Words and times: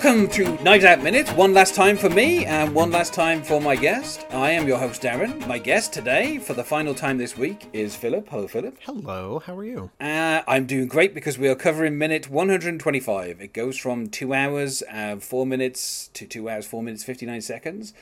Welcome 0.00 0.28
to 0.28 0.62
Knives 0.62 0.84
Out 0.84 1.02
Minute, 1.02 1.28
one 1.30 1.52
last 1.52 1.74
time 1.74 1.96
for 1.96 2.08
me 2.08 2.46
and 2.46 2.72
one 2.72 2.92
last 2.92 3.12
time 3.12 3.42
for 3.42 3.60
my 3.60 3.74
guest. 3.74 4.24
I 4.30 4.52
am 4.52 4.68
your 4.68 4.78
host, 4.78 5.02
Darren. 5.02 5.44
My 5.48 5.58
guest 5.58 5.92
today, 5.92 6.38
for 6.38 6.54
the 6.54 6.62
final 6.62 6.94
time 6.94 7.18
this 7.18 7.36
week, 7.36 7.66
is 7.72 7.96
Philip. 7.96 8.28
Hello, 8.28 8.46
Philip. 8.46 8.78
Hello, 8.82 9.40
how 9.40 9.58
are 9.58 9.64
you? 9.64 9.90
Uh, 10.00 10.42
I'm 10.46 10.66
doing 10.66 10.86
great 10.86 11.14
because 11.14 11.36
we 11.36 11.48
are 11.48 11.56
covering 11.56 11.98
minute 11.98 12.30
125. 12.30 13.40
It 13.40 13.52
goes 13.52 13.76
from 13.76 14.08
2 14.08 14.32
hours, 14.32 14.84
uh, 14.88 15.16
4 15.16 15.44
minutes 15.44 16.10
to 16.14 16.28
2 16.28 16.48
hours, 16.48 16.64
4 16.64 16.80
minutes, 16.80 17.02
59 17.02 17.40
seconds. 17.40 17.92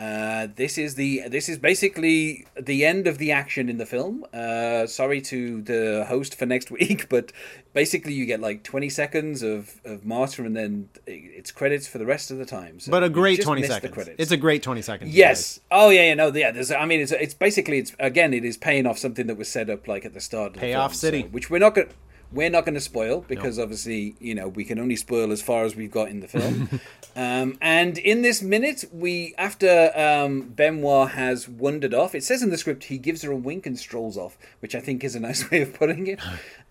Uh, 0.00 0.48
this 0.56 0.78
is 0.78 0.94
the 0.94 1.28
this 1.28 1.46
is 1.46 1.58
basically 1.58 2.46
the 2.58 2.86
end 2.86 3.06
of 3.06 3.18
the 3.18 3.30
action 3.30 3.68
in 3.68 3.76
the 3.76 3.84
film. 3.84 4.24
Uh, 4.32 4.86
sorry 4.86 5.20
to 5.20 5.60
the 5.60 6.06
host 6.08 6.34
for 6.38 6.46
next 6.46 6.70
week, 6.80 7.06
but 7.10 7.32
basically 7.74 8.14
you 8.14 8.24
get 8.24 8.40
like 8.40 8.62
twenty 8.62 8.88
seconds 8.88 9.42
of, 9.42 9.78
of 9.84 10.02
Marta, 10.06 10.42
and 10.42 10.56
then 10.56 10.88
it's 11.06 11.50
credits 11.50 11.86
for 11.86 11.98
the 11.98 12.06
rest 12.06 12.30
of 12.30 12.38
the 12.38 12.46
time. 12.46 12.80
So 12.80 12.90
but 12.90 13.04
a 13.04 13.10
great 13.10 13.42
twenty 13.42 13.62
seconds. 13.62 14.08
It's 14.16 14.32
a 14.32 14.38
great 14.38 14.62
twenty 14.62 14.80
seconds. 14.80 15.14
Yes. 15.14 15.60
Oh 15.70 15.90
yeah, 15.90 16.06
yeah. 16.06 16.14
No, 16.14 16.28
yeah. 16.28 16.50
There's. 16.50 16.70
I 16.70 16.86
mean, 16.86 17.00
it's 17.00 17.12
it's 17.12 17.34
basically 17.34 17.76
it's 17.76 17.94
again 17.98 18.32
it 18.32 18.44
is 18.44 18.56
paying 18.56 18.86
off 18.86 18.96
something 18.96 19.26
that 19.26 19.36
was 19.36 19.50
set 19.50 19.68
up 19.68 19.86
like 19.86 20.06
at 20.06 20.14
the 20.14 20.20
start. 20.20 20.54
Of 20.56 20.62
Payoff 20.62 20.92
film, 20.92 20.98
City, 20.98 21.22
so, 21.22 21.28
which 21.28 21.50
we're 21.50 21.58
not 21.58 21.74
going. 21.74 21.90
We're 22.32 22.50
not 22.50 22.64
going 22.64 22.74
to 22.74 22.80
spoil 22.80 23.24
because 23.26 23.58
nope. 23.58 23.64
obviously, 23.64 24.14
you 24.20 24.34
know, 24.34 24.48
we 24.48 24.64
can 24.64 24.78
only 24.78 24.96
spoil 24.96 25.32
as 25.32 25.42
far 25.42 25.64
as 25.64 25.74
we've 25.74 25.90
got 25.90 26.08
in 26.08 26.20
the 26.20 26.28
film. 26.36 26.80
um, 27.16 27.58
and 27.60 27.98
in 27.98 28.22
this 28.22 28.40
minute, 28.40 28.84
we 28.92 29.34
after 29.36 29.90
um, 29.96 30.42
Benoit 30.42 31.10
has 31.10 31.48
wandered 31.48 31.94
off, 31.94 32.14
it 32.14 32.22
says 32.22 32.42
in 32.42 32.50
the 32.50 32.58
script 32.58 32.84
he 32.84 32.98
gives 32.98 33.22
her 33.22 33.32
a 33.32 33.36
wink 33.36 33.66
and 33.66 33.78
strolls 33.78 34.16
off, 34.16 34.38
which 34.60 34.74
I 34.74 34.80
think 34.80 35.02
is 35.02 35.14
a 35.14 35.20
nice 35.20 35.50
way 35.50 35.62
of 35.62 35.74
putting 35.74 36.06
it. 36.06 36.20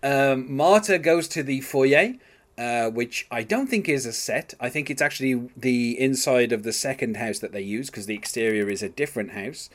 Um, 0.02 0.52
Marta 0.55 0.97
goes 0.97 1.27
to 1.30 1.43
the 1.43 1.61
foyer. 1.61 2.15
Uh, 2.57 2.89
which 2.89 3.25
I 3.31 3.43
don't 3.43 3.67
think 3.67 3.87
is 3.87 4.05
a 4.05 4.11
set. 4.11 4.53
I 4.59 4.67
think 4.67 4.89
it's 4.89 5.02
actually 5.02 5.49
the 5.55 5.97
inside 5.97 6.52
of 6.52 6.63
the 6.63 6.73
second 6.73 7.15
house 7.15 7.39
that 7.39 7.53
they 7.53 7.61
use 7.61 7.89
because 7.89 8.05
the 8.05 8.15
exterior 8.15 8.69
is 8.69 8.83
a 8.83 8.89
different 8.89 9.31
house 9.31 9.69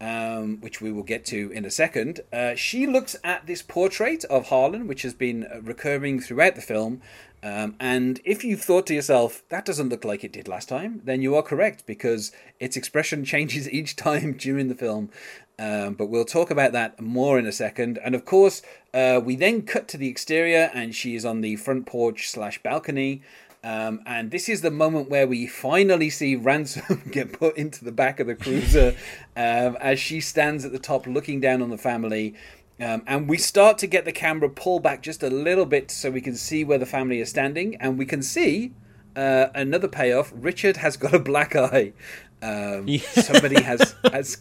um, 0.00 0.60
which 0.60 0.80
we 0.80 0.90
will 0.90 1.02
get 1.02 1.24
to 1.26 1.50
in 1.50 1.64
a 1.64 1.70
second, 1.70 2.20
uh, 2.32 2.54
she 2.54 2.86
looks 2.86 3.16
at 3.22 3.46
this 3.46 3.62
portrait 3.62 4.24
of 4.24 4.48
Harlan, 4.48 4.86
which 4.86 5.02
has 5.02 5.14
been 5.14 5.44
uh, 5.44 5.60
recurring 5.62 6.20
throughout 6.20 6.54
the 6.54 6.62
film. 6.62 7.02
Um, 7.42 7.76
and 7.80 8.20
if 8.24 8.44
you've 8.44 8.62
thought 8.62 8.86
to 8.88 8.94
yourself, 8.94 9.42
that 9.48 9.64
doesn't 9.64 9.88
look 9.88 10.04
like 10.04 10.24
it 10.24 10.32
did 10.32 10.48
last 10.48 10.68
time, 10.68 11.00
then 11.04 11.22
you 11.22 11.34
are 11.36 11.42
correct 11.42 11.86
because 11.86 12.32
its 12.58 12.76
expression 12.76 13.24
changes 13.32 13.70
each 13.70 13.96
time 13.96 14.32
during 14.34 14.68
the 14.68 14.74
film. 14.74 15.10
Um, 15.58 15.92
but 15.92 16.06
we'll 16.06 16.24
talk 16.24 16.50
about 16.50 16.72
that 16.72 16.98
more 17.00 17.38
in 17.38 17.46
a 17.46 17.52
second. 17.52 17.98
And 18.02 18.14
of 18.14 18.24
course, 18.24 18.62
uh, 18.94 19.20
we 19.22 19.36
then 19.36 19.62
cut 19.62 19.88
to 19.88 19.98
the 19.98 20.08
exterior, 20.08 20.70
and 20.72 20.94
she 20.94 21.14
is 21.14 21.26
on 21.26 21.42
the 21.42 21.56
front 21.56 21.84
porch 21.84 22.30
slash 22.30 22.62
balcony. 22.62 23.20
Um, 23.62 24.00
and 24.06 24.30
this 24.30 24.48
is 24.48 24.62
the 24.62 24.70
moment 24.70 25.10
where 25.10 25.26
we 25.26 25.46
finally 25.46 26.08
see 26.08 26.34
Ransom 26.34 27.02
get 27.10 27.32
put 27.32 27.56
into 27.56 27.84
the 27.84 27.92
back 27.92 28.18
of 28.20 28.26
the 28.26 28.34
cruiser 28.34 28.96
um, 29.36 29.76
as 29.80 30.00
she 30.00 30.20
stands 30.20 30.64
at 30.64 30.72
the 30.72 30.78
top 30.78 31.06
looking 31.06 31.40
down 31.40 31.60
on 31.60 31.70
the 31.70 31.78
family. 31.78 32.34
Um, 32.80 33.02
and 33.06 33.28
we 33.28 33.36
start 33.36 33.76
to 33.78 33.86
get 33.86 34.06
the 34.06 34.12
camera 34.12 34.48
pull 34.48 34.80
back 34.80 35.02
just 35.02 35.22
a 35.22 35.28
little 35.28 35.66
bit 35.66 35.90
so 35.90 36.10
we 36.10 36.22
can 36.22 36.34
see 36.34 36.64
where 36.64 36.78
the 36.78 36.86
family 36.86 37.20
is 37.20 37.28
standing. 37.28 37.76
And 37.76 37.98
we 37.98 38.06
can 38.06 38.22
see 38.22 38.72
uh, 39.14 39.48
another 39.54 39.88
payoff 39.88 40.32
Richard 40.34 40.78
has 40.78 40.96
got 40.96 41.12
a 41.12 41.18
black 41.18 41.54
eye. 41.54 41.92
Um, 42.40 42.88
yeah. 42.88 43.00
somebody 43.10 43.60
has, 43.60 43.94
has 44.10 44.38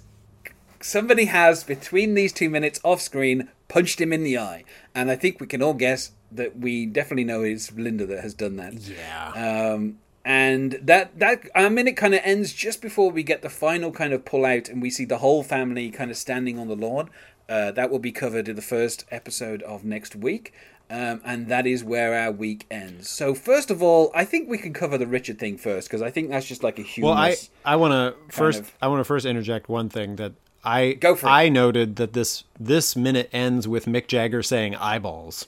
somebody 0.79 1.25
has 1.25 1.65
between 1.65 2.13
these 2.13 2.31
two 2.31 2.49
minutes 2.49 2.79
off 2.85 3.01
screen 3.01 3.49
punched 3.69 4.01
him 4.01 4.11
in 4.11 4.23
the 4.23 4.37
eye 4.37 4.65
and 4.93 5.09
i 5.09 5.15
think 5.15 5.39
we 5.39 5.47
can 5.47 5.61
all 5.61 5.73
guess 5.73 6.11
that 6.31 6.57
we 6.57 6.85
definitely 6.85 7.23
know 7.23 7.41
it's 7.41 7.71
Linda 7.71 8.05
that 8.05 8.21
has 8.21 8.33
done 8.33 8.55
that. 8.57 8.73
Yeah. 8.75 9.73
Um, 9.73 9.99
and 10.25 10.73
that 10.81 11.17
that 11.17 11.43
I 11.55 11.69
mean 11.69 11.87
it 11.87 11.97
kind 11.97 12.13
of 12.13 12.21
ends 12.23 12.53
just 12.53 12.81
before 12.81 13.09
we 13.09 13.23
get 13.23 13.41
the 13.41 13.49
final 13.49 13.91
kind 13.91 14.13
of 14.13 14.25
pull 14.25 14.45
out 14.45 14.69
and 14.69 14.81
we 14.81 14.89
see 14.89 15.05
the 15.05 15.19
whole 15.19 15.43
family 15.43 15.89
kind 15.89 16.11
of 16.11 16.17
standing 16.17 16.59
on 16.59 16.67
the 16.67 16.75
lawn. 16.75 17.09
Uh, 17.47 17.71
that 17.71 17.89
will 17.89 17.99
be 17.99 18.11
covered 18.11 18.47
in 18.47 18.55
the 18.55 18.61
first 18.61 19.05
episode 19.09 19.63
of 19.63 19.83
next 19.83 20.15
week. 20.15 20.53
Um, 20.91 21.21
and 21.23 21.47
that 21.47 21.67
is 21.67 21.83
where 21.83 22.15
our 22.15 22.31
week 22.31 22.65
ends. 22.71 23.09
So 23.09 23.35
first 23.35 23.69
of 23.69 23.81
all, 23.83 24.11
I 24.13 24.25
think 24.25 24.49
we 24.49 24.57
can 24.57 24.73
cover 24.73 24.97
the 24.97 25.05
Richard 25.05 25.37
thing 25.37 25.57
first 25.57 25.87
because 25.87 26.01
I 26.01 26.09
think 26.09 26.29
that's 26.29 26.47
just 26.47 26.63
like 26.63 26.79
a 26.79 26.83
huge. 26.83 27.05
Well, 27.05 27.13
I 27.13 27.35
I 27.63 27.75
want 27.75 27.93
to 27.93 28.15
first 28.35 28.61
of... 28.61 28.75
I 28.81 28.87
want 28.87 28.99
to 28.99 29.03
first 29.03 29.25
interject 29.25 29.69
one 29.69 29.89
thing 29.89 30.15
that 30.17 30.33
I 30.63 30.93
Go 30.93 31.15
for 31.15 31.27
I 31.27 31.49
noted 31.49 31.95
that 31.97 32.13
this 32.13 32.43
this 32.59 32.95
minute 32.95 33.29
ends 33.31 33.67
with 33.67 33.85
Mick 33.85 34.07
Jagger 34.07 34.43
saying 34.43 34.75
eyeballs 34.75 35.47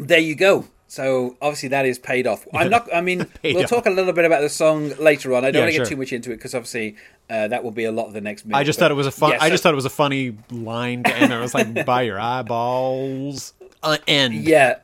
there 0.00 0.18
you 0.18 0.34
go. 0.34 0.64
So 0.88 1.36
obviously 1.40 1.68
that 1.68 1.86
is 1.86 2.00
paid 2.00 2.26
off. 2.26 2.48
I'm 2.52 2.68
not. 2.68 2.92
I 2.92 3.00
mean, 3.00 3.28
we'll 3.44 3.62
off. 3.62 3.70
talk 3.70 3.86
a 3.86 3.90
little 3.90 4.12
bit 4.12 4.24
about 4.24 4.40
the 4.40 4.48
song 4.48 4.92
later 4.98 5.34
on. 5.34 5.44
I 5.44 5.52
don't 5.52 5.54
yeah, 5.54 5.60
want 5.60 5.70
to 5.70 5.76
sure. 5.76 5.84
get 5.84 5.90
too 5.90 5.96
much 5.96 6.12
into 6.12 6.32
it 6.32 6.36
because 6.36 6.54
obviously 6.54 6.96
uh, 7.28 7.46
that 7.48 7.62
will 7.62 7.70
be 7.70 7.84
a 7.84 7.92
lot 7.92 8.06
of 8.06 8.12
the 8.12 8.20
next. 8.20 8.44
Minute, 8.44 8.58
I 8.58 8.64
just 8.64 8.78
thought 8.78 8.90
it 8.90 8.94
was 8.94 9.06
a 9.06 9.12
fun. 9.12 9.30
Yeah, 9.30 9.38
so, 9.38 9.44
I 9.44 9.50
just 9.50 9.62
thought 9.62 9.72
it 9.72 9.76
was 9.76 9.84
a 9.84 9.90
funny 9.90 10.36
line 10.50 11.04
to 11.04 11.16
end. 11.16 11.32
It 11.32 11.38
was 11.38 11.54
like, 11.54 11.84
"Buy 11.86 12.02
your 12.02 12.18
eyeballs." 12.18 13.52
Uh, 13.82 13.98
end. 14.08 14.34
Yeah, 14.34 14.80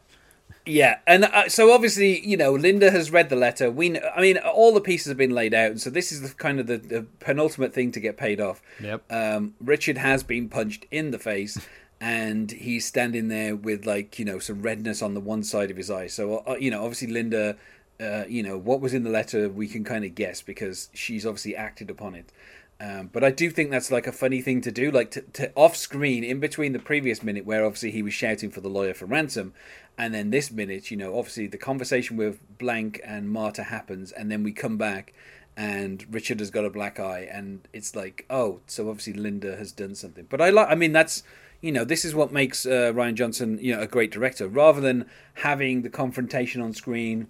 yeah, 0.67 0.99
and 1.07 1.25
uh, 1.25 1.49
so 1.49 1.73
obviously, 1.73 2.27
you 2.27 2.37
know, 2.37 2.53
Linda 2.53 2.91
has 2.91 3.11
read 3.11 3.29
the 3.29 3.37
letter. 3.37 3.71
We, 3.71 3.99
I 4.01 4.21
mean, 4.21 4.37
all 4.39 4.75
the 4.75 4.81
pieces 4.81 5.07
have 5.07 5.17
been 5.17 5.31
laid 5.31 5.55
out, 5.55 5.71
and 5.71 5.81
so 5.81 5.91
this 5.91 6.11
is 6.11 6.23
the 6.23 6.35
kind 6.35 6.59
of 6.59 6.67
the, 6.67 6.79
the 6.79 7.07
penultimate 7.21 7.73
thing 7.73 7.93
to 7.93 8.01
get 8.01 8.17
paid 8.17 8.41
off. 8.41 8.61
Yep. 8.81 9.11
Um, 9.11 9.55
Richard 9.61 9.99
has 9.99 10.23
been 10.23 10.49
punched 10.49 10.85
in 10.91 11.13
the 11.13 11.19
face 11.19 11.59
and 12.01 12.51
he's 12.51 12.85
standing 12.85 13.29
there 13.29 13.57
with 13.57 13.87
like 13.87 14.19
you 14.19 14.25
know 14.25 14.39
some 14.39 14.63
redness 14.63 15.01
on 15.03 15.15
the 15.15 15.21
one 15.21 15.43
side 15.43 15.71
of 15.71 15.77
his 15.77 15.91
eye. 15.91 16.09
So 16.09 16.39
uh, 16.39 16.57
you 16.59 16.71
know, 16.71 16.83
obviously 16.83 17.09
Linda, 17.09 17.57
uh, 18.01 18.25
you 18.29 18.43
know 18.43 18.59
what 18.59 18.81
was 18.81 18.93
in 18.93 19.03
the 19.03 19.11
letter, 19.11 19.49
we 19.49 19.69
can 19.69 19.85
kind 19.85 20.05
of 20.05 20.15
guess 20.15 20.43
because 20.43 20.91
she's 20.93 21.25
obviously 21.25 21.57
acted 21.57 21.91
upon 21.91 22.15
it. 22.15 22.33
Um, 22.79 23.09
but 23.11 23.25
I 23.25 23.31
do 23.31 23.51
think 23.51 23.71
that's 23.71 23.91
like 23.91 24.07
a 24.07 24.13
funny 24.13 24.43
thing 24.43 24.61
to 24.61 24.71
do, 24.71 24.91
like 24.91 25.11
to, 25.13 25.23
to 25.23 25.51
off 25.55 25.77
screen 25.77 26.23
in 26.23 26.41
between 26.41 26.73
the 26.73 26.79
previous 26.79 27.23
minute 27.23 27.47
where 27.47 27.65
obviously 27.65 27.91
he 27.91 28.03
was 28.03 28.13
shouting 28.13 28.51
for 28.51 28.61
the 28.61 28.69
lawyer 28.69 28.93
for 28.93 29.07
ransom, 29.07 29.55
and 29.97 30.13
then 30.13 30.31
this 30.31 30.51
minute, 30.51 30.91
you 30.91 30.97
know, 30.97 31.19
obviously 31.19 31.47
the 31.47 31.57
conversation 31.57 32.19
with 32.19 32.39
Blanc 32.59 33.01
and 33.03 33.31
Marta 33.31 33.65
happens, 33.65 34.13
and 34.13 34.31
then 34.31 34.43
we 34.43 34.53
come 34.53 34.77
back 34.77 35.15
and 35.57 36.05
Richard 36.11 36.39
has 36.41 36.51
got 36.51 36.67
a 36.67 36.71
black 36.71 37.01
eye, 37.01 37.27
and 37.33 37.67
it's 37.73 37.97
like, 37.97 38.27
oh, 38.29 38.61
so 38.67 38.91
obviously 38.91 39.15
Linda 39.15 39.57
has 39.57 39.73
done 39.73 39.95
something. 39.95 40.27
But 40.29 40.43
I 40.43 40.51
like, 40.51 40.69
I 40.69 40.75
mean, 40.75 40.93
that's 40.93 41.23
you 41.63 41.73
know, 41.73 41.85
this 41.85 42.05
is 42.05 42.15
what 42.15 42.33
makes 42.33 42.67
uh, 42.67 42.93
Rian 42.95 43.15
Johnson, 43.15 43.59
you 43.61 43.75
know, 43.75 43.81
a 43.81 43.87
great 43.87 44.11
director. 44.11 44.47
Rather 44.47 44.81
than 44.81 45.07
having 45.35 45.83
the 45.83 45.89
confrontation 45.89 46.61
on 46.61 46.75
screen, 46.75 47.29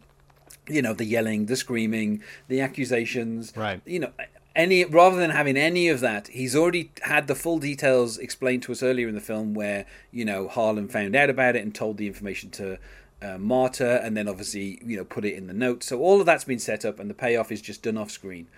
you 0.69 0.83
know, 0.83 0.93
the 0.93 1.05
yelling, 1.05 1.47
the 1.47 1.56
screaming, 1.56 2.23
the 2.49 2.61
accusations, 2.61 3.53
right? 3.56 3.81
You 3.87 4.01
know, 4.01 4.12
any 4.56 4.84
rather 4.84 5.17
than 5.17 5.31
having 5.31 5.56
any 5.56 5.89
of 5.89 6.00
that, 6.00 6.28
he's 6.28 6.56
already 6.56 6.91
had 7.03 7.28
the 7.28 7.34
full 7.34 7.59
details 7.59 8.19
explained 8.19 8.65
to 8.65 8.72
us 8.72 8.83
earlier 8.83 9.06
in 9.09 9.15
the 9.15 9.21
film, 9.21 9.55
where 9.55 9.87
you 10.11 10.25
know 10.25 10.49
Harlan 10.49 10.89
found 10.89 11.15
out 11.15 11.31
about 11.31 11.55
it 11.55 11.62
and 11.62 11.75
told 11.75 11.99
the 11.99 12.09
information 12.09 12.50
to 12.50 12.78
uh, 13.22 13.39
Marta, 13.39 14.03
and 14.03 14.17
then 14.17 14.27
obviously 14.27 14.81
you 14.84 14.97
know 14.97 15.05
put 15.05 15.25
it 15.25 15.34
in 15.34 15.47
the 15.47 15.55
notes. 15.55 15.87
So 15.87 16.00
all 16.00 16.19
of 16.19 16.27
that's 16.27 16.44
been 16.44 16.58
set 16.58 16.85
up, 16.85 16.99
and 16.99 17.08
the 17.08 17.14
payoff 17.14 17.53
is 17.53 17.61
just 17.61 17.82
done 17.82 17.97
off 17.97 18.11
screen. 18.11 18.49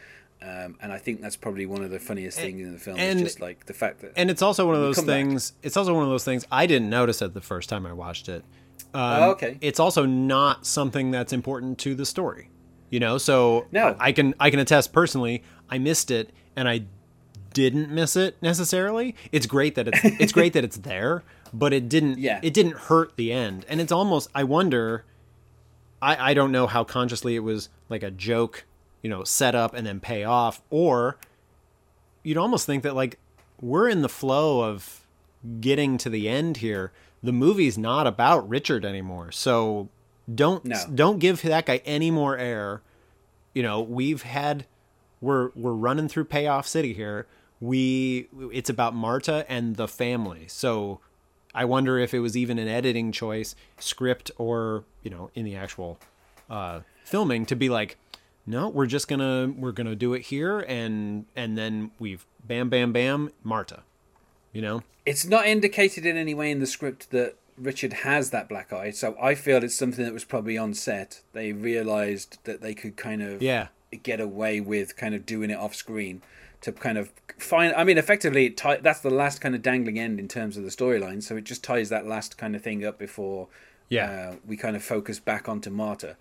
Um, 0.40 0.76
and 0.80 0.92
I 0.92 0.98
think 0.98 1.20
that's 1.20 1.36
probably 1.36 1.66
one 1.66 1.82
of 1.82 1.90
the 1.90 1.98
funniest 1.98 2.38
things 2.38 2.60
in 2.60 2.72
the 2.72 2.78
film. 2.78 2.96
And, 2.96 3.18
just 3.18 3.40
like 3.40 3.66
the 3.66 3.74
fact 3.74 4.02
that, 4.02 4.12
and 4.14 4.30
it's 4.30 4.40
also 4.40 4.66
one 4.66 4.76
of 4.76 4.80
those 4.80 5.00
things. 5.00 5.50
Back. 5.50 5.66
It's 5.66 5.76
also 5.76 5.92
one 5.92 6.04
of 6.04 6.10
those 6.10 6.24
things 6.24 6.46
I 6.52 6.66
didn't 6.66 6.88
notice 6.88 7.20
it 7.22 7.34
the 7.34 7.40
first 7.40 7.68
time 7.68 7.84
I 7.84 7.92
watched 7.92 8.28
it. 8.28 8.44
Um, 8.94 9.02
oh, 9.02 9.30
okay. 9.32 9.58
It's 9.60 9.80
also 9.80 10.06
not 10.06 10.64
something 10.64 11.10
that's 11.10 11.32
important 11.32 11.78
to 11.80 11.94
the 11.94 12.06
story, 12.06 12.50
you 12.90 13.00
know. 13.00 13.18
So 13.18 13.66
no. 13.72 13.96
I 13.98 14.12
can 14.12 14.34
I 14.40 14.50
can 14.50 14.60
attest 14.60 14.92
personally. 14.92 15.42
I 15.68 15.78
missed 15.78 16.10
it, 16.10 16.30
and 16.56 16.68
I 16.68 16.82
didn't 17.52 17.90
miss 17.90 18.16
it 18.16 18.36
necessarily. 18.42 19.14
It's 19.32 19.46
great 19.46 19.74
that 19.74 19.88
it's 19.88 20.00
it's 20.02 20.32
great 20.32 20.52
that 20.52 20.64
it's 20.64 20.78
there, 20.78 21.24
but 21.52 21.72
it 21.72 21.88
didn't. 21.88 22.18
Yeah. 22.18 22.40
It 22.42 22.54
didn't 22.54 22.76
hurt 22.76 23.16
the 23.16 23.32
end, 23.32 23.66
and 23.68 23.80
it's 23.80 23.92
almost. 23.92 24.30
I 24.34 24.44
wonder. 24.44 25.04
I 26.00 26.30
I 26.30 26.34
don't 26.34 26.52
know 26.52 26.66
how 26.66 26.84
consciously 26.84 27.36
it 27.36 27.40
was 27.40 27.68
like 27.88 28.02
a 28.02 28.10
joke 28.10 28.64
you 29.02 29.10
know, 29.10 29.24
set 29.24 29.54
up 29.54 29.74
and 29.74 29.86
then 29.86 30.00
pay 30.00 30.24
off. 30.24 30.62
Or 30.70 31.18
you'd 32.22 32.36
almost 32.36 32.66
think 32.66 32.82
that 32.82 32.94
like 32.94 33.18
we're 33.60 33.88
in 33.88 34.02
the 34.02 34.08
flow 34.08 34.62
of 34.62 35.06
getting 35.60 35.98
to 35.98 36.10
the 36.10 36.28
end 36.28 36.58
here. 36.58 36.92
The 37.22 37.32
movie's 37.32 37.76
not 37.76 38.06
about 38.06 38.48
Richard 38.48 38.84
anymore. 38.84 39.32
So 39.32 39.88
Don't 40.32 40.64
No. 40.64 40.76
don't 40.94 41.18
give 41.18 41.42
that 41.42 41.66
guy 41.66 41.80
any 41.84 42.10
more 42.10 42.36
air. 42.36 42.82
You 43.54 43.62
know, 43.62 43.80
we've 43.80 44.22
had 44.22 44.66
we're 45.20 45.50
we're 45.54 45.72
running 45.72 46.08
through 46.08 46.24
payoff 46.24 46.66
city 46.66 46.92
here. 46.92 47.26
We 47.60 48.28
it's 48.52 48.70
about 48.70 48.94
Marta 48.94 49.44
and 49.48 49.76
the 49.76 49.88
family. 49.88 50.44
So 50.48 51.00
I 51.54 51.64
wonder 51.64 51.98
if 51.98 52.12
it 52.14 52.20
was 52.20 52.36
even 52.36 52.58
an 52.58 52.68
editing 52.68 53.10
choice, 53.10 53.54
script 53.78 54.30
or, 54.36 54.84
you 55.02 55.10
know, 55.10 55.30
in 55.34 55.44
the 55.44 55.56
actual 55.56 55.98
uh 56.50 56.80
filming 57.04 57.46
to 57.46 57.56
be 57.56 57.68
like 57.68 57.96
no, 58.46 58.68
we're 58.68 58.86
just 58.86 59.08
going 59.08 59.20
to 59.20 59.54
we're 59.60 59.72
going 59.72 59.86
to 59.86 59.94
do 59.96 60.14
it 60.14 60.22
here 60.22 60.60
and 60.60 61.26
and 61.36 61.56
then 61.58 61.90
we've 61.98 62.24
bam 62.46 62.68
bam 62.68 62.92
bam 62.92 63.30
Marta. 63.44 63.82
You 64.52 64.62
know? 64.62 64.82
It's 65.04 65.26
not 65.26 65.46
indicated 65.46 66.06
in 66.06 66.16
any 66.16 66.34
way 66.34 66.50
in 66.50 66.58
the 66.60 66.66
script 66.66 67.10
that 67.10 67.36
Richard 67.60 67.92
has 67.92 68.30
that 68.30 68.48
black 68.48 68.72
eye, 68.72 68.90
so 68.90 69.16
I 69.20 69.34
feel 69.34 69.62
it's 69.64 69.74
something 69.74 70.04
that 70.04 70.12
was 70.14 70.24
probably 70.24 70.56
on 70.58 70.74
set. 70.74 71.22
They 71.32 71.52
realized 71.52 72.38
that 72.44 72.60
they 72.60 72.74
could 72.74 72.96
kind 72.96 73.22
of 73.22 73.42
Yeah. 73.42 73.68
get 74.02 74.20
away 74.20 74.60
with 74.60 74.96
kind 74.96 75.14
of 75.14 75.24
doing 75.26 75.50
it 75.50 75.58
off 75.58 75.74
screen 75.74 76.22
to 76.60 76.72
kind 76.72 76.98
of 76.98 77.12
find. 77.38 77.72
I 77.74 77.84
mean, 77.84 77.98
effectively, 77.98 78.46
it 78.46 78.56
tie, 78.56 78.76
that's 78.78 79.00
the 79.00 79.10
last 79.10 79.40
kind 79.40 79.54
of 79.54 79.62
dangling 79.62 79.98
end 79.98 80.18
in 80.18 80.28
terms 80.28 80.56
of 80.56 80.64
the 80.64 80.70
storyline. 80.70 81.22
So 81.22 81.36
it 81.36 81.44
just 81.44 81.62
ties 81.64 81.88
that 81.88 82.06
last 82.06 82.36
kind 82.38 82.54
of 82.56 82.62
thing 82.62 82.84
up 82.84 82.98
before 82.98 83.48
Yeah. 83.88 84.10
uh, 84.32 84.36
we 84.46 84.56
kind 84.56 84.76
of 84.76 84.82
focus 84.82 85.18
back 85.20 85.48
onto 85.48 85.70
Marta. 85.70 86.16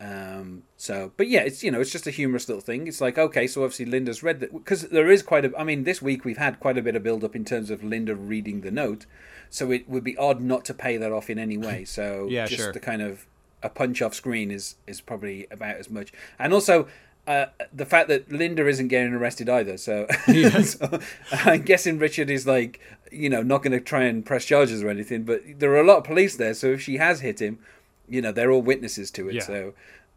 Um, 0.00 0.64
so, 0.76 1.12
but 1.16 1.28
yeah, 1.28 1.40
it's 1.42 1.62
you 1.62 1.70
know, 1.70 1.80
it's 1.80 1.92
just 1.92 2.06
a 2.06 2.10
humorous 2.10 2.48
little 2.48 2.60
thing. 2.60 2.86
It's 2.88 3.00
like 3.00 3.16
okay, 3.16 3.46
so 3.46 3.62
obviously 3.62 3.86
Linda's 3.86 4.22
read 4.22 4.40
that 4.40 4.52
because 4.52 4.88
there 4.88 5.08
is 5.10 5.22
quite 5.22 5.44
a. 5.44 5.52
I 5.56 5.64
mean, 5.64 5.84
this 5.84 6.02
week 6.02 6.24
we've 6.24 6.36
had 6.36 6.58
quite 6.60 6.76
a 6.76 6.82
bit 6.82 6.96
of 6.96 7.02
build 7.02 7.22
up 7.24 7.36
in 7.36 7.44
terms 7.44 7.70
of 7.70 7.84
Linda 7.84 8.14
reading 8.16 8.62
the 8.62 8.70
note, 8.72 9.06
so 9.50 9.70
it 9.70 9.88
would 9.88 10.04
be 10.04 10.16
odd 10.16 10.40
not 10.40 10.64
to 10.66 10.74
pay 10.74 10.96
that 10.96 11.12
off 11.12 11.28
in 11.30 11.38
any 11.38 11.56
way. 11.56 11.84
So 11.96 12.26
Yeah, 12.30 12.46
just 12.46 12.62
sure. 12.62 12.72
the 12.72 12.80
kind 12.80 13.02
of 13.02 13.26
a 13.62 13.68
punch 13.68 14.02
off 14.02 14.14
screen 14.14 14.50
is 14.50 14.76
is 14.86 15.00
probably 15.00 15.46
about 15.50 15.76
as 15.76 15.90
much, 15.90 16.12
and 16.38 16.52
also. 16.52 16.86
Uh, 17.26 17.46
the 17.72 17.86
fact 17.86 18.08
that 18.08 18.30
Linda 18.30 18.68
isn't 18.68 18.88
getting 18.88 19.14
arrested 19.14 19.48
either, 19.48 19.78
so, 19.78 20.06
so 20.62 21.00
I'm 21.32 21.62
guessing 21.62 21.98
Richard 21.98 22.28
is 22.28 22.46
like, 22.46 22.80
you 23.10 23.30
know, 23.30 23.42
not 23.42 23.62
going 23.62 23.72
to 23.72 23.80
try 23.80 24.02
and 24.02 24.26
press 24.26 24.44
charges 24.44 24.82
or 24.82 24.90
anything. 24.90 25.22
But 25.22 25.40
there 25.58 25.70
are 25.72 25.80
a 25.80 25.84
lot 25.86 25.96
of 25.96 26.04
police 26.04 26.36
there, 26.36 26.52
so 26.52 26.66
if 26.72 26.82
she 26.82 26.98
has 26.98 27.20
hit 27.20 27.40
him, 27.40 27.60
you 28.10 28.20
know, 28.20 28.30
they're 28.30 28.50
all 28.50 28.60
witnesses 28.60 29.10
to 29.12 29.30
it. 29.30 29.36
Yeah. 29.36 29.40
So, 29.42 29.72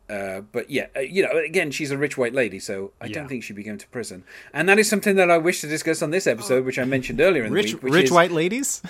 uh, 0.10 0.42
but 0.52 0.70
yeah, 0.70 0.88
uh, 0.98 1.00
you 1.00 1.24
know, 1.24 1.32
again, 1.38 1.72
she's 1.72 1.92
a 1.92 1.98
rich 1.98 2.18
white 2.18 2.34
lady, 2.34 2.60
so 2.60 2.92
I 3.00 3.06
Yeah. 3.06 3.14
don't 3.20 3.30
think 3.30 3.44
she'd 3.46 3.56
be 3.56 3.64
going 3.64 3.78
to 3.78 3.88
prison. 3.88 4.26
And 4.54 4.68
that 4.68 4.78
is 4.78 4.90
something 4.90 5.16
that 5.16 5.32
I 5.32 5.38
wish 5.38 5.62
to 5.62 5.68
discuss 5.68 6.02
on 6.02 6.10
this 6.12 6.28
episode, 6.28 6.66
which 6.70 6.78
I 6.78 6.84
mentioned 6.84 7.22
earlier 7.22 7.46
in 7.46 7.52
the 7.52 7.56
Rich 7.56 7.76
week. 7.76 7.84
Which 7.84 7.94
rich 7.94 8.04
is, 8.08 8.12
white 8.12 8.32
ladies? 8.32 8.82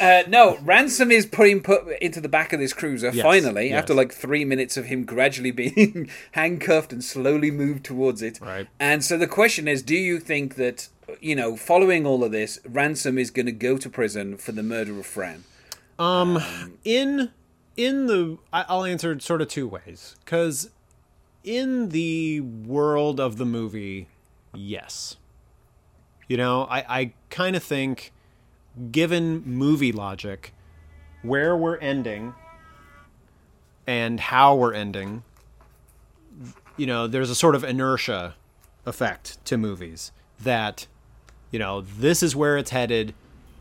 Uh, 0.00 0.22
no, 0.28 0.58
Ransom 0.62 1.10
is 1.10 1.26
putting 1.26 1.62
put 1.62 1.86
into 2.00 2.20
the 2.20 2.28
back 2.28 2.52
of 2.52 2.60
this 2.60 2.72
cruiser 2.72 3.10
Yes, 3.10 3.22
finally 3.22 3.68
yes. 3.70 3.78
after 3.80 3.94
like 3.94 4.12
three 4.12 4.44
minutes 4.44 4.76
of 4.76 4.86
him 4.86 5.04
gradually 5.04 5.50
being 5.64 6.08
handcuffed 6.32 6.92
and 6.92 7.02
slowly 7.04 7.50
moved 7.50 7.84
towards 7.84 8.22
it. 8.22 8.40
Right. 8.40 8.66
And 8.80 9.04
so 9.04 9.16
the 9.16 9.26
question 9.28 9.68
is, 9.68 9.82
do 9.82 9.96
you 9.96 10.18
think 10.18 10.56
that 10.56 10.88
you 11.20 11.36
know, 11.36 11.56
following 11.56 12.06
all 12.06 12.24
of 12.24 12.32
this, 12.32 12.58
Ransom 12.66 13.18
is 13.18 13.30
going 13.30 13.46
to 13.46 13.52
go 13.52 13.76
to 13.76 13.90
prison 13.90 14.36
for 14.38 14.52
the 14.52 14.62
murder 14.62 14.98
of 14.98 15.06
Fran? 15.06 15.44
Um 15.98 16.38
in 16.84 17.30
in 17.76 18.06
the 18.06 18.38
I'll 18.52 18.84
answer 18.84 19.12
it 19.12 19.22
sort 19.22 19.42
of 19.42 19.48
two 19.48 19.68
ways 19.68 20.16
cuz 20.24 20.70
in 21.44 21.90
the 21.90 22.40
world 22.40 23.20
of 23.20 23.36
the 23.36 23.44
movie 23.44 24.08
yes 24.54 25.16
you 26.28 26.36
know 26.36 26.64
I 26.64 26.78
I 27.00 27.12
kind 27.30 27.56
of 27.56 27.62
think 27.62 28.12
given 28.90 29.42
movie 29.44 29.92
logic 29.92 30.52
where 31.22 31.56
we're 31.56 31.78
ending 31.78 32.34
and 33.86 34.18
how 34.18 34.54
we're 34.54 34.72
ending 34.72 35.22
you 36.76 36.86
know 36.86 37.06
there's 37.06 37.30
a 37.30 37.34
sort 37.34 37.54
of 37.54 37.62
inertia 37.62 38.34
effect 38.86 39.44
to 39.44 39.56
movies 39.56 40.10
that 40.40 40.86
you 41.50 41.58
know 41.58 41.82
this 41.82 42.22
is 42.22 42.34
where 42.34 42.56
it's 42.56 42.70
headed 42.70 43.14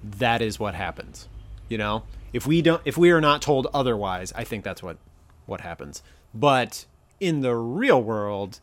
that 0.04 0.42
is 0.42 0.60
what 0.60 0.74
happens 0.74 1.28
you 1.72 1.78
know? 1.78 2.04
If 2.34 2.46
we 2.46 2.62
don't 2.62 2.82
if 2.86 2.98
we 2.98 3.12
are 3.12 3.22
not 3.22 3.42
told 3.42 3.68
otherwise 3.74 4.32
i 4.36 4.44
think 4.44 4.64
that's 4.64 4.84
what 4.84 4.98
what 5.46 5.62
happens. 5.62 6.04
But 6.34 6.86
in 7.20 7.42
the 7.42 7.56
real 7.56 8.02
world 8.02 8.60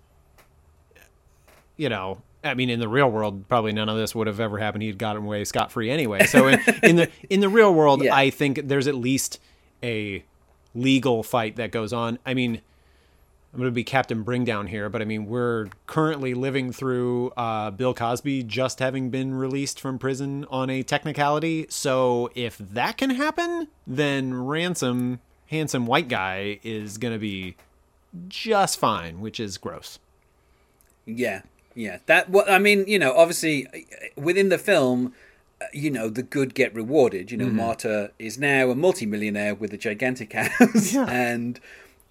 you 1.77 1.89
know 1.89 2.23
i 2.45 2.55
mean 2.55 2.71
in 2.71 2.81
the 2.81 2.89
real 2.89 3.11
world 3.11 3.47
probably 3.49 3.73
none 3.73 3.89
of 3.89 3.97
this 3.97 4.15
would 4.15 4.27
have 4.27 4.41
ever 4.41 4.59
happened 4.59 4.83
he'd 4.83 4.99
gotten 4.99 5.23
away 5.25 5.45
scot-free 5.45 5.91
anyway 5.91 6.25
so 6.27 6.47
in, 6.49 6.61
in 6.83 6.97
the 6.97 7.11
in 7.31 7.41
the 7.41 7.49
real 7.49 7.73
world 7.75 8.03
Yeah. 8.03 8.15
i 8.15 8.31
think 8.31 8.69
there's 8.69 8.87
at 8.87 8.95
least 8.95 9.41
a 9.83 10.23
legal 10.75 11.23
fight 11.23 11.57
that 11.57 11.71
goes 11.73 11.93
on 11.93 12.19
i 12.27 12.35
mean 12.35 12.61
I'm 13.51 13.61
going 13.61 13.71
to 13.71 13.75
be 13.75 13.83
Captain 13.83 14.25
Bring 14.25 14.45
Down 14.45 14.67
here, 14.67 14.91
but 14.91 15.01
I 15.01 15.07
mean, 15.07 15.25
we're 15.25 15.69
currently 15.87 16.35
living 16.35 16.71
through 16.71 17.31
uh, 17.31 17.71
Bill 17.71 17.95
Cosby 17.95 18.43
just 18.43 18.79
having 18.79 19.09
been 19.09 19.33
released 19.33 19.81
from 19.81 19.99
prison 19.99 20.45
on 20.51 20.69
a 20.69 20.83
technicality. 20.83 21.65
So 21.71 22.29
if 22.35 22.59
that 22.59 22.99
can 22.99 23.09
happen, 23.09 23.69
then 23.87 24.35
Ransom, 24.35 25.21
handsome 25.47 25.87
white 25.87 26.09
guy, 26.09 26.61
is 26.63 26.99
going 26.99 27.15
to 27.15 27.19
be 27.19 27.57
just 28.29 28.79
fine, 28.79 29.19
which 29.23 29.41
is 29.41 29.57
gross. 29.57 29.99
Yeah, 31.07 31.41
yeah. 31.85 31.99
That 32.07 32.29
what 32.31 32.51
I 32.51 32.59
mean. 32.59 32.85
You 32.87 32.99
know, 32.99 33.13
obviously 33.23 33.67
within 34.17 34.49
the 34.49 34.59
film, 34.59 35.15
uh, 35.61 35.67
you 35.73 35.91
know, 35.91 36.09
the 36.09 36.23
good 36.23 36.55
get 36.55 36.75
rewarded. 36.75 37.31
You 37.31 37.37
know, 37.39 37.49
Marta 37.49 38.11
is 38.19 38.39
now 38.39 38.71
a 38.71 38.75
multimillionaire 38.75 39.55
with 39.55 39.73
a 39.73 39.79
gigantic 39.79 40.33
house, 40.41 40.93
Yeah. 40.95 41.07
and 41.09 41.61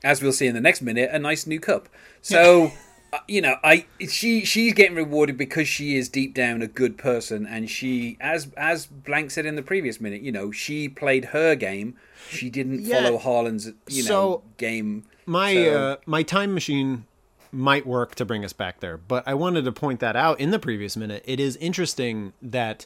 as 0.03 0.21
we'll 0.21 0.31
see 0.39 0.47
in 0.47 0.55
the 0.55 0.61
next 0.61 0.81
minute, 0.81 1.09
a 1.11 1.19
nice 1.19 1.45
new 1.47 1.59
cup. 1.59 1.89
So. 2.21 2.71
uh, 3.13 3.19
You 3.27 3.41
know, 3.41 3.55
I 3.63 3.85
she 4.17 4.43
she's 4.43 4.73
getting 4.73 4.95
rewarded 4.97 5.37
because 5.37 5.67
she 5.67 5.95
is 5.95 6.09
deep 6.09 6.33
down 6.33 6.61
a 6.61 6.67
good 6.67 6.97
person, 6.97 7.45
and 7.47 7.69
she, 7.69 8.17
as 8.19 8.49
as 8.57 8.85
Blanc 8.85 9.31
said 9.31 9.45
in 9.45 9.55
the 9.55 9.61
previous 9.71 10.01
minute, 10.01 10.21
you 10.27 10.31
know, 10.37 10.51
she 10.51 10.89
played 10.89 11.25
her 11.37 11.55
game. 11.55 11.95
She 12.29 12.49
didn't 12.49 12.81
Yeah. 12.81 13.03
follow 13.03 13.17
Harlan's, 13.17 13.67
you 13.87 14.03
know, 14.03 14.07
So, 14.09 14.43
game. 14.57 15.05
My 15.25 15.53
So- 15.53 15.73
uh, 15.81 15.95
my 16.05 16.21
time 16.23 16.53
machine 16.53 17.05
might 17.51 17.85
work 17.87 18.15
to 18.15 18.25
bring 18.25 18.43
us 18.45 18.53
back 18.53 18.79
there, 18.79 18.97
but 18.97 19.23
I 19.27 19.33
wanted 19.33 19.65
to 19.65 19.71
point 19.71 19.99
that 20.01 20.15
out 20.15 20.39
in 20.39 20.51
the 20.51 20.59
previous 20.59 20.95
minute. 20.97 21.23
It 21.25 21.39
is 21.39 21.55
interesting 21.57 22.33
that 22.41 22.85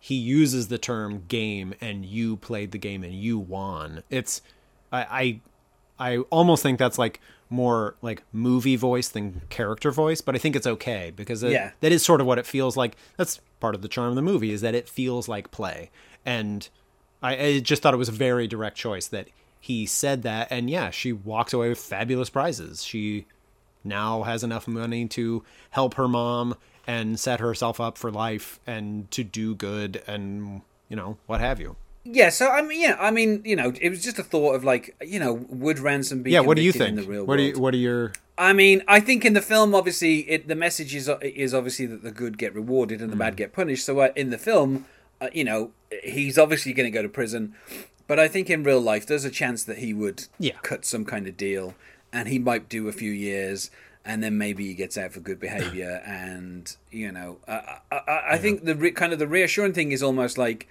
he 0.00 0.14
uses 0.16 0.68
the 0.68 0.78
term 0.78 1.24
game 1.28 1.74
and 1.80 2.04
you 2.04 2.36
played 2.36 2.72
the 2.72 2.78
game 2.78 3.04
and 3.04 3.14
you 3.14 3.38
won. 3.38 4.02
It's 4.10 4.42
I 4.92 5.40
I, 5.98 6.12
I 6.14 6.16
almost 6.30 6.62
think 6.62 6.78
that's 6.78 6.98
like 6.98 7.20
more 7.48 7.94
like 8.02 8.22
movie 8.32 8.76
voice 8.76 9.08
than 9.08 9.42
character 9.50 9.90
voice, 9.92 10.20
but 10.20 10.34
I 10.34 10.38
think 10.38 10.56
it's 10.56 10.66
okay 10.66 11.12
because 11.14 11.42
it, 11.42 11.52
Yeah. 11.52 11.70
that 11.80 11.92
is 11.92 12.02
sort 12.04 12.20
of 12.20 12.26
what 12.26 12.38
it 12.38 12.46
feels 12.46 12.76
like. 12.76 12.96
That's 13.16 13.40
part 13.60 13.74
of 13.74 13.82
the 13.82 13.88
charm 13.88 14.08
of 14.08 14.16
the 14.16 14.22
movie 14.22 14.50
is 14.52 14.62
that 14.62 14.74
it 14.74 14.88
feels 14.88 15.28
like 15.28 15.50
play. 15.50 15.90
And 16.26 16.68
I, 17.22 17.36
I 17.36 17.58
just 17.60 17.82
thought 17.82 17.94
it 17.94 17.98
was 17.98 18.08
a 18.08 18.12
very 18.12 18.46
direct 18.48 18.76
choice 18.76 19.06
that 19.08 19.28
he 19.60 19.86
said 19.86 20.22
that 20.22 20.48
and 20.50 20.68
yeah, 20.68 20.90
she 20.90 21.12
walks 21.12 21.52
away 21.52 21.68
with 21.68 21.78
fabulous 21.78 22.30
prizes. 22.30 22.82
She 22.82 23.26
now 23.84 24.22
has 24.22 24.42
enough 24.44 24.66
money 24.68 25.06
to 25.08 25.42
help 25.70 25.94
her 25.94 26.08
mom 26.08 26.56
and 26.86 27.18
set 27.18 27.40
herself 27.40 27.80
up 27.80 27.96
for 27.98 28.10
life 28.10 28.58
and 28.66 29.10
to 29.10 29.22
do 29.24 29.54
good 29.54 30.02
and 30.06 30.62
you 30.88 30.96
know 30.96 31.16
what 31.26 31.40
have 31.40 31.60
you 31.60 31.76
Yeah, 32.04 32.30
so 32.30 32.48
I 32.48 32.62
mean, 32.62 32.80
yeah, 32.80 32.96
I 32.98 33.10
mean, 33.12 33.42
you 33.44 33.54
know, 33.54 33.72
it 33.80 33.88
was 33.90 34.02
just 34.02 34.18
a 34.18 34.24
thought 34.24 34.54
of 34.56 34.64
like, 34.64 34.96
you 35.00 35.20
know, 35.20 35.32
would 35.48 35.78
ransom 35.78 36.22
be? 36.24 36.32
yeah 36.32 36.40
what 36.40 36.56
do 36.56 36.62
you 36.62 36.72
think 36.72 36.90
In 36.90 36.96
the 36.96 37.02
real 37.04 37.24
what 37.24 37.36
do 37.36 37.42
world? 37.44 37.56
you 37.56 37.62
what 37.62 37.74
are 37.74 37.78
your 37.78 38.12
I 38.38 38.52
mean, 38.52 38.82
I 38.88 38.98
think 38.98 39.24
in 39.24 39.34
the 39.34 39.42
film, 39.42 39.74
obviously, 39.74 40.20
it 40.28 40.48
the 40.48 40.54
message 40.56 40.94
is 40.94 41.08
is 41.22 41.54
obviously 41.54 41.86
that 41.86 42.02
the 42.02 42.10
good 42.10 42.38
get 42.38 42.54
rewarded 42.54 43.00
and 43.00 43.10
the 43.12 43.16
Mm. 43.16 43.20
bad 43.20 43.36
get 43.36 43.52
punished. 43.52 43.84
So 43.84 44.00
uh, 44.00 44.08
in 44.16 44.30
the 44.30 44.38
film, 44.38 44.86
uh, 45.20 45.28
you 45.32 45.44
know, 45.44 45.70
he's 46.02 46.36
obviously 46.38 46.72
going 46.72 46.90
to 46.90 46.96
go 46.98 47.02
to 47.02 47.08
prison, 47.08 47.54
but 48.08 48.18
I 48.18 48.26
think 48.26 48.50
in 48.50 48.64
real 48.64 48.80
life, 48.80 49.06
there's 49.06 49.24
a 49.24 49.30
chance 49.30 49.62
that 49.64 49.78
he 49.78 49.94
would 49.94 50.24
Yeah. 50.40 50.56
cut 50.62 50.84
some 50.84 51.04
kind 51.04 51.28
of 51.28 51.36
deal, 51.36 51.74
and 52.12 52.28
he 52.28 52.38
might 52.38 52.68
do 52.68 52.88
a 52.88 52.92
few 52.92 53.10
years. 53.10 53.70
And 54.04 54.22
then 54.22 54.36
maybe 54.36 54.66
he 54.66 54.74
gets 54.74 54.98
out 54.98 55.12
for 55.12 55.20
good 55.20 55.38
behavior, 55.38 56.02
and 56.06 56.74
you 56.90 57.12
know, 57.12 57.38
I, 57.46 57.78
I, 57.92 57.96
I 57.96 58.22
I 58.32 58.38
think 58.38 58.64
the 58.64 58.74
re- 58.74 58.90
kind 58.90 59.12
of 59.12 59.20
the 59.20 59.28
reassuring 59.28 59.74
thing 59.74 59.92
is 59.92 60.02
almost 60.02 60.36
like 60.36 60.66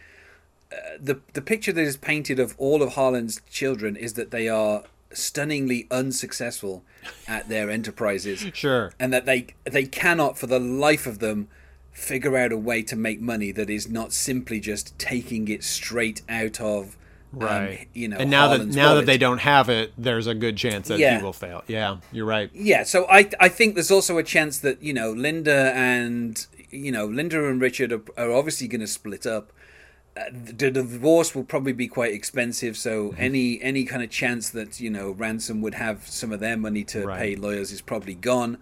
uh, 0.69 0.75
the 0.99 1.21
the 1.31 1.41
picture 1.41 1.71
that 1.71 1.81
is 1.81 1.95
painted 1.95 2.39
of 2.39 2.55
all 2.57 2.83
of 2.83 2.95
Harlan's 2.95 3.41
children 3.49 3.95
is 3.95 4.15
that 4.15 4.31
they 4.31 4.49
are 4.49 4.83
stunningly 5.13 5.87
unsuccessful 5.89 6.83
at 7.25 7.47
their 7.47 7.69
enterprises, 7.69 8.45
sure 8.53 8.91
and 8.99 9.13
that 9.13 9.25
they 9.25 9.47
they 9.63 9.85
cannot 9.85 10.37
for 10.37 10.47
the 10.47 10.59
life 10.59 11.07
of 11.07 11.19
them 11.19 11.47
figure 11.93 12.37
out 12.37 12.51
a 12.51 12.57
way 12.57 12.81
to 12.81 12.95
make 12.95 13.21
money 13.21 13.51
that 13.51 13.69
is 13.69 13.89
not 13.89 14.11
simply 14.11 14.59
just 14.59 14.97
taking 14.97 15.47
it 15.47 15.63
straight 15.63 16.21
out 16.27 16.59
of 16.59 16.97
um, 17.33 17.39
right 17.39 17.87
you 17.93 18.07
know 18.07 18.17
and 18.17 18.29
now 18.29 18.49
that 18.57 18.67
now 18.67 18.95
that 18.95 19.05
they 19.05 19.17
don't 19.17 19.37
have 19.39 19.69
it 19.69 19.93
there's 19.97 20.27
a 20.27 20.33
good 20.35 20.57
chance 20.57 20.87
that 20.89 20.99
Yeah. 20.99 21.17
he 21.17 21.23
will 21.23 21.33
fail 21.33 21.63
yeah 21.67 21.97
you're 22.11 22.25
right 22.25 22.49
Yeah, 22.53 22.83
so 22.83 23.05
I 23.09 23.29
I 23.39 23.47
think 23.49 23.75
there's 23.75 23.91
also 23.91 24.17
a 24.17 24.23
chance 24.23 24.59
that 24.59 24.81
you 24.83 24.93
know 24.93 25.11
Linda 25.11 25.71
and 25.75 26.45
you 26.71 26.91
know 26.91 27.05
Linda 27.05 27.47
and 27.49 27.61
Richard 27.61 27.91
are, 27.93 28.01
are 28.17 28.31
obviously 28.31 28.67
going 28.67 28.81
to 28.81 28.87
split 28.87 29.25
up, 29.25 29.51
uh, 30.17 30.23
the 30.31 30.69
divorce 30.71 31.33
will 31.35 31.43
probably 31.45 31.73
be 31.73 31.87
quite 31.87 32.13
expensive. 32.13 32.75
So 32.77 33.09
Mm-hmm. 33.11 33.21
any 33.21 33.61
any 33.61 33.83
kind 33.85 34.03
of 34.03 34.09
chance 34.09 34.49
that 34.49 34.79
you 34.81 34.89
know 34.89 35.11
ransom 35.11 35.61
would 35.61 35.75
have 35.75 36.07
some 36.07 36.31
of 36.33 36.39
their 36.41 36.57
money 36.57 36.83
to 36.85 37.05
Right. 37.07 37.19
pay 37.19 37.35
lawyers 37.35 37.71
is 37.71 37.81
probably 37.81 38.13
gone. 38.15 38.57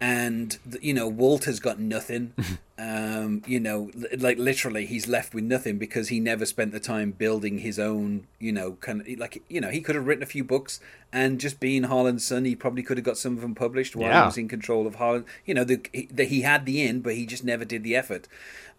And 0.00 0.56
you 0.80 0.94
know 0.94 1.08
Walter's 1.08 1.58
got 1.58 1.80
nothing. 1.80 2.32
um, 2.78 3.42
you 3.46 3.58
know, 3.58 3.90
like 4.16 4.38
literally, 4.38 4.86
he's 4.86 5.08
left 5.08 5.34
with 5.34 5.42
nothing 5.44 5.76
because 5.78 6.08
he 6.08 6.20
never 6.20 6.46
spent 6.46 6.70
the 6.70 6.78
time 6.78 7.10
building 7.10 7.58
his 7.58 7.78
own. 7.80 8.26
You 8.38 8.52
know, 8.52 8.72
kind 8.80 9.00
of 9.00 9.08
like 9.18 9.42
you 9.48 9.60
know 9.60 9.70
he 9.70 9.80
could 9.80 9.96
have 9.96 10.06
written 10.06 10.22
a 10.22 10.26
few 10.26 10.44
books 10.44 10.78
and 11.12 11.40
just 11.40 11.58
being 11.58 11.84
Harlan's 11.84 12.24
son, 12.24 12.44
he 12.44 12.54
probably 12.54 12.82
could 12.82 12.98
have 12.98 13.04
got 13.04 13.16
some 13.18 13.34
of 13.34 13.40
them 13.40 13.54
published 13.54 13.96
while 13.96 14.10
Yeah. 14.10 14.22
he 14.22 14.26
was 14.26 14.38
in 14.38 14.48
control 14.48 14.86
of 14.86 14.96
Harlan. 14.96 15.24
You 15.46 15.54
know, 15.54 15.64
the, 15.64 15.80
he, 15.92 16.06
the, 16.12 16.24
he 16.24 16.42
had 16.42 16.66
the 16.66 16.82
in, 16.82 17.00
but 17.00 17.14
he 17.14 17.24
just 17.24 17.44
never 17.44 17.64
did 17.64 17.82
the 17.82 17.96
effort. 17.96 18.28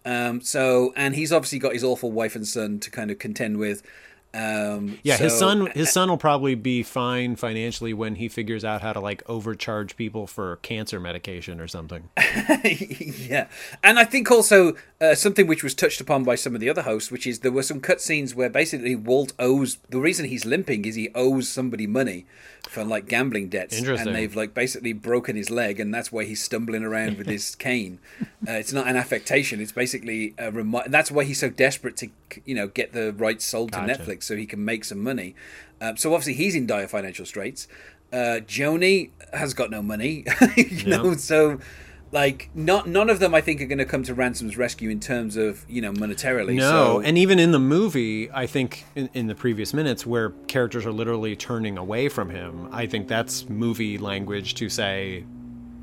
Um, 0.05 0.39
so, 0.41 0.93
and 0.95 1.15
he's 1.15 1.33
obviously 1.33 1.57
got 1.59 1.73
his 1.73 1.83
awful 1.83 2.11
wife 2.11 2.35
and 2.35 2.47
son 2.47 2.79
to 2.81 2.91
kind 2.91 3.09
of 3.09 3.17
contend 3.19 3.57
with. 3.57 3.81
Um, 4.33 5.00
Yeah, 5.03 5.17
his 5.17 5.38
son 5.38 5.67
his 5.74 5.91
son 5.91 6.09
will 6.09 6.17
probably 6.17 6.55
be 6.55 6.83
fine 6.83 7.36
financially 7.36 7.93
when 7.93 8.15
he 8.15 8.29
figures 8.29 8.63
out 8.63 8.81
how 8.81 8.93
to 8.93 9.00
like 9.00 9.24
overcharge 9.27 9.95
people 9.95 10.27
for 10.27 10.57
cancer 10.57 11.00
medication 11.00 11.59
or 11.59 11.67
something. 11.67 12.09
yeah, 12.63 13.48
and 13.83 13.98
I 13.98 14.05
think 14.05 14.29
also 14.29 14.75
uh, 15.01 15.15
something 15.15 15.48
which 15.48 15.63
was 15.63 15.74
touched 15.74 16.00
upon 16.00 16.24
by 16.24 16.36
some 16.36 16.53
of 16.53 16.62
the 16.62 16.69
other 16.69 16.83
hosts, 16.83 17.12
which 17.12 17.25
is 17.25 17.39
there 17.39 17.51
were 17.51 17.63
some 17.63 17.81
cutscenes 17.81 18.36
where 18.36 18.50
basically 18.50 18.95
Walt 18.95 19.33
owes 19.39 19.77
the 19.89 20.00
reason 20.00 20.25
he's 20.25 20.45
limping 20.45 20.86
is 20.86 20.95
he 20.95 21.09
owes 21.15 21.50
somebody 21.50 21.88
money 21.88 22.25
for 22.69 22.83
like 22.83 23.07
gambling 23.07 23.49
debts, 23.49 23.79
and 23.79 24.15
they've 24.15 24.35
like 24.35 24.53
basically 24.53 24.93
broken 24.93 25.35
his 25.35 25.49
leg, 25.49 25.79
and 25.79 25.91
that's 25.91 26.11
why 26.11 26.23
he's 26.23 26.39
stumbling 26.41 26.83
around 26.83 27.17
with 27.17 27.25
his 27.25 27.55
cane. 27.67 27.97
Uh, 28.47 28.51
it's 28.51 28.71
not 28.71 28.88
an 28.88 28.95
affectation; 28.95 29.59
it's 29.59 29.71
basically 29.71 30.35
a 30.38 30.51
remi- 30.51 30.83
That's 30.85 31.09
why 31.09 31.23
he's 31.23 31.39
so 31.39 31.49
desperate 31.49 31.97
to 31.97 32.09
you 32.45 32.53
know 32.53 32.67
get 32.67 32.93
the 32.93 33.11
rights 33.13 33.43
sold 33.43 33.71
to 33.71 33.79
Gotcha. 33.79 34.03
Netflix 34.03 34.23
so 34.23 34.35
he 34.35 34.45
can 34.45 34.63
make 34.63 34.85
some 34.85 34.99
money. 35.03 35.33
Um, 35.81 35.97
so 35.97 36.13
obviously 36.13 36.33
he's 36.35 36.53
in 36.53 36.67
dire 36.67 36.88
financial 36.88 37.25
straits. 37.25 37.67
Uh, 38.13 38.39
Joni 38.45 39.09
has 39.33 39.55
got 39.55 39.71
no 39.71 39.81
money, 39.81 40.25
you 40.55 40.85
know. 40.85 41.15
So, 41.15 41.59
like, 42.12 42.50
not 42.56 42.88
none 42.88 43.10
of 43.10 43.20
them, 43.20 43.36
I 43.36 43.42
think, 43.42 43.62
are 43.62 43.66
going 43.66 43.78
to 43.80 43.86
come 43.86 44.04
to 44.04 44.13
Ransom's 44.13 44.58
rescue 44.58 44.89
in 44.89 45.00
terms 45.00 45.38
of 45.38 45.63
you 45.70 45.82
know 45.82 45.92
monetarily. 45.92 46.56
No, 46.56 46.70
so, 46.70 47.00
and 47.01 47.18
even 47.18 47.39
in 47.39 47.51
the 47.51 47.60
movie, 47.60 48.30
I 48.32 48.48
think 48.48 48.86
in, 48.96 49.10
in 49.13 49.28
the 49.28 49.36
previous 49.36 49.74
minutes 49.74 50.06
where 50.06 50.32
characters 50.48 50.86
are 50.86 50.92
literally 50.92 51.36
turning 51.36 51.78
away 51.78 52.10
from 52.10 52.30
him, 52.30 52.68
I 52.72 52.86
think 52.88 53.08
that's 53.08 53.48
movie 53.50 53.98
language 53.98 54.56
to 54.56 54.70
say 54.70 55.24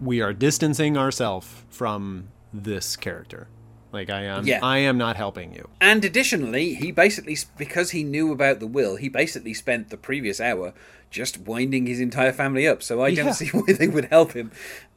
we 0.03 0.21
are 0.21 0.33
distancing 0.33 0.97
ourselves 0.97 1.65
from 1.71 2.29
this 2.53 2.97
character. 2.97 3.49
Like 3.93 4.11
I 4.11 4.23
am, 4.25 4.45
Yeah. 4.47 4.59
I 4.63 4.79
am 4.79 4.99
not 4.99 5.17
helping 5.17 5.55
you. 5.55 5.69
and 5.81 6.05
additionally, 6.05 6.75
he 6.75 6.91
basically 6.93 7.37
because 7.57 7.93
he 7.93 8.03
knew 8.03 8.33
about 8.33 8.59
the 8.61 8.67
will, 8.67 8.97
he 8.97 9.09
basically 9.09 9.55
spent 9.55 9.89
the 9.91 9.97
previous 9.97 10.41
hour 10.41 10.75
just 11.09 11.39
winding 11.39 11.87
his 11.87 12.01
entire 12.01 12.33
family 12.33 12.67
up. 12.67 12.83
So 12.83 13.01
I 13.01 13.09
Yeah. 13.09 13.23
don't 13.25 13.35
see 13.41 13.47
why 13.49 13.73
they 13.73 13.89
would 13.89 14.07
help 14.07 14.33
him. 14.33 14.51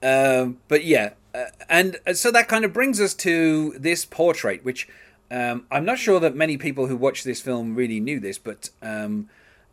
Um, 0.03 0.57
but 0.67 0.83
yeah, 0.83 1.11
uh, 1.33 1.45
and 1.69 1.97
uh, 2.07 2.13
so 2.13 2.31
that 2.31 2.47
kind 2.47 2.65
of 2.65 2.73
brings 2.73 2.99
us 2.99 3.13
to 3.13 3.73
this 3.77 4.05
portrait, 4.05 4.63
which 4.65 4.87
um, 5.31 5.65
I'm 5.71 5.85
not 5.85 5.99
sure 5.99 6.19
that 6.19 6.35
many 6.35 6.57
people 6.57 6.87
who 6.87 6.95
watched 6.95 7.23
this 7.23 7.41
film 7.41 7.75
really 7.75 7.99
knew 7.99 8.19
this, 8.19 8.37
but 8.37 8.69
um, 8.81 9.29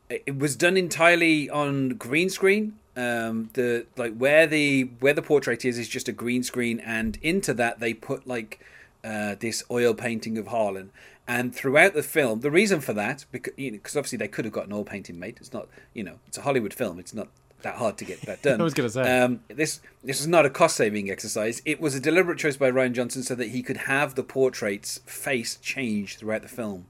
it 0.09 0.39
was 0.39 0.57
done 0.57 0.77
entirely 0.77 1.49
on 1.49 1.91
green 1.91 2.29
screen. 2.29 2.79
Um, 2.97 3.51
the 3.53 3.87
like 3.97 4.17
where 4.17 4.47
the 4.47 4.85
where 5.01 5.13
the 5.13 5.23
portrait 5.23 5.65
is 5.65 5.79
is 5.79 5.89
just 5.89 6.09
a 6.09 6.13
green 6.13 6.43
screen, 6.43 6.81
and 6.81 7.19
into 7.23 7.53
that 7.55 7.81
they 7.81 7.95
put 7.95 8.27
like 8.27 8.61
uh, 9.05 9.37
this 9.39 9.63
oil 9.71 9.95
painting 9.95 10.39
of 10.39 10.49
Harlan. 10.49 10.91
And 11.29 11.55
throughout 11.55 11.95
the 11.95 12.05
film, 12.05 12.41
the 12.41 12.53
reason 12.53 12.81
for 12.81 12.93
that, 12.93 13.25
because 13.33 13.53
you 13.57 13.73
know, 13.73 13.79
obviously 13.79 14.19
they 14.19 14.29
could 14.29 14.45
have 14.45 14.55
got 14.55 14.67
an 14.67 14.73
oil 14.73 14.85
painting 14.85 15.19
made. 15.19 15.39
It's 15.41 15.53
not, 15.53 15.69
you 15.93 16.05
know, 16.05 16.21
it's 16.29 16.39
a 16.39 16.43
Hollywood 16.43 16.73
film. 16.73 17.01
It's 17.01 17.13
not 17.13 17.29
that 17.63 17.77
hard 17.77 17.97
to 17.99 18.05
get 18.05 18.21
that 18.23 18.43
done. 18.47 18.61
I 18.61 18.65
was 18.65 18.75
gonna 18.75 18.89
say. 18.91 19.21
um, 19.21 19.41
this 19.49 19.81
this 20.05 20.21
is 20.21 20.27
not 20.27 20.47
a 20.47 20.51
cost 20.51 20.77
saving 20.77 21.11
exercise. 21.11 21.63
It 21.65 21.81
was 21.81 21.95
a 21.95 22.01
deliberate 22.01 22.39
choice 22.39 22.57
by 22.57 22.71
Rian 22.71 22.93
Johnson 22.93 23.23
so 23.23 23.35
that 23.35 23.49
he 23.49 23.63
could 23.63 23.77
have 23.79 24.15
the 24.15 24.23
portrait's 24.23 24.99
face 25.07 25.57
change 25.57 26.17
throughout 26.17 26.43
the 26.43 26.49
film. 26.49 26.87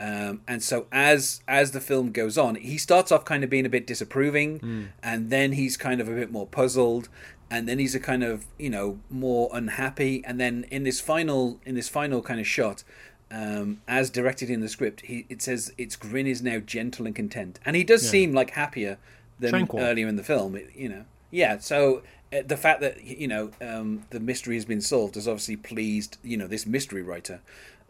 Um, 0.00 0.42
and 0.46 0.62
so 0.62 0.86
as 0.92 1.40
as 1.48 1.72
the 1.72 1.80
film 1.80 2.12
goes 2.12 2.38
on, 2.38 2.54
he 2.54 2.78
starts 2.78 3.10
off 3.10 3.24
kind 3.24 3.42
of 3.42 3.50
being 3.50 3.66
a 3.66 3.68
bit 3.68 3.86
disapproving, 3.86 4.90
and 5.02 5.28
then 5.30 5.52
he's 5.52 5.76
kind 5.76 6.00
of 6.00 6.08
a 6.08 6.14
bit 6.14 6.30
more 6.30 6.46
puzzled, 6.46 7.08
and 7.50 7.68
then 7.68 7.80
he's 7.80 7.96
a 7.96 8.00
kind 8.00 8.22
of 8.22 8.46
you 8.58 8.70
know 8.70 9.00
more 9.10 9.50
unhappy, 9.52 10.22
and 10.24 10.38
then 10.40 10.66
in 10.70 10.84
this 10.84 11.00
final 11.00 11.58
in 11.66 11.74
this 11.74 11.88
final 11.88 12.22
kind 12.22 12.38
of 12.38 12.46
shot, 12.46 12.84
um, 13.32 13.80
as 13.88 14.08
directed 14.08 14.50
in 14.50 14.60
the 14.60 14.68
script, 14.68 15.00
he 15.00 15.26
it 15.28 15.42
says 15.42 15.72
its 15.76 15.96
grin 15.96 16.28
is 16.28 16.42
now 16.42 16.60
gentle 16.60 17.04
and 17.04 17.16
content, 17.16 17.58
and 17.66 17.74
he 17.74 17.82
does 17.82 18.04
Yeah. 18.04 18.10
seem 18.10 18.32
like 18.32 18.50
happier 18.50 18.98
than 19.38 19.50
Tranquil. 19.50 19.82
earlier 19.82 20.08
in 20.08 20.16
the 20.16 20.24
film. 20.24 20.54
it- 20.56 20.70
you 20.76 20.88
know, 20.88 21.04
yeah. 21.30 21.58
So 21.58 22.02
uh, 22.32 22.42
the 22.46 22.56
fact 22.56 22.80
that 22.80 23.02
you 23.04 23.28
know 23.28 23.50
um, 23.60 24.04
the 24.10 24.20
mystery 24.20 24.54
has 24.56 24.64
been 24.64 24.80
solved 24.80 25.14
has 25.14 25.26
obviously 25.28 25.56
pleased 25.56 26.18
you 26.22 26.36
know 26.36 26.46
this 26.46 26.66
mystery 26.66 27.02
writer. 27.02 27.40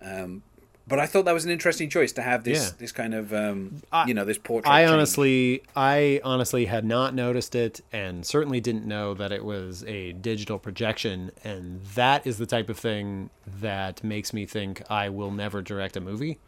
Um, 0.03 0.43
but 0.87 0.99
I 0.99 1.05
thought 1.05 1.27
that 1.27 1.35
was 1.35 1.45
an 1.45 1.51
interesting 1.51 1.91
choice 1.91 2.13
to 2.13 2.23
have 2.23 2.45
this 2.45 2.69
Yeah. 2.69 2.75
this 2.79 2.93
kind 2.93 3.13
of 3.15 3.35
um, 3.35 3.83
I- 3.93 4.07
you 4.07 4.15
know 4.15 4.25
this 4.25 4.39
portrait. 4.39 4.71
I 4.73 4.83
change. 4.83 4.93
honestly, 4.93 5.63
I 5.77 6.21
honestly 6.25 6.65
had 6.65 6.85
not 6.87 7.15
noticed 7.15 7.55
it, 7.55 7.83
and 7.93 8.25
certainly 8.25 8.59
didn't 8.61 8.87
know 8.87 9.13
that 9.15 9.31
it 9.31 9.45
was 9.45 9.85
a 9.85 10.13
digital 10.13 10.59
projection. 10.59 11.31
And 11.45 11.83
that 11.95 12.27
is 12.27 12.39
the 12.39 12.47
type 12.47 12.71
of 12.71 12.79
thing 12.79 13.29
that 13.61 14.03
makes 14.03 14.33
me 14.33 14.47
think 14.47 14.83
I 14.91 15.11
will 15.11 15.31
never 15.31 15.61
direct 15.61 15.97
a 15.97 16.01
movie, 16.01 16.39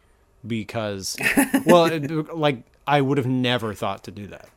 because, 0.47 1.15
well, 1.65 1.85
it- 1.85 2.33
like 2.35 2.63
I 2.87 3.01
would 3.01 3.19
have 3.19 3.27
never 3.27 3.73
thought 3.75 4.03
to 4.05 4.11
do 4.11 4.25
that. 4.27 4.49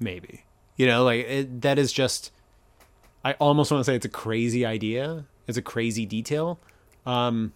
Maybe, 0.00 0.44
you 0.76 0.86
know, 0.86 1.04
like 1.04 1.26
it, 1.26 1.62
that 1.62 1.78
is 1.78 1.92
just. 1.92 2.32
I 3.24 3.32
almost 3.34 3.72
want 3.72 3.80
to 3.80 3.84
say 3.84 3.96
it's 3.96 4.06
a 4.06 4.10
crazy 4.10 4.64
idea. 4.64 5.24
It's 5.46 5.58
a 5.58 5.62
crazy 5.62 6.06
detail, 6.06 6.60
um, 7.04 7.52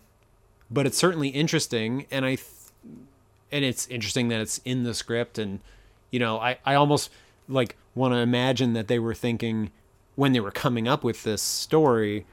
but 0.70 0.86
it's 0.86 0.98
certainly 0.98 1.28
interesting, 1.28 2.06
and 2.10 2.24
I. 2.24 2.36
Th- 2.36 2.46
and 3.52 3.64
it's 3.64 3.86
interesting 3.88 4.28
that 4.28 4.40
it's 4.40 4.58
in 4.64 4.82
the 4.82 4.94
script 4.94 5.38
and 5.38 5.60
you 6.10 6.18
know 6.18 6.38
i, 6.38 6.58
I 6.64 6.74
almost 6.74 7.10
like 7.48 7.76
want 7.94 8.14
to 8.14 8.18
imagine 8.18 8.72
that 8.72 8.88
they 8.88 8.98
were 8.98 9.14
thinking 9.14 9.70
when 10.16 10.32
they 10.32 10.40
were 10.40 10.50
coming 10.50 10.88
up 10.88 11.04
with 11.04 11.22
this 11.22 11.42
story 11.42 12.24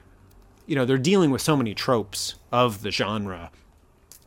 you 0.66 0.74
know 0.74 0.84
they're 0.84 0.98
dealing 0.98 1.30
with 1.30 1.42
so 1.42 1.56
many 1.56 1.74
tropes 1.74 2.36
of 2.50 2.82
the 2.82 2.90
genre 2.90 3.50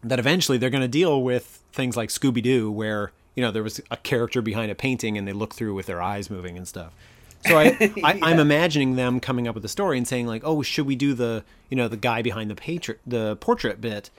that 0.04 0.20
eventually 0.20 0.58
they're 0.58 0.70
going 0.70 0.82
to 0.82 0.88
deal 0.88 1.24
with 1.24 1.64
things 1.72 1.98
like 1.98 2.10
scooby-doo 2.10 2.72
where 2.72 3.12
you 3.36 3.42
know 3.44 3.52
there 3.52 3.64
was 3.64 3.82
a 3.92 3.98
character 3.98 4.42
behind 4.42 4.72
a 4.72 4.76
painting 4.76 5.18
and 5.18 5.28
they 5.28 5.34
look 5.34 5.54
through 5.54 5.74
with 5.74 5.86
their 5.86 6.02
eyes 6.02 6.30
moving 6.30 6.58
and 6.58 6.68
stuff. 6.68 6.94
So 7.46 7.58
I, 7.58 7.92
I 8.04 8.20
i'm 8.22 8.40
imagining 8.40 8.96
them 8.96 9.20
coming 9.20 9.48
up 9.48 9.56
with 9.56 9.66
a 9.66 9.70
story 9.70 9.98
and 9.98 10.08
saying 10.08 10.28
like 10.28 10.44
oh 10.46 10.62
should 10.62 10.86
we 10.86 10.96
do 10.96 11.14
the 11.14 11.44
you 11.70 11.78
know 11.78 11.88
the 11.88 11.98
guy 11.98 12.22
behind 12.22 12.50
the 12.50 12.56
patri- 12.56 13.00
the 13.06 13.36
portrait 13.38 13.82
bit? 13.82 14.10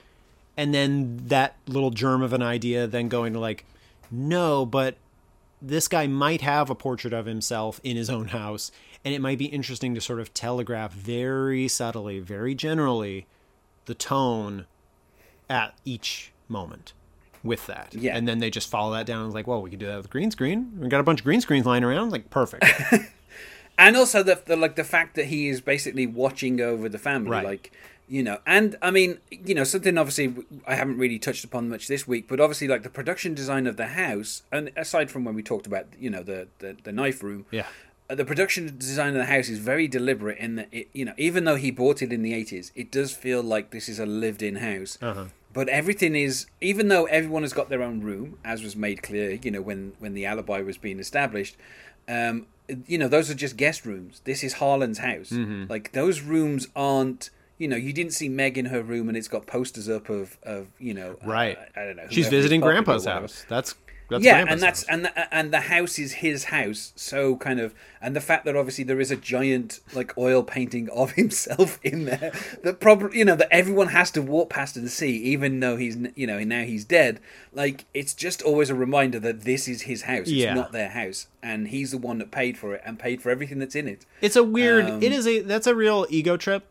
And 0.57 0.73
then 0.73 1.17
that 1.27 1.57
little 1.67 1.89
germ 1.89 2.21
of 2.21 2.31
an 2.31 2.41
idea 2.41 2.87
then 2.87 3.09
going 3.09 3.33
to 3.33 3.39
like 3.39 3.65
no 4.11 4.65
but 4.65 4.97
this 5.61 5.87
guy 5.87 6.05
might 6.05 6.41
have 6.41 6.69
a 6.69 6.75
portrait 6.75 7.13
of 7.13 7.25
himself 7.25 7.81
in 7.83 7.95
his 7.95 8.09
own 8.09 8.27
house. 8.27 8.71
And 9.03 9.13
it 9.13 9.21
might 9.21 9.37
be 9.37 9.45
interesting 9.45 9.95
to 9.95 10.01
sort 10.01 10.19
of 10.19 10.33
telegraph 10.33 10.91
very 10.93 11.67
subtly 11.67 12.19
very 12.19 12.55
generally 12.55 13.27
the 13.85 13.95
tone 13.95 14.65
at 15.49 15.75
each 15.85 16.31
moment 16.47 16.93
with 17.45 17.65
that. 17.67 17.93
Yeah. 17.93 18.17
and 18.17 18.27
then 18.27 18.39
they 18.39 18.49
just 18.49 18.69
follow 18.69 18.93
that 18.93 19.05
down. 19.05 19.23
And 19.25 19.33
like 19.33 19.47
well 19.47 19.61
we 19.61 19.69
could 19.69 19.79
do 19.79 19.87
that 19.87 19.97
with 19.97 20.09
green 20.09 20.31
screen. 20.31 20.71
We 20.79 20.87
got 20.89 20.99
a 20.99 21.03
bunch 21.03 21.21
of 21.21 21.25
green 21.25 21.41
screens 21.41 21.65
lying 21.65 21.83
around. 21.83 22.11
Like 22.11 22.29
perfect. 22.29 22.65
And 23.77 23.97
also 23.97 24.23
the, 24.23 24.41
the 24.45 24.55
like 24.55 24.75
the 24.77 24.83
fact 24.85 25.15
that 25.15 25.25
he 25.25 25.49
is 25.49 25.59
basically 25.59 26.07
watching 26.07 26.61
over 26.61 26.87
the 26.87 26.97
family 26.97 27.31
Right. 27.31 27.45
like 27.45 27.71
you 28.07 28.21
know 28.21 28.37
and 28.45 28.75
i 28.83 28.91
mean 28.91 29.17
you 29.31 29.55
know 29.55 29.63
something 29.63 29.97
obviously 29.97 30.33
i 30.67 30.75
haven't 30.75 30.99
really 30.99 31.17
touched 31.17 31.43
upon 31.43 31.67
much 31.69 31.87
this 31.87 32.07
week 32.07 32.27
but 32.27 32.39
obviously 32.39 32.67
like 32.67 32.83
the 32.83 32.89
production 32.89 33.33
design 33.33 33.65
of 33.65 33.77
the 33.77 33.87
house 33.87 34.43
and 34.51 34.71
aside 34.77 35.09
from 35.09 35.25
when 35.25 35.33
we 35.33 35.41
talked 35.41 35.65
about 35.65 35.87
you 35.99 36.09
know 36.09 36.21
the 36.21 36.47
the, 36.59 36.77
the 36.83 36.91
knife 36.91 37.23
room 37.23 37.47
yeah. 37.49 37.65
uh, 38.07 38.13
the 38.13 38.23
production 38.23 38.75
design 38.77 39.09
of 39.09 39.15
the 39.15 39.25
house 39.25 39.49
is 39.49 39.57
very 39.57 39.87
deliberate 39.87 40.37
in 40.37 40.53
that 40.55 40.67
it, 40.71 40.87
you 40.93 41.03
know 41.03 41.13
even 41.17 41.45
though 41.45 41.55
he 41.55 41.71
bought 41.71 42.03
it 42.03 42.13
in 42.13 42.21
the 42.21 42.31
80s 42.31 42.71
it 42.75 42.91
does 42.91 43.11
feel 43.11 43.41
like 43.41 43.71
this 43.71 43.89
is 43.89 43.97
a 43.99 44.05
lived-in 44.05 44.57
house. 44.57 44.99
Uh-huh 45.01 45.25
but 45.55 45.67
everything 45.69 46.15
is 46.15 46.45
even 46.61 46.89
though 46.89 47.05
everyone 47.05 47.41
has 47.41 47.53
got 47.53 47.69
their 47.69 47.81
own 47.81 48.01
room 48.01 48.37
as 48.45 48.61
was 48.61 48.75
made 48.75 49.01
clear 49.01 49.31
you 49.41 49.49
know 49.49 49.61
when 49.61 49.93
when 49.99 50.13
the 50.13 50.25
alibi 50.25 50.59
was 50.61 50.77
being 50.77 50.99
established 50.99 51.55
um 52.07 52.45
you 52.87 52.97
know 52.99 53.07
those 53.07 53.31
are 53.31 53.35
just 53.35 53.57
guest 53.57 53.85
rooms 53.85 54.21
this 54.25 54.43
is 54.43 54.53
harlan's 54.55 54.99
house 54.99 55.29
Mm-hmm. 55.31 55.63
like 55.69 55.91
those 55.93 56.21
rooms 56.21 56.67
aren't 56.75 57.29
you 57.57 57.67
know 57.67 57.77
you 57.77 57.93
didn't 57.93 58.11
see 58.13 58.27
meg 58.29 58.57
in 58.57 58.65
her 58.67 58.83
room 58.83 59.07
and 59.07 59.17
it's 59.17 59.27
got 59.29 59.47
posters 59.47 59.87
up 59.89 60.09
of 60.09 60.37
of 60.43 60.67
you 60.77 60.93
know 60.93 61.17
uh, 61.23 61.27
Right. 61.27 61.57
I, 61.75 61.81
I 61.81 61.85
don't 61.85 61.95
know 61.95 62.07
she's 62.09 62.27
visiting 62.27 62.59
grandpa's 62.61 63.05
house 63.05 63.45
that's 63.47 63.75
That's 64.07 64.23
yeah, 64.23 64.45
and 64.47 64.61
that's 64.61 64.81
house. 64.81 64.89
and 64.89 65.05
the, 65.05 65.35
and 65.35 65.51
the 65.51 65.61
house 65.61 65.97
is 65.97 66.13
his 66.13 66.45
house. 66.45 66.93
So 66.95 67.37
kind 67.37 67.59
of, 67.59 67.73
and 68.01 68.15
the 68.15 68.21
fact 68.21 68.45
that 68.45 68.55
obviously 68.55 68.83
there 68.83 68.99
is 68.99 69.09
a 69.09 69.15
giant 69.15 69.79
like 69.93 70.15
oil 70.17 70.43
painting 70.43 70.89
of 70.89 71.11
himself 71.21 71.79
in 71.83 72.05
there 72.05 72.31
that 72.63 72.79
probably 72.79 73.17
you 73.17 73.25
know 73.25 73.35
that 73.35 73.47
everyone 73.51 73.87
has 73.87 74.11
to 74.11 74.21
walk 74.21 74.49
past 74.51 74.77
and 74.77 74.89
see, 74.91 75.17
even 75.17 75.59
though 75.59 75.75
he's 75.75 75.97
you 76.15 76.27
know 76.27 76.37
now 76.43 76.61
he's 76.63 76.85
dead. 76.85 77.19
Like 77.51 77.85
it's 77.95 78.13
just 78.13 78.41
always 78.43 78.69
a 78.69 78.75
reminder 78.75 79.19
that 79.21 79.41
this 79.41 79.67
is 79.67 79.83
his 79.83 80.03
house. 80.03 80.21
It's 80.27 80.31
Yeah. 80.31 80.53
not 80.53 80.71
their 80.71 80.89
house, 80.89 81.27
and 81.41 81.69
he's 81.69 81.89
the 81.91 81.97
one 81.97 82.19
that 82.19 82.29
paid 82.29 82.57
for 82.59 82.75
it 82.75 82.81
and 82.85 82.99
paid 82.99 83.21
for 83.23 83.31
everything 83.31 83.57
that's 83.59 83.75
in 83.75 83.87
it. 83.87 84.05
It's 84.21 84.35
a 84.35 84.43
weird. 84.43 84.85
Um, 84.85 85.01
it 85.01 85.11
is 85.11 85.25
a. 85.25 85.41
That's 85.41 85.65
a 85.67 85.73
real 85.75 86.05
ego 86.09 86.37
trip. 86.37 86.65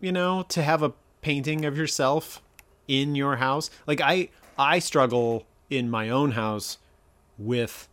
You 0.00 0.10
know, 0.12 0.44
to 0.48 0.62
have 0.62 0.82
a 0.82 0.92
painting 1.22 1.64
of 1.64 1.76
yourself 1.76 2.42
in 2.88 3.14
your 3.14 3.36
house. 3.36 3.70
Like 3.86 4.00
I, 4.00 4.28
I 4.58 4.78
struggle 4.80 5.44
in 5.70 5.90
my 5.90 6.08
own 6.08 6.32
house 6.32 6.78
with 7.38 7.88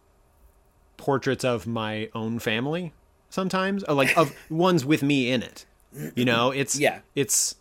portraits 0.98 1.44
of 1.44 1.68
my 1.68 2.10
own 2.14 2.40
family 2.40 2.94
sometimes, 3.30 3.84
or 3.84 3.94
like 3.96 4.18
of 4.18 4.34
ones 4.50 4.86
with 4.86 5.04
me 5.04 5.32
in 5.32 5.44
it. 5.44 5.66
You 6.16 6.26
know, 6.26 6.52
it's 6.52 6.78
Yeah. 6.80 7.00
it's 7.16 7.56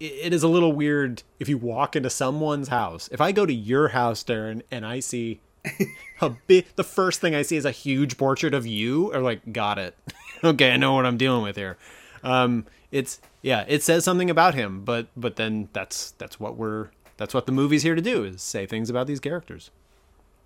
it 0.00 0.32
is 0.32 0.42
a 0.42 0.48
little 0.48 0.72
weird 0.72 1.22
if 1.38 1.48
you 1.48 1.56
walk 1.56 1.96
into 1.96 2.10
someone's 2.10 2.68
house. 2.68 3.08
If 3.12 3.20
I 3.20 3.32
go 3.32 3.46
to 3.46 3.54
your 3.54 3.88
house, 3.88 4.22
Darren, 4.24 4.62
and 4.70 4.84
I 4.84 5.00
see 5.00 5.40
a 6.20 6.30
big, 6.30 6.66
the 6.76 6.84
first 6.84 7.20
thing 7.20 7.34
I 7.34 7.42
see 7.42 7.56
is 7.56 7.64
a 7.64 7.70
huge 7.70 8.18
portrait 8.18 8.52
of 8.54 8.66
you, 8.66 9.12
or 9.14 9.20
like, 9.20 9.52
got 9.52 9.78
it. 9.78 9.96
okay, 10.44 10.72
I 10.72 10.76
know 10.76 10.94
what 10.94 11.06
I'm 11.06 11.16
dealing 11.16 11.42
with 11.42 11.56
here. 11.56 11.78
Um, 12.22 12.66
it's 12.90 13.20
yeah, 13.40 13.64
it 13.68 13.82
says 13.82 14.04
something 14.04 14.30
about 14.30 14.54
him, 14.54 14.84
but 14.84 15.06
but 15.16 15.36
then 15.36 15.68
that's 15.72 16.10
that's 16.12 16.38
what 16.38 16.56
we're 16.56 16.88
that's 17.16 17.34
what 17.34 17.46
the 17.46 17.52
movie's 17.52 17.82
here 17.82 17.94
to 17.94 18.02
do 18.02 18.24
is 18.24 18.42
say 18.42 18.66
things 18.66 18.90
about 18.90 19.06
these 19.06 19.20
characters. 19.20 19.70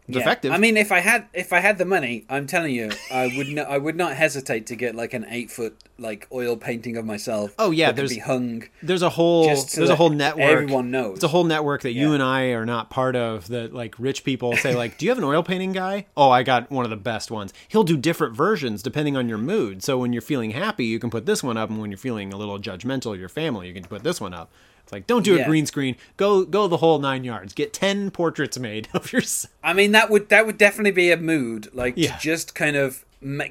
It's 0.07 0.17
Yeah. 0.17 0.23
effective. 0.23 0.53
I 0.53 0.57
mean, 0.57 0.79
if 0.79 0.91
I 0.91 1.01
had 1.01 1.27
if 1.35 1.53
I 1.53 1.61
had 1.61 1.77
the 1.77 1.85
money, 1.85 2.25
I'm 2.31 2.47
telling 2.47 2.75
you, 2.75 2.91
I 3.11 3.31
would 3.37 3.49
not 3.49 3.69
I 3.69 3.77
would 3.77 3.95
not 3.95 4.15
hesitate 4.15 4.67
to 4.69 4.75
get 4.75 4.95
like 4.95 5.13
an 5.13 5.27
eight 5.29 5.51
foot 5.51 5.77
like 5.99 6.27
oil 6.33 6.57
painting 6.57 6.97
of 6.97 7.05
myself. 7.05 7.53
Oh, 7.59 7.71
yeah, 7.73 7.93
there's- 7.93 8.15
be 8.15 8.21
hung. 8.21 8.63
there's 8.83 9.03
a 9.03 9.11
whole 9.11 9.45
there's 9.45 9.91
a 9.91 9.97
whole 9.97 10.09
network 10.09 10.45
everyone 10.51 10.91
knows. 10.91 11.17
it's 11.17 11.25
a 11.25 11.29
whole 11.29 11.45
network 11.45 11.83
that 11.83 11.93
you 11.93 12.15
and 12.15 12.23
i 12.23 12.45
are 12.53 12.65
not 12.65 12.89
part 12.89 13.17
of 13.17 13.49
that 13.49 13.75
like 13.75 13.95
rich 13.99 14.23
people 14.25 14.57
say 14.57 14.75
like 14.75 14.97
do 14.97 15.05
you 15.05 15.11
have 15.11 15.19
an 15.19 15.25
oil 15.25 15.43
painting 15.43 15.73
guy 15.73 16.07
oh 16.17 16.31
i 16.31 16.43
got 16.45 16.71
one 16.71 16.85
of 16.85 16.91
the 16.91 16.97
best 16.97 17.31
ones 17.33 17.53
he'll 17.67 17.83
do 17.85 17.97
different 17.97 18.35
versions 18.37 18.81
depending 18.83 19.17
on 19.17 19.29
your 19.29 19.37
mood 19.39 19.83
so 19.83 19.99
when 19.99 20.13
you're 20.13 20.23
feeling 20.23 20.53
happy 20.53 20.85
you 20.87 20.99
can 21.01 21.11
put 21.11 21.27
this 21.27 21.43
one 21.43 21.57
up 21.57 21.69
and 21.69 21.81
when 21.81 21.91
you're 21.91 21.99
feeling 21.99 22.33
a 22.33 22.37
little 22.37 22.59
judgmental 22.61 23.13
of 23.13 23.19
your 23.21 23.29
family 23.29 23.67
you 23.69 23.75
can 23.75 23.83
put 23.85 24.05
this 24.05 24.21
one 24.21 24.33
up 24.33 24.51
it's 24.89 24.93
like 24.95 25.07
don't 25.07 25.23
do 25.23 25.39
a 25.39 25.45
green 25.45 25.67
screen 25.67 25.97
go 26.17 26.45
go 26.47 26.67
the 26.67 26.79
whole 26.79 26.99
nine 26.99 27.23
yards 27.23 27.53
get 27.53 27.75
10 27.75 28.11
portraits 28.11 28.59
made 28.59 28.89
of 28.95 29.13
yourself 29.13 29.53
I 29.63 29.75
mean, 29.75 29.93
that 29.93 30.09
would 30.09 30.31
that 30.31 30.47
would 30.47 30.57
definitely 30.57 30.93
be 30.93 31.11
a 31.13 31.17
mood, 31.19 31.69
like 31.75 31.95
Yeah. 31.97 32.15
to 32.17 32.21
just 32.21 32.55
kind 32.55 32.75
of 32.75 33.05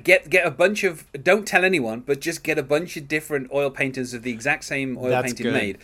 get 0.04 0.30
get 0.32 0.48
a 0.48 0.50
bunch 0.52 0.84
of 0.84 1.06
don't 1.24 1.46
tell 1.46 1.64
anyone, 1.64 2.00
but 2.00 2.20
just 2.22 2.44
get 2.44 2.58
a 2.58 2.64
bunch 2.64 2.98
of 2.98 3.08
different 3.08 3.52
oil 3.54 3.70
paintings 3.70 4.14
of 4.16 4.24
the 4.24 4.32
exact 4.32 4.64
same 4.64 4.98
oil 4.98 5.10
That's 5.10 5.28
painting 5.28 5.44
good. 5.44 5.54
made. 5.54 5.78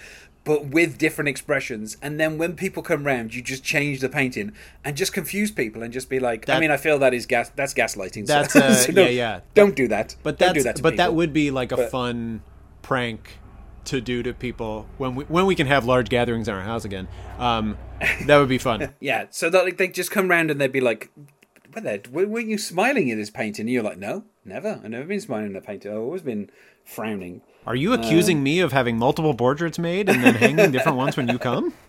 But 0.45 0.65
with 0.67 0.98
different 0.98 1.29
expressions, 1.29 1.98
and 2.01 2.19
then 2.19 2.38
when 2.38 2.55
people 2.55 2.81
come 2.83 3.05
round, 3.05 3.33
you 3.36 3.41
just 3.43 3.63
change 3.63 4.00
the 4.01 4.10
painting 4.10 4.51
and 4.83 4.98
just 4.98 5.13
confuse 5.13 5.51
people, 5.51 5.83
and 5.83 5.93
just 5.93 6.10
be 6.10 6.19
like, 6.19 6.48
That- 6.48 6.57
I 6.57 6.60
mean, 6.60 6.72
I 6.72 6.77
feel 6.77 6.98
that 7.00 7.13
is 7.13 7.25
gas. 7.27 7.50
That's 7.55 7.74
gaslighting. 7.74 8.25
so- 8.27 8.33
That's, 8.33 8.55
uh, 8.55 8.74
so 8.86 8.91
don't- 8.91 9.05
yeah, 9.05 9.12
yeah. 9.12 9.39
Don't 9.53 9.75
do 9.75 9.88
that. 9.89 10.15
but 10.24 10.38
don't 10.39 10.53
that's 10.55 10.57
do 10.57 10.63
that. 10.63 10.81
But 10.81 10.98
that 10.98 11.13
would 11.13 11.31
be 11.31 11.51
like 11.51 11.72
a 11.72 11.77
But- 11.77 11.91
fun 11.91 12.41
prank 12.81 13.38
to 13.86 14.00
do 14.02 14.24
to 14.24 14.34
people 14.34 14.88
when 14.98 15.16
we 15.16 15.24
when 15.25 15.46
we 15.46 15.56
can 15.56 15.68
have 15.68 15.86
large 15.86 16.10
gatherings 16.10 16.48
in 16.48 16.54
our 16.54 16.62
house 16.62 16.86
again 16.86 17.08
um 17.38 17.78
that 18.25 18.38
would 18.38 18.50
be 18.50 18.58
fun 18.58 18.94
Yeah, 19.00 19.25
so 19.30 19.50
that 19.50 19.66
like 19.66 19.78
they 19.78 19.88
just 19.88 20.12
come 20.12 20.30
round 20.30 20.52
and 20.52 20.60
they'd 20.60 20.72
be 20.72 20.82
like, 20.82 21.10
"What 21.72 21.84
the? 21.84 22.02
Were 22.12 22.40
you 22.40 22.58
smiling 22.58 23.10
at 23.12 23.18
this 23.18 23.30
painting?" 23.30 23.63
And 23.63 23.74
you're 23.74 23.84
like, 23.84 23.98
"No, 23.98 24.24
never. 24.46 24.80
I've 24.84 24.90
never 24.90 25.06
been 25.06 25.22
smiling 25.22 25.56
at 25.56 25.63
a 25.63 25.66
painting. 25.66 25.92
I've 25.92 25.98
always 26.00 26.22
been 26.22 26.50
frowning." 26.84 27.42
Are 27.66 27.75
you 27.75 27.94
accusing 27.94 28.44
me 28.44 28.60
of 28.60 28.74
having 28.74 28.98
multiple 28.98 29.34
portraits 29.34 29.80
made 29.80 30.10
and 30.10 30.22
then 30.24 30.36
hanging 30.36 30.72
different 30.72 30.98
ones 30.98 31.16
when 31.18 31.28
you 31.30 31.40
come? 31.40 31.74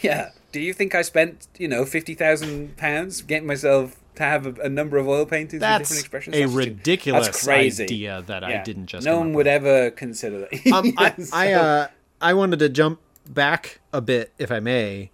Yeah. 0.00 0.30
Do 0.52 0.60
you 0.60 0.72
think 0.72 0.94
I 0.94 1.02
spent 1.02 1.48
you 1.58 1.68
know 1.68 1.84
fifty 1.84 2.14
thousand 2.14 2.76
pounds 2.76 3.22
getting 3.22 3.46
myself 3.46 3.96
to 4.16 4.22
have 4.22 4.46
a, 4.46 4.62
a 4.62 4.68
number 4.68 4.96
of 4.96 5.08
oil 5.08 5.24
paintings 5.26 5.60
with 5.60 5.78
different 5.78 6.00
expressions? 6.00 6.36
a 6.36 6.40
That's 6.40 6.52
ridiculous 6.52 7.26
that's 7.26 7.44
crazy. 7.44 7.84
idea 7.84 8.22
that 8.26 8.44
I 8.44 8.62
didn't 8.62 8.86
just. 8.86 9.04
No 9.06 9.18
one 9.18 9.32
would 9.32 9.46
with. 9.46 9.46
ever 9.46 9.90
consider 9.90 10.40
that. 10.50 10.66
Um, 10.72 10.92
I, 10.98 11.14
Yes, 11.16 11.32
I, 11.32 11.52
uh, 11.52 11.88
I 12.20 12.34
wanted 12.34 12.58
to 12.60 12.68
jump 12.68 13.00
back 13.28 13.80
a 13.92 14.00
bit, 14.00 14.32
if 14.38 14.50
I 14.52 14.60
may, 14.60 15.10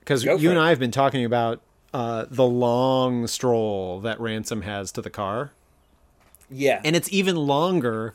because 0.00 0.24
you 0.24 0.30
for 0.38 0.48
and 0.48 0.58
it. 0.58 0.58
I 0.58 0.68
have 0.70 0.78
been 0.78 0.90
talking 0.90 1.24
about 1.24 1.60
uh, 1.94 2.26
the 2.30 2.44
long 2.46 3.26
stroll 3.26 4.00
that 4.00 4.20
Ransom 4.20 4.62
has 4.62 4.92
to 4.92 5.02
the 5.02 5.10
car. 5.10 5.52
yeah. 6.50 6.80
And 6.84 6.94
it's 6.96 7.10
even 7.12 7.36
longer. 7.36 8.14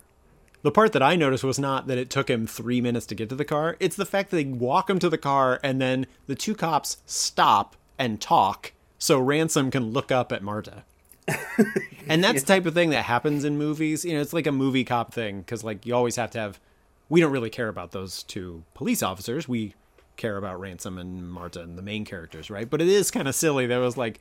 The 0.63 0.71
part 0.71 0.93
that 0.93 1.01
I 1.01 1.15
noticed 1.15 1.43
was 1.43 1.57
not 1.57 1.87
that 1.87 1.97
it 1.97 2.11
took 2.11 2.29
him 2.29 2.45
three 2.45 2.81
minutes 2.81 3.07
to 3.07 3.15
get 3.15 3.29
to 3.29 3.35
the 3.35 3.45
car. 3.45 3.77
It's 3.79 3.95
the 3.95 4.05
fact 4.05 4.29
that 4.29 4.37
they 4.37 4.45
walk 4.45 4.89
him 4.91 4.99
to 4.99 5.09
the 5.09 5.17
car 5.17 5.59
and 5.63 5.81
then 5.81 6.05
the 6.27 6.35
two 6.35 6.53
cops 6.53 6.97
stop 7.07 7.75
and 7.97 8.21
talk 8.21 8.71
so 9.01 9.19
Ransom 9.19 9.71
can 9.71 9.91
look 9.91 10.11
up 10.11 10.31
at 10.31 10.43
Marta. 10.43 10.83
and 12.07 12.23
that's 12.23 12.41
the 12.41 12.47
type 12.47 12.67
of 12.67 12.75
thing 12.75 12.91
that 12.91 13.05
happens 13.05 13.43
in 13.43 13.57
movies. 13.57 14.05
You 14.05 14.13
know, 14.13 14.21
it's 14.21 14.31
like 14.31 14.45
a 14.45 14.51
movie 14.51 14.83
cop 14.83 15.11
thing 15.11 15.39
because, 15.39 15.63
like, 15.63 15.87
you 15.87 15.95
always 15.95 16.17
have 16.17 16.29
to 16.31 16.39
have. 16.39 16.59
We 17.09 17.19
don't 17.19 17.31
really 17.31 17.49
care 17.49 17.67
about 17.67 17.91
those 17.91 18.21
two 18.21 18.63
police 18.75 19.01
officers. 19.01 19.47
We 19.47 19.73
care 20.17 20.37
about 20.37 20.59
Ransom 20.59 20.99
and 20.99 21.29
Marta 21.31 21.61
and 21.61 21.79
the 21.79 21.81
main 21.81 22.05
characters, 22.05 22.51
right? 22.51 22.69
But 22.69 22.79
it 22.79 22.87
is 22.87 23.09
kind 23.09 23.27
of 23.27 23.33
silly. 23.33 23.65
That 23.65 23.79
was 23.79 23.97
like, 23.97 24.19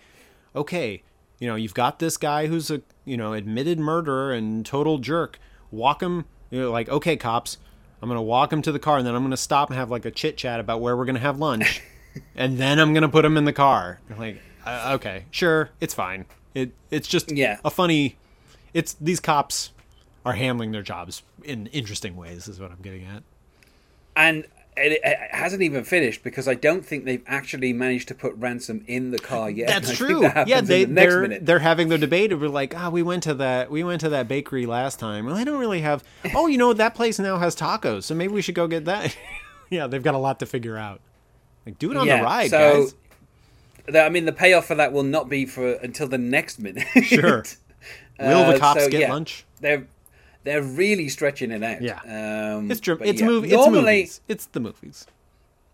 okay, 0.57 1.03
you 1.39 1.47
know, 1.47 1.57
you've 1.57 1.75
got 1.75 1.99
this 1.99 2.17
guy 2.17 2.47
who's 2.47 2.71
a 2.71 2.81
you 3.05 3.19
know 3.19 3.35
admitted 3.35 3.79
murderer 3.79 4.33
and 4.33 4.65
total 4.65 4.97
jerk. 4.97 5.39
Walk 5.71 6.03
him, 6.03 6.25
you 6.51 6.59
know, 6.59 6.71
like 6.71 6.89
okay, 6.89 7.19
cops, 7.19 7.59
I'm 8.01 8.09
gonna 8.09 8.23
walk 8.23 8.51
him 8.51 8.63
to 8.63 8.73
the 8.73 8.79
car 8.79 8.97
and 8.97 9.07
then 9.07 9.15
I'm 9.15 9.23
gonna 9.23 9.37
stop 9.37 9.69
and 9.69 9.79
have 9.79 9.91
like 9.91 10.07
a 10.07 10.11
chit 10.11 10.39
chat 10.39 10.59
about 10.59 10.81
where 10.81 10.97
we're 10.97 11.05
gonna 11.05 11.19
have 11.19 11.39
lunch, 11.39 11.83
and 12.35 12.57
then 12.57 12.79
I'm 12.79 12.95
gonna 12.95 13.11
put 13.11 13.27
him 13.27 13.37
in 13.37 13.45
the 13.45 13.53
car. 13.53 14.01
Like, 14.19 14.41
uh, 14.67 14.93
okay, 14.95 15.25
sure, 15.31 15.71
it's 15.81 15.95
fine. 15.95 16.27
It 16.55 16.73
it's 16.91 17.09
just 17.09 17.31
Yeah. 17.33 17.59
a 17.65 17.71
funny. 17.71 18.17
It's 18.75 18.95
these 18.95 19.21
cops 19.21 19.71
are 20.25 20.35
handling 20.35 20.73
their 20.73 20.83
jobs 20.83 21.23
in 21.45 21.67
interesting 21.69 22.17
ways. 22.17 22.49
Is 22.49 22.61
what 22.61 22.71
I'm 22.71 22.83
getting 22.83 23.05
at. 23.05 23.23
and 24.17 24.47
it, 24.77 25.01
it 25.05 25.19
hasn't 25.35 25.63
even 25.63 25.83
finished 25.85 26.23
because 26.23 26.47
I 26.49 26.55
don't 26.55 26.87
think 26.87 27.05
they've 27.05 27.25
actually 27.27 27.73
managed 27.73 28.09
to 28.09 28.15
put 28.15 28.35
ransom 28.37 28.85
in 28.87 29.11
the 29.11 29.19
car 29.19 29.51
yet. 29.51 29.67
That's 29.69 29.97
true. 29.97 30.21
that 30.21 30.47
yeah, 30.49 30.61
they 30.61 30.85
the 30.85 30.95
they're 30.95 31.21
minute. 31.23 31.45
they're 31.47 31.59
having 31.59 31.89
their 31.89 31.99
debate. 31.99 32.37
We're 32.39 32.49
like, 32.49 32.75
ah, 32.77 32.89
we 32.89 33.03
went 33.03 33.25
to 33.25 33.35
that 33.35 33.71
we 33.71 33.83
went 33.85 34.01
to 34.03 34.09
that 34.11 34.29
bakery 34.29 34.67
last 34.67 34.99
time. 34.99 35.27
Well, 35.27 35.35
they 35.35 35.45
don't 35.45 35.59
really 35.59 35.81
have. 35.83 36.03
Oh, 36.35 36.47
you 36.47 36.57
know 36.59 36.73
that 36.73 36.95
place 36.95 37.19
now 37.19 37.39
has 37.39 37.57
tacos, 37.57 38.05
so 38.05 38.15
maybe 38.15 38.33
we 38.33 38.43
should 38.43 38.55
go 38.55 38.67
get 38.69 38.85
that. 38.87 39.17
yeah, 39.71 39.87
they've 39.89 40.03
got 40.03 40.15
a 40.15 40.19
lot 40.19 40.39
to 40.41 40.47
figure 40.47 40.77
out. 40.77 41.01
Like, 41.67 41.79
do 41.79 41.91
it 41.91 41.97
on 41.97 42.07
the 42.07 42.15
ride, 42.23 42.51
so, 42.51 42.83
guys. 42.85 42.95
The- 43.91 44.03
I 44.03 44.09
mean, 44.09 44.25
the 44.25 44.33
payoff 44.33 44.67
for 44.67 44.75
that 44.77 44.93
will 44.93 45.03
not 45.03 45.29
be 45.29 45.47
for 45.47 45.73
until 45.75 46.09
the 46.09 46.19
next 46.19 46.59
minute. 46.59 46.87
Sure. 47.05 47.45
Will 48.19 48.45
the 48.47 48.57
Uh, 48.57 48.59
cops 48.59 48.85
so, 48.85 48.91
get 48.91 49.01
yeah, 49.01 49.13
lunch? 49.13 49.45
They're 49.61 49.87
they're 50.45 50.63
really 50.63 51.09
stretching 51.09 51.51
it 51.51 51.63
out. 51.63 51.81
Yeah. 51.83 52.01
um, 52.57 52.71
It's. 52.71 52.81
It's 52.87 53.21
yeah. 53.21 53.27
movie. 53.27 53.49
It's 53.49 53.57
Normally, 53.57 53.83
movies. 53.83 54.21
It's 54.29 54.47
the 54.47 54.61
movies. 54.61 55.07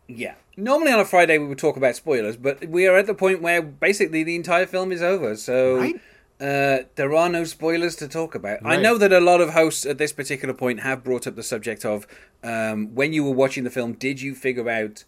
yeah. 0.09 0.35
Normally 0.57 0.93
on 0.93 1.01
a 1.01 1.05
Friday 1.05 1.39
we 1.39 1.47
would 1.47 1.59
talk 1.59 1.77
about 1.77 1.97
spoilers, 1.97 2.37
but 2.37 2.67
we 2.69 2.87
are 2.87 2.97
at 2.97 3.07
the 3.07 3.15
point 3.15 3.43
where 3.43 3.61
basically 3.61 4.23
the 4.23 4.37
entire 4.37 4.67
film 4.67 4.93
is 4.93 5.03
over. 5.03 5.37
So. 5.37 5.77
Right. 5.79 6.01
Uh, 6.39 6.85
there 6.97 7.15
are 7.15 7.31
no 7.31 7.45
spoilers 7.45 7.97
to 7.97 8.07
talk 8.07 8.35
about. 8.35 8.59
I 8.63 8.77
know 8.77 8.99
that 8.99 9.11
a 9.11 9.21
lot 9.21 9.41
of 9.41 9.55
hosts 9.55 9.87
at 9.87 9.97
this 9.97 10.13
particular 10.13 10.53
point 10.53 10.81
have 10.81 11.03
brought 11.03 11.27
up 11.27 11.35
the 11.35 11.43
subject 11.43 11.83
of 11.87 12.07
um, 12.45 12.95
when 12.95 13.15
you 13.15 13.25
were 13.25 13.31
watching 13.31 13.65
the 13.65 13.71
film, 13.71 13.95
did 13.95 14.21
you 14.21 14.35
figure 14.35 14.69
out 14.69 15.05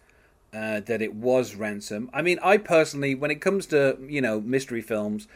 uh, 0.53 0.81
that 0.81 1.03
it 1.03 1.15
was 1.15 1.55
ransom? 1.55 2.11
I 2.13 2.23
mean, 2.23 2.39
I 2.43 2.57
personally, 2.57 3.15
when 3.15 3.31
it 3.31 3.41
comes 3.41 3.67
to 3.67 3.99
you 4.09 4.21
know 4.21 4.41
mystery 4.41 4.83
films, 4.83 5.29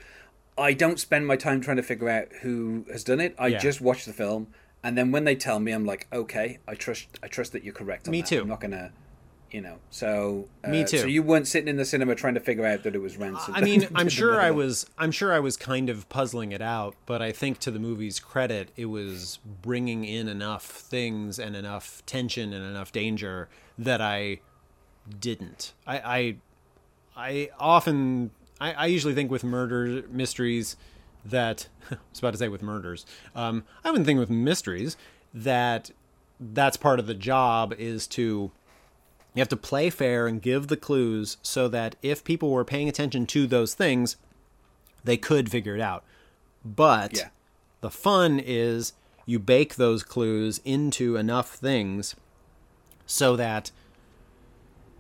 I 0.59 0.73
don't 0.75 0.99
spend 1.01 1.27
my 1.27 1.37
time 1.37 1.61
trying 1.61 1.79
to 1.79 1.83
figure 1.83 2.09
out 2.09 2.29
who 2.43 2.85
has 2.91 3.05
done 3.05 3.21
it. 3.21 3.35
I 3.39 3.49
Yeah. 3.49 3.59
just 3.59 3.81
watch 3.81 4.05
the 4.05 4.13
film, 4.13 4.49
and 4.83 4.97
then 4.99 5.11
when 5.13 5.25
they 5.25 5.35
tell 5.37 5.61
me, 5.61 5.73
I'm 5.73 5.85
like, 5.87 6.07
okay, 6.13 6.59
I 6.69 6.75
trust. 6.75 7.09
I 7.23 7.29
trust 7.29 7.53
that 7.53 7.65
you're 7.65 7.75
correct. 7.75 8.09
On 8.09 8.13
Me 8.13 8.21
that. 8.21 8.27
too. 8.29 8.41
I'm 8.43 8.49
not 8.49 8.61
gonna, 8.61 8.93
you 9.51 9.61
know. 9.61 9.79
So 9.91 10.49
uh, 10.65 10.69
Me 10.69 10.85
too. 10.85 10.99
So 10.99 11.07
you 11.07 11.23
weren't 11.23 11.47
sitting 11.47 11.69
in 11.69 11.77
the 11.77 11.85
cinema 11.85 12.15
trying 12.15 12.35
to 12.35 12.41
figure 12.41 12.67
out 12.67 12.83
that 12.85 12.95
it 12.95 12.99
was 13.01 13.17
ransom. 13.17 13.55
I 13.55 13.61
mean, 13.61 13.87
I'm 13.95 14.09
sure 14.09 14.41
I 14.41 14.51
was. 14.51 14.87
I'm 14.99 15.11
sure 15.13 15.33
I 15.33 15.41
was 15.41 15.57
kind 15.57 15.89
of 15.91 16.09
puzzling 16.09 16.53
it 16.53 16.63
out, 16.63 16.97
but 17.07 17.21
I 17.23 17.33
think 17.33 17.59
to 17.61 17.71
the 17.71 17.79
movie's 17.79 18.19
credit, 18.21 18.71
it 18.77 18.87
was 18.87 19.39
bringing 19.63 20.05
in 20.05 20.29
enough 20.29 20.65
things 20.65 21.39
and 21.39 21.55
enough 21.57 22.03
tension 22.07 22.53
and 22.53 22.65
enough 22.65 22.93
danger 22.93 23.49
that 23.79 24.01
I 24.01 24.41
didn't. 25.21 25.73
I 25.87 25.99
I, 25.99 26.37
I 27.17 27.51
often. 27.59 28.31
I, 28.61 28.73
I 28.73 28.87
usually 28.87 29.15
think 29.15 29.31
with 29.31 29.43
murder 29.45 30.03
mysteries 30.09 30.77
that 31.25 31.69
I 31.91 31.97
was 32.11 32.19
about 32.19 32.33
to 32.33 32.39
say 32.39 32.49
with 32.49 32.63
murders. 32.63 33.05
Um, 33.35 33.65
I 33.85 33.91
wouldn't 33.91 34.07
think 34.07 34.19
with 34.21 34.31
mysteries 34.31 34.97
that 35.35 35.91
that's 36.41 36.77
part 36.77 36.99
of 36.99 37.07
the 37.07 37.15
job 37.15 37.75
is 37.79 38.07
to 38.09 38.51
You 39.35 39.41
have 39.41 39.49
to 39.49 39.57
play 39.57 39.91
fair 39.91 40.27
and 40.27 40.43
give 40.43 40.69
the 40.69 40.77
clues 40.77 41.37
so 41.43 41.69
that 41.69 41.97
if 42.03 42.23
people 42.25 42.51
were 42.51 42.65
paying 42.65 42.89
attention 42.89 43.27
to 43.27 43.47
those 43.47 43.75
things, 43.75 44.17
they 45.05 45.17
could 45.17 45.51
figure 45.51 45.75
it 45.75 45.81
out. 45.81 46.05
But 46.65 47.17
Yeah. 47.17 47.29
the 47.81 47.91
fun 47.91 48.41
is 48.45 48.93
you 49.27 49.39
bake 49.39 49.77
those 49.77 50.03
clues 50.03 50.61
into 50.65 51.17
enough 51.17 51.55
things 51.55 52.15
so 53.07 53.35
that 53.37 53.71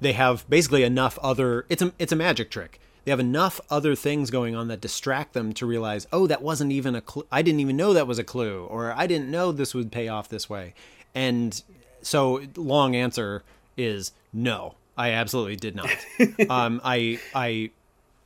they 0.02 0.12
have 0.12 0.48
basically 0.48 0.82
enough 0.82 1.18
other 1.22 1.64
it's 1.68 1.82
a 1.82 1.92
it's 1.98 2.12
a 2.12 2.16
magic 2.16 2.50
trick. 2.50 2.80
They 3.04 3.10
have 3.10 3.20
enough 3.20 3.60
other 3.68 3.96
things 3.96 4.30
going 4.30 4.54
on 4.54 4.68
that 4.68 4.80
distract 4.80 5.32
them 5.32 5.52
to 5.54 5.66
realize, 5.66 6.06
"Oh, 6.12 6.26
that 6.28 6.40
wasn't 6.42 6.70
even 6.72 6.94
a 6.94 7.00
clue. 7.00 7.26
I 7.32 7.42
didn't 7.42 7.60
even 7.60 7.76
know 7.76 7.92
that 7.92 8.06
was 8.06 8.18
a 8.18 8.24
clue 8.24 8.64
or 8.66 8.92
I 8.92 9.06
didn't 9.06 9.30
know 9.30 9.50
this 9.50 9.74
would 9.74 9.90
pay 9.90 10.08
off 10.08 10.28
this 10.28 10.48
way." 10.48 10.74
And 11.14 11.60
so 12.02 12.42
long 12.56 12.94
answer 12.94 13.42
is 13.76 14.12
no. 14.32 14.74
I 14.96 15.10
absolutely 15.10 15.56
did 15.56 15.74
not. 15.74 15.90
um 16.50 16.80
I 16.84 17.18
I 17.34 17.70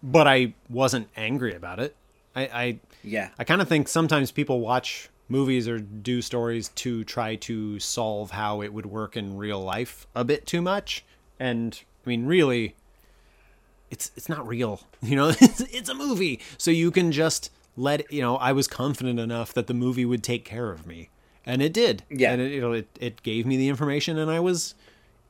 but 0.03 0.27
I 0.27 0.55
wasn't 0.69 1.09
angry 1.17 1.55
about 1.55 1.79
it. 1.79 1.95
I 2.35 2.43
I 2.43 2.79
Yeah. 3.03 3.31
I 3.39 3.45
kind 3.45 3.63
of 3.63 3.69
think 3.69 3.89
sometimes 3.89 4.31
people 4.31 4.61
watch 4.61 5.09
movies 5.29 5.67
or 5.67 5.79
do 5.79 6.23
stories 6.23 6.69
to 6.71 7.03
try 7.05 7.35
to 7.37 7.81
solve 7.81 8.31
how 8.31 8.63
it 8.63 8.73
would 8.73 8.87
work 8.87 9.17
in 9.17 9.37
real 9.37 9.61
life 9.61 10.07
a 10.15 10.25
bit 10.25 10.47
too 10.47 10.63
much. 10.63 11.05
And 11.39 11.79
I 12.05 12.09
mean, 12.09 12.27
really, 12.27 12.75
it's 13.91 14.11
it's 14.17 14.29
not 14.29 14.47
real. 14.47 14.81
You 15.03 15.15
know, 15.17 15.29
it's, 15.41 15.61
it's 15.61 15.89
a 15.89 15.95
movie, 15.95 16.41
so 16.59 16.71
you 16.71 16.91
can 16.91 17.13
just 17.13 17.51
let 17.77 18.11
you 18.13 18.23
know. 18.23 18.37
I 18.37 18.53
was 18.53 18.67
confident 18.67 19.21
enough 19.21 19.53
that 19.55 19.67
the 19.69 19.75
movie 19.75 20.05
would 20.05 20.23
take 20.25 20.45
care 20.45 20.73
of 20.73 20.87
me, 20.87 21.11
and 21.45 21.63
it 21.63 21.73
did. 21.73 22.03
Yeah. 22.11 22.33
and 22.33 22.41
it 22.43 22.51
you 22.53 22.61
know, 22.61 22.73
it, 22.73 22.89
it 23.01 23.23
gave 23.23 23.47
me 23.47 23.57
the 23.57 23.69
information, 23.69 24.19
and 24.19 24.31
I 24.31 24.41
was 24.41 24.75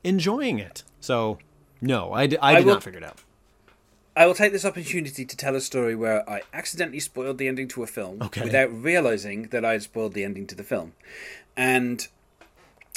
enjoying 0.04 0.58
it. 0.58 0.82
So 1.00 1.38
no, 1.80 2.12
I, 2.12 2.26
d- 2.26 2.38
I 2.40 2.54
did 2.54 2.58
I 2.62 2.64
will- 2.64 2.74
not 2.74 2.82
figure 2.84 2.98
it 3.00 3.04
out. 3.04 3.18
I 4.18 4.24
will 4.24 4.32
take 4.34 4.52
this 4.52 4.64
opportunity 4.64 5.26
to 5.26 5.36
tell 5.36 5.54
a 5.54 5.60
story 5.60 5.94
where 5.94 6.26
I 6.30 6.40
accidentally 6.54 7.00
spoiled 7.00 7.36
the 7.36 7.48
ending 7.48 7.68
to 7.68 7.82
a 7.82 7.86
film 7.86 8.22
Okay. 8.22 8.40
without 8.44 8.72
realizing 8.72 9.48
that 9.48 9.62
I 9.62 9.72
had 9.72 9.82
spoiled 9.82 10.14
the 10.14 10.24
ending 10.24 10.46
to 10.46 10.54
the 10.54 10.62
film. 10.64 10.94
And 11.54 12.08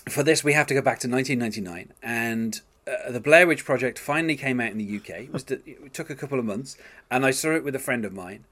for 0.08 0.24
this, 0.24 0.46
we 0.46 0.54
have 0.54 0.66
to 0.68 0.74
go 0.74 0.82
back 0.82 1.00
to 1.00 1.10
1999. 1.10 1.92
And 2.02 2.62
uh, 3.08 3.12
the 3.12 3.20
Blair 3.20 3.46
Witch 3.48 3.66
Project 3.66 4.00
finally 4.00 4.36
came 4.36 4.60
out 4.60 4.72
in 4.72 4.78
the 4.78 4.98
UK. 4.98 5.10
It, 5.22 5.34
was 5.34 5.46
it 5.50 5.94
took 5.94 6.10
a 6.10 6.16
couple 6.16 6.40
of 6.40 6.46
months. 6.46 6.78
And 7.12 7.26
I 7.26 7.32
saw 7.32 7.52
it 7.56 7.64
with 7.64 7.76
a 7.76 7.80
friend 7.80 8.06
of 8.06 8.14
mine. 8.14 8.46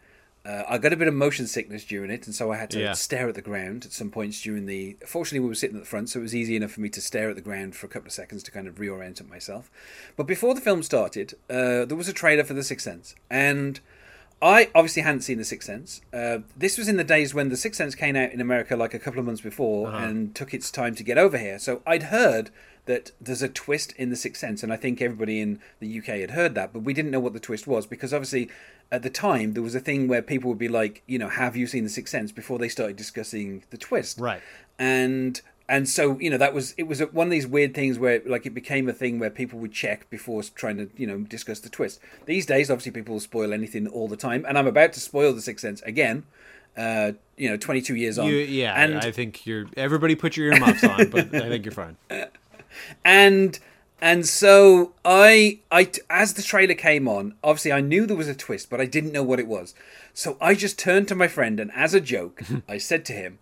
Uh, 0.45 0.63
I 0.69 0.77
got 0.77 0.93
a 0.93 0.95
bit 0.95 1.09
of 1.09 1.13
motion 1.13 1.45
sickness 1.45 1.83
during 1.83 2.09
it, 2.09 2.25
and 2.25 2.33
so 2.33 2.53
I 2.53 2.57
had 2.57 2.69
to 2.69 2.79
Yeah. 2.79 2.93
stare 2.93 3.27
at 3.27 3.35
the 3.35 3.41
ground 3.41 3.83
at 3.85 3.91
some 3.91 4.09
points 4.09 4.41
during 4.41 4.65
the. 4.65 4.95
Fortunately, 5.05 5.41
we 5.41 5.49
were 5.49 5.55
sitting 5.55 5.75
at 5.75 5.81
the 5.83 5.89
front, 5.89 6.09
so 6.09 6.19
it 6.19 6.21
was 6.21 6.33
easy 6.33 6.55
enough 6.55 6.71
for 6.71 6.79
me 6.79 6.87
to 6.87 7.01
stare 7.01 7.29
at 7.29 7.35
the 7.35 7.41
ground 7.41 7.75
for 7.75 7.85
a 7.85 7.89
couple 7.89 8.07
of 8.07 8.13
seconds 8.13 8.43
to 8.43 8.51
kind 8.51 8.65
of 8.65 8.75
reorient 8.75 9.27
myself. 9.29 9.69
But 10.15 10.25
before 10.25 10.55
the 10.55 10.61
film 10.61 10.83
started, 10.83 11.33
uh, 11.49 11.83
there 11.83 11.97
was 11.97 12.07
a 12.07 12.13
trailer 12.13 12.45
for 12.45 12.53
The 12.53 12.63
Sixth 12.63 12.85
Sense, 12.85 13.13
and 13.29 13.81
I 14.41 14.69
obviously 14.75 15.01
hadn't 15.01 15.21
seen 15.21 15.37
The 15.39 15.43
Sixth 15.43 15.65
Sense. 15.65 16.01
Uh, 16.13 16.39
this 16.55 16.77
was 16.77 16.87
in 16.87 16.97
the 16.97 17.03
days 17.03 17.33
when 17.33 17.49
The 17.49 17.57
Sixth 17.57 17.77
Sense 17.77 17.95
came 17.95 18.15
out 18.15 18.31
in 18.31 18.39
America 18.39 18.75
like 18.75 18.93
a 18.93 18.99
couple 18.99 19.19
of 19.19 19.25
months 19.25 19.41
before 19.41 19.89
and 19.91 20.35
took 20.35 20.53
its 20.53 20.69
time 20.69 20.93
to 20.95 21.03
get 21.03 21.17
over 21.17 21.37
here. 21.39 21.57
So 21.57 21.81
I'd 21.87 22.03
heard 22.03 22.51
that 22.85 23.11
there's 23.19 23.41
a 23.41 23.49
twist 23.49 23.93
in 23.97 24.09
The 24.11 24.15
Sixth 24.15 24.39
Sense, 24.39 24.61
and 24.63 24.71
I 24.71 24.75
think 24.77 25.01
everybody 25.01 25.41
in 25.41 25.59
the 25.79 25.97
UK 25.99 26.05
had 26.19 26.31
heard 26.31 26.55
that, 26.55 26.71
but 26.71 26.83
we 26.83 26.93
didn't 26.93 27.11
know 27.11 27.19
what 27.19 27.33
the 27.33 27.39
twist 27.39 27.65
was 27.67 27.85
because 27.87 28.13
obviously 28.13 28.49
at 28.91 29.01
the 29.01 29.09
time 29.09 29.53
there 29.53 29.63
was 29.63 29.75
a 29.75 29.79
thing 29.81 30.07
where 30.07 30.21
people 30.21 30.49
would 30.49 30.57
be 30.59 30.69
like, 30.69 31.01
you 31.07 31.17
know, 31.19 31.27
have 31.29 31.57
you 31.57 31.65
seen 31.67 31.83
The 31.83 31.89
Sixth 31.89 32.11
Sense 32.11 32.31
before 32.31 32.59
they 32.59 32.69
started 32.69 32.95
discussing 32.95 33.63
the 33.71 33.77
twist 33.77 34.19
Right. 34.19 34.41
and 34.79 35.41
and 35.69 35.87
so 35.89 36.17
you 36.19 36.29
know 36.29 36.37
that 36.37 36.53
was 36.53 36.73
it 36.77 36.83
was 36.83 36.99
one 37.11 37.27
of 37.27 37.31
these 37.31 37.47
weird 37.47 37.73
things 37.73 37.99
where 37.99 38.21
like 38.25 38.45
it 38.45 38.53
became 38.53 38.87
a 38.87 38.93
thing 38.93 39.19
where 39.19 39.29
people 39.29 39.59
would 39.59 39.73
check 39.73 40.09
before 40.09 40.41
trying 40.43 40.77
to 40.77 40.89
you 40.95 41.05
know 41.05 41.19
discuss 41.19 41.59
the 41.59 41.69
twist 41.69 41.99
these 42.25 42.45
days 42.45 42.71
obviously 42.71 42.91
people 42.91 43.13
will 43.13 43.19
spoil 43.19 43.53
anything 43.53 43.87
all 43.87 44.07
the 44.07 44.17
time 44.17 44.45
and 44.47 44.57
i'm 44.57 44.67
about 44.67 44.93
to 44.93 44.99
spoil 44.99 45.33
the 45.33 45.41
sixth 45.41 45.61
sense 45.61 45.81
again 45.81 46.23
uh 46.77 47.11
you 47.37 47.49
know 47.49 47.57
22 47.57 47.95
years 47.95 48.17
on 48.19 48.27
You, 48.27 48.37
yeah, 48.37 48.73
and 48.73 48.97
I 48.97 49.11
think 49.11 49.45
you're. 49.45 49.67
Everybody, 49.77 50.15
put 50.15 50.35
your 50.35 50.53
earmuffs 50.53 50.83
on, 50.83 51.09
but 51.09 51.33
I 51.33 51.49
think 51.49 51.65
you're 51.65 51.71
fine. 51.71 51.95
and 53.05 53.59
and 54.01 54.25
so 54.27 54.93
I 55.05 55.59
I 55.71 55.89
as 56.09 56.33
the 56.33 56.41
trailer 56.41 56.73
came 56.73 57.07
on, 57.07 57.35
obviously 57.43 57.71
I 57.71 57.81
knew 57.81 58.05
there 58.05 58.17
was 58.17 58.27
a 58.27 58.35
twist, 58.35 58.69
but 58.69 58.81
I 58.81 58.85
didn't 58.85 59.11
know 59.11 59.23
what 59.23 59.39
it 59.39 59.47
was. 59.47 59.73
So 60.13 60.37
I 60.41 60.55
just 60.55 60.79
turned 60.79 61.07
to 61.09 61.15
my 61.15 61.27
friend 61.27 61.59
and 61.59 61.71
as 61.73 61.93
a 61.93 62.01
joke, 62.01 62.41
I 62.67 62.77
said 62.77 63.05
to 63.05 63.13
him, 63.13 63.39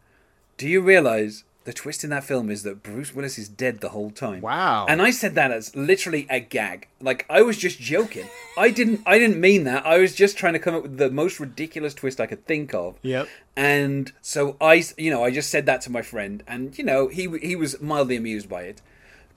"Do 0.58 0.68
you 0.68 0.82
realize 0.82 1.44
the 1.66 1.74
twist 1.74 2.04
in 2.04 2.10
that 2.12 2.24
film 2.24 2.50
is 2.50 2.64
that 2.64 2.82
Bruce 2.82 3.14
Willis 3.14 3.38
is 3.38 3.50
dead 3.50 3.82
the 3.82 3.90
whole 3.90 4.10
time?" 4.10 4.42
Wow. 4.42 4.86
And 4.88 5.02
I 5.02 5.12
said 5.12 5.36
that 5.36 5.52
as 5.52 5.76
literally 5.76 6.26
a 6.30 6.40
gag. 6.40 6.88
Like 7.02 7.26
I 7.30 7.42
was 7.42 7.58
just 7.58 7.80
joking. 7.80 8.28
I 8.58 8.72
didn't 8.72 9.02
I 9.06 9.20
didn't 9.20 9.40
mean 9.40 9.66
that. 9.66 9.86
I 9.86 9.98
was 10.00 10.16
just 10.16 10.38
trying 10.38 10.54
to 10.54 10.60
come 10.60 10.74
up 10.76 10.84
with 10.84 10.98
the 10.98 11.12
most 11.12 11.40
ridiculous 11.40 11.94
twist 11.94 12.20
I 12.20 12.26
could 12.26 12.46
think 12.46 12.74
of. 12.74 12.98
Yep. 13.02 13.28
And 13.56 14.12
so 14.22 14.58
I, 14.60 14.84
you 14.98 15.12
know, 15.12 15.24
I 15.24 15.32
just 15.32 15.50
said 15.50 15.66
that 15.66 15.82
to 15.82 15.92
my 15.92 16.02
friend, 16.02 16.44
and 16.48 16.78
you 16.78 16.84
know, 16.84 17.08
he 17.08 17.30
he 17.40 17.56
was 17.56 17.80
mildly 17.82 18.16
amused 18.16 18.50
by 18.50 18.64
it. 18.64 18.82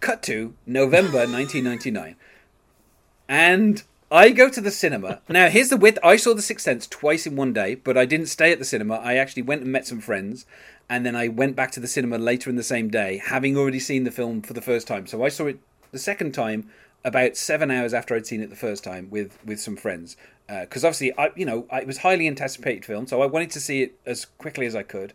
Cut 0.01 0.23
to 0.25 0.55
November 0.67 1.19
1999, 1.27 2.17
and 3.29 3.83
I 4.11 4.31
go 4.31 4.49
to 4.49 4.61
the 4.63 4.71
cinema. 4.71 5.21
Now, 5.29 5.51
here's 5.51 5.69
the 5.69 5.77
width. 5.77 5.99
I 6.03 6.17
saw 6.17 6.33
The 6.33 6.41
Sixth 6.41 6.65
Sense 6.65 6.87
twice 6.87 7.27
in 7.27 7.37
one 7.37 7.53
day, 7.53 7.75
but 7.75 7.99
I 7.99 8.07
didn't 8.07 8.29
stay 8.29 8.51
at 8.51 8.59
the 8.59 8.65
cinema. 8.65 8.95
I 8.95 9.17
actually 9.17 9.43
went 9.43 9.63
and 9.63 9.71
met 9.71 9.87
some 9.87 10.01
friends, 10.01 10.47
and 10.89 11.05
then 11.05 11.15
I 11.15 11.29
went 11.29 11.57
back 11.57 11.71
to 11.73 11.81
the 11.81 11.87
cinema 11.87 12.17
later 12.17 12.49
in 12.49 12.57
the 12.57 12.63
same 12.63 12.89
day, 12.89 13.21
having 13.23 13.55
already 13.55 13.79
seen 13.79 14.05
the 14.05 14.11
film 14.11 14.41
for 14.41 14.55
the 14.55 14.63
first 14.63 14.87
time. 14.87 15.07
So 15.07 15.23
I 15.23 15.29
saw 15.29 15.47
it 15.47 15.59
the 15.93 15.99
second 15.99 16.33
time 16.33 16.71
about 17.05 17.37
seven 17.37 17.71
hours 17.71 17.93
after 17.93 18.15
I'd 18.15 18.27
seen 18.27 18.41
it 18.41 18.49
the 18.49 18.57
first 18.57 18.83
time 18.83 19.09
with 19.11 19.39
with 19.45 19.61
some 19.61 19.77
friends. 19.77 20.17
Because 20.49 20.85
obviously, 20.85 21.17
I 21.19 21.31
you 21.37 21.45
know 21.45 21.67
I, 21.71 21.81
it 21.81 21.87
was 21.87 21.99
highly 21.99 22.27
anticipated 22.27 22.87
film, 22.87 23.07
so 23.07 23.21
I 23.21 23.27
wanted 23.27 23.51
to 23.51 23.61
see 23.61 23.83
it 23.83 23.99
as 24.07 24.25
quickly 24.25 24.65
as 24.65 24.75
I 24.75 24.85
could. 24.85 25.13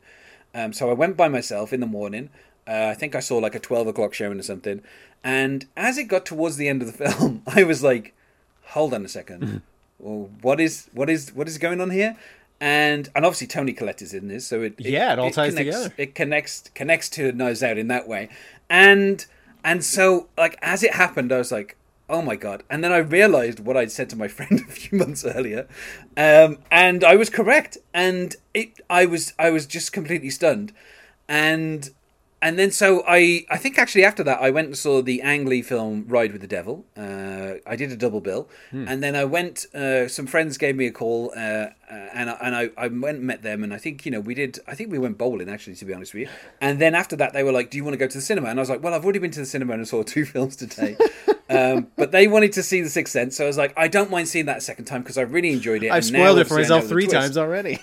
Um, 0.54 0.72
so 0.72 0.92
I 0.92 0.94
went 0.94 1.18
by 1.18 1.30
myself 1.30 1.74
in 1.74 1.80
the 1.80 1.88
morning. 1.88 2.30
Uh, 2.68 2.90
I 2.92 2.94
think 2.94 3.16
I 3.16 3.20
saw 3.20 3.40
like 3.40 3.56
a 3.56 3.60
twelve 3.60 3.88
o'clock 3.88 4.14
showing 4.14 4.40
or 4.40 4.44
something. 4.44 4.84
And 5.24 5.66
as 5.76 5.98
it 5.98 6.04
got 6.04 6.28
towards 6.28 6.58
the 6.58 6.68
end 6.68 6.84
of 6.84 6.96
the 6.96 7.10
film, 7.10 7.42
I 7.48 7.64
was 7.64 7.82
like, 7.82 8.14
"Hold 8.68 8.94
on 8.94 9.06
a 9.06 9.08
second, 9.10 9.62
well, 10.00 10.30
what 10.42 10.60
is 10.60 10.90
what 10.94 11.10
is 11.10 11.34
what 11.34 11.48
is 11.48 11.58
going 11.58 11.82
on 11.82 11.90
here?" 11.90 12.16
And 12.60 13.10
and 13.16 13.26
obviously 13.26 13.48
Toni 13.48 13.74
Collette 13.74 14.02
is 14.02 14.14
in 14.14 14.28
this, 14.28 14.48
so 14.48 14.62
it, 14.62 14.76
it 14.80 14.86
Yeah, 14.86 15.14
it 15.14 15.20
all 15.20 15.32
ties 15.32 15.54
connects, 15.54 15.78
together. 15.78 15.94
It 15.98 16.16
connects 16.16 16.70
connects 16.74 17.10
to 17.10 17.32
Knives 17.34 17.62
Out 17.62 17.78
in 17.78 17.88
that 17.90 18.08
way, 18.08 18.30
and 18.70 19.26
and 19.64 19.84
so 19.84 20.28
like 20.38 20.58
as 20.62 20.84
it 20.84 20.94
happened, 20.94 21.32
I 21.32 21.40
was 21.40 21.52
like, 21.52 21.76
"Oh 22.10 22.22
my 22.22 22.36
god!" 22.36 22.64
And 22.70 22.84
then 22.84 22.92
I 22.92 22.98
realized 22.98 23.60
what 23.60 23.76
I'd 23.76 23.92
said 23.92 24.10
to 24.12 24.16
my 24.16 24.28
friend 24.38 24.62
a 24.62 24.72
few 24.72 24.98
months 24.98 25.26
earlier, 25.26 25.68
um, 26.16 26.60
and 26.72 27.04
I 27.04 27.16
was 27.16 27.30
correct. 27.30 27.78
And 27.94 28.36
it, 28.54 28.80
I 28.90 29.06
was 29.06 29.34
I 29.38 29.50
was 29.50 29.66
just 29.66 29.92
completely 29.92 30.30
stunned, 30.30 30.72
and 31.28 31.90
and 32.44 32.60
then 32.60 32.72
so 32.72 33.04
I 33.08 33.46
I 33.50 33.58
think 33.58 33.80
actually 33.80 34.04
after 34.04 34.24
that 34.26 34.42
I 34.42 34.50
went 34.50 34.68
and 34.68 34.78
saw 34.78 35.02
the 35.02 35.22
Ang 35.22 35.46
Lee 35.46 35.62
film 35.62 36.06
Ride 36.08 36.34
with 36.34 36.42
the 36.42 36.48
Devil. 36.48 36.86
Uh, 36.96 37.54
I 37.66 37.76
did 37.78 37.92
a 37.92 37.96
double 37.96 38.20
bill, 38.20 38.50
and 38.72 39.02
then 39.02 39.16
I 39.16 39.24
went. 39.24 39.66
Uh, 39.74 40.08
some 40.08 40.28
friends 40.28 40.58
gave 40.58 40.76
me 40.76 40.86
a 40.88 40.92
call, 40.92 41.32
uh, 41.36 41.40
uh, 41.40 41.70
and 41.90 42.30
I, 42.30 42.34
and 42.42 42.56
I, 42.56 42.70
I 42.78 42.88
went 42.88 43.20
and 43.20 43.28
met 43.28 43.44
them, 43.44 43.64
and 43.64 43.74
I 43.74 43.78
think 43.78 44.06
you 44.06 44.12
know 44.12 44.20
we 44.20 44.34
did. 44.34 44.60
I 44.68 44.76
think 44.76 44.92
we 44.92 45.00
went 45.00 45.18
bowling 45.18 45.50
actually, 45.50 45.76
to 45.78 45.86
be 45.86 45.94
honest 45.94 46.14
with 46.14 46.24
you. 46.24 46.30
And 46.60 46.80
then 46.80 46.96
after 46.96 47.16
that, 47.16 47.32
they 47.34 47.44
were 47.44 47.54
like, 47.54 47.70
"Do 47.72 47.78
you 47.78 47.84
want 47.84 47.94
to 47.94 47.98
go 47.98 48.08
to 48.08 48.18
the 48.18 48.22
cinema?" 48.22 48.50
And 48.50 48.60
I 48.60 48.62
was 48.62 48.70
like, 48.70 48.84
"Well, 48.84 48.94
I've 48.94 49.04
already 49.06 49.20
been 49.20 49.32
to 49.32 49.40
the 49.40 49.46
cinema 49.46 49.74
and 49.74 49.88
saw 49.88 50.04
two 50.04 50.26
films 50.34 50.58
today." 50.58 50.98
um, 51.50 51.88
but 51.96 52.12
they 52.12 52.28
wanted 52.28 52.52
to 52.54 52.64
see 52.64 52.82
The 52.82 52.90
Sixth 52.90 53.14
Sense, 53.14 53.38
so 53.38 53.46
I 53.46 53.48
was 53.48 53.58
like, 53.58 53.74
"I 53.78 53.88
don't 53.88 54.12
mind 54.12 54.28
seeing 54.28 54.48
that 54.48 54.58
a 54.58 54.62
second 54.62 54.86
time 54.86 55.02
because 55.02 55.18
I 55.18 55.22
really 55.22 55.54
enjoyed 55.54 55.84
it." 55.84 55.92
I've 55.92 56.06
spoiled 56.06 56.40
it 56.40 56.48
for 56.48 56.56
obviously 56.56 56.76
I 56.76 56.80
know 56.80 56.84
myself 56.84 56.90
three 56.90 57.08
times 57.08 57.38
already. 57.38 57.80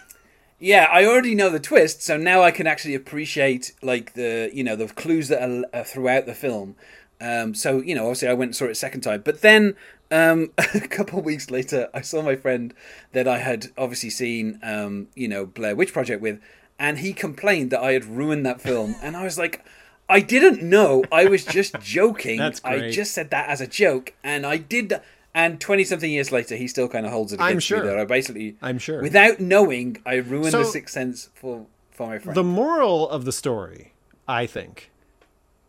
Yeah, 0.63 0.89
I 0.93 1.07
already 1.07 1.35
know 1.35 1.49
the 1.49 1.59
twist, 1.59 2.03
so 2.03 2.19
now 2.19 2.43
I 2.43 2.51
can 2.51 2.67
actually 2.67 2.95
appreciate 2.95 3.73
like 3.81 4.13
the 4.13 4.51
you 4.53 4.63
know 4.63 4.77
the 4.77 4.89
clues 4.89 5.29
that 5.29 5.43
are, 5.43 5.65
are 5.73 5.85
throughout 5.85 6.27
the 6.27 6.35
film. 6.35 6.77
Um, 7.19 7.55
so 7.55 7.81
you 7.81 7.95
know, 7.95 8.03
obviously, 8.05 8.29
I 8.29 8.35
went 8.35 8.51
and 8.51 8.57
saw 8.57 8.67
it 8.67 8.73
a 8.73 8.75
second 8.75 9.01
time, 9.01 9.23
but 9.25 9.41
then 9.41 9.75
um, 10.11 10.53
a 10.59 10.81
couple 10.81 11.19
of 11.19 11.25
weeks 11.25 11.51
later, 11.51 11.89
I 11.95 12.03
saw 12.03 12.21
my 12.21 12.37
friend 12.37 12.75
that 13.13 13.27
I 13.27 13.39
had 13.39 13.69
obviously 13.79 14.11
seen, 14.11 14.61
um, 14.63 15.09
you 15.15 15.29
know, 15.29 15.47
Blair 15.47 15.75
Witch 15.75 15.95
Project 15.95 16.21
with, 16.21 16.39
and 16.79 16.99
he 16.99 17.15
complained 17.15 17.71
that 17.71 17.81
I 17.81 17.93
had 17.93 18.05
ruined 18.05 18.45
that 18.45 18.61
film, 18.61 18.95
and 19.03 19.17
I 19.17 19.25
was 19.25 19.39
like. 19.39 19.65
I 20.13 20.19
didn't 20.19 20.61
know. 20.61 21.05
I 21.13 21.27
was 21.27 21.45
just 21.45 21.79
joking. 21.81 22.39
That's 22.39 22.61
I 22.65 22.91
just 22.91 23.15
said 23.15 23.31
that 23.31 23.49
as 23.49 23.61
a 23.61 23.67
joke, 23.69 24.13
and 24.25 24.45
I 24.45 24.57
did. 24.57 25.01
And 25.35 25.61
twenty 25.61 25.85
something 25.85 26.11
years 26.11 26.33
later, 26.33 26.57
he 26.57 26.67
still 26.67 26.89
kind 26.89 27.07
of 27.07 27.13
holds 27.13 27.33
it 27.33 27.41
I'm 27.41 27.49
against 27.51 27.67
sure. 27.69 27.81
me 27.83 27.87
that 27.89 27.99
I 27.99 28.05
basically, 28.05 28.57
I'm 28.61 28.79
sure. 28.79 29.01
without 29.01 29.39
knowing, 29.41 29.99
I 30.05 30.15
ruined 30.17 30.53
the 30.53 30.65
Sixth 30.65 30.93
Sense 30.93 31.29
for 31.35 31.67
for 31.91 32.09
my 32.09 32.19
friend. 32.19 32.37
The 32.37 32.43
moral 32.45 33.09
of 33.09 33.25
the 33.25 33.33
story, 33.33 33.93
I 34.27 34.47
think, 34.47 34.91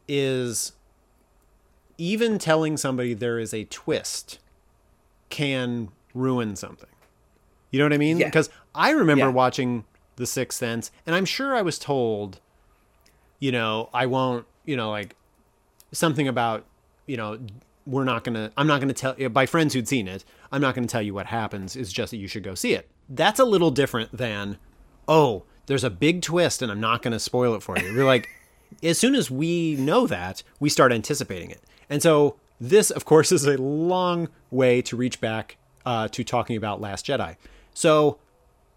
is 0.07 0.71
even 1.97 2.39
telling 2.39 2.77
somebody 2.77 3.13
there 3.13 3.37
is 3.37 3.53
a 3.53 3.65
twist 3.65 4.39
can 5.29 5.89
ruin 6.13 6.55
something. 6.55 6.89
You 7.69 7.79
know 7.79 7.85
what 7.85 7.93
I 7.93 7.97
mean? 7.97 8.17
Yeah. 8.17 8.25
Because 8.27 8.49
I 8.73 8.89
remember 8.89 9.25
Yeah. 9.25 9.31
watching 9.31 9.85
The 10.15 10.25
Sixth 10.25 10.57
Sense, 10.57 10.91
and 11.05 11.15
I'm 11.15 11.25
sure 11.25 11.55
I 11.55 11.61
was 11.61 11.77
told, 11.77 12.39
you 13.39 13.51
know, 13.51 13.89
I 13.93 14.07
won't, 14.07 14.45
you 14.65 14.75
know, 14.75 14.89
like 14.89 15.15
something 15.91 16.27
about, 16.27 16.65
you 17.05 17.15
know, 17.17 17.37
we're 17.85 18.03
not 18.03 18.23
gonna. 18.23 18.51
I'm 18.57 18.67
not 18.67 18.79
gonna 18.79 18.93
tell 18.93 19.15
you 19.17 19.29
by 19.29 19.45
friends 19.45 19.73
who'd 19.73 19.87
seen 19.87 20.07
it. 20.07 20.23
I'm 20.51 20.61
not 20.61 20.75
gonna 20.75 20.87
tell 20.87 21.01
you 21.01 21.13
what 21.13 21.27
happens. 21.27 21.75
It's 21.75 21.91
just 21.91 22.11
that 22.11 22.17
you 22.17 22.27
should 22.27 22.43
go 22.43 22.55
see 22.55 22.73
it. 22.73 22.89
That's 23.09 23.39
a 23.39 23.45
little 23.45 23.71
different 23.71 24.15
than, 24.15 24.57
oh, 25.07 25.43
there's 25.65 25.83
a 25.83 25.89
big 25.89 26.21
twist, 26.21 26.61
and 26.61 26.71
I'm 26.71 26.79
not 26.79 27.01
gonna 27.01 27.19
spoil 27.19 27.55
it 27.55 27.63
for 27.63 27.77
you. 27.77 27.95
We're 27.95 28.05
like, 28.05 28.29
as 28.83 28.97
soon 28.97 29.15
as 29.15 29.31
we 29.31 29.75
know 29.75 30.07
that, 30.07 30.43
we 30.59 30.69
start 30.69 30.91
anticipating 30.91 31.49
it, 31.49 31.61
and 31.89 32.01
so 32.01 32.37
this, 32.59 32.91
of 32.91 33.05
course, 33.05 33.31
is 33.31 33.45
a 33.45 33.57
long 33.57 34.29
way 34.51 34.83
to 34.83 34.95
reach 34.95 35.19
back 35.19 35.57
uh, 35.85 36.07
to 36.09 36.23
talking 36.23 36.55
about 36.55 36.79
Last 36.79 37.07
Jedi. 37.07 37.35
So, 37.73 38.19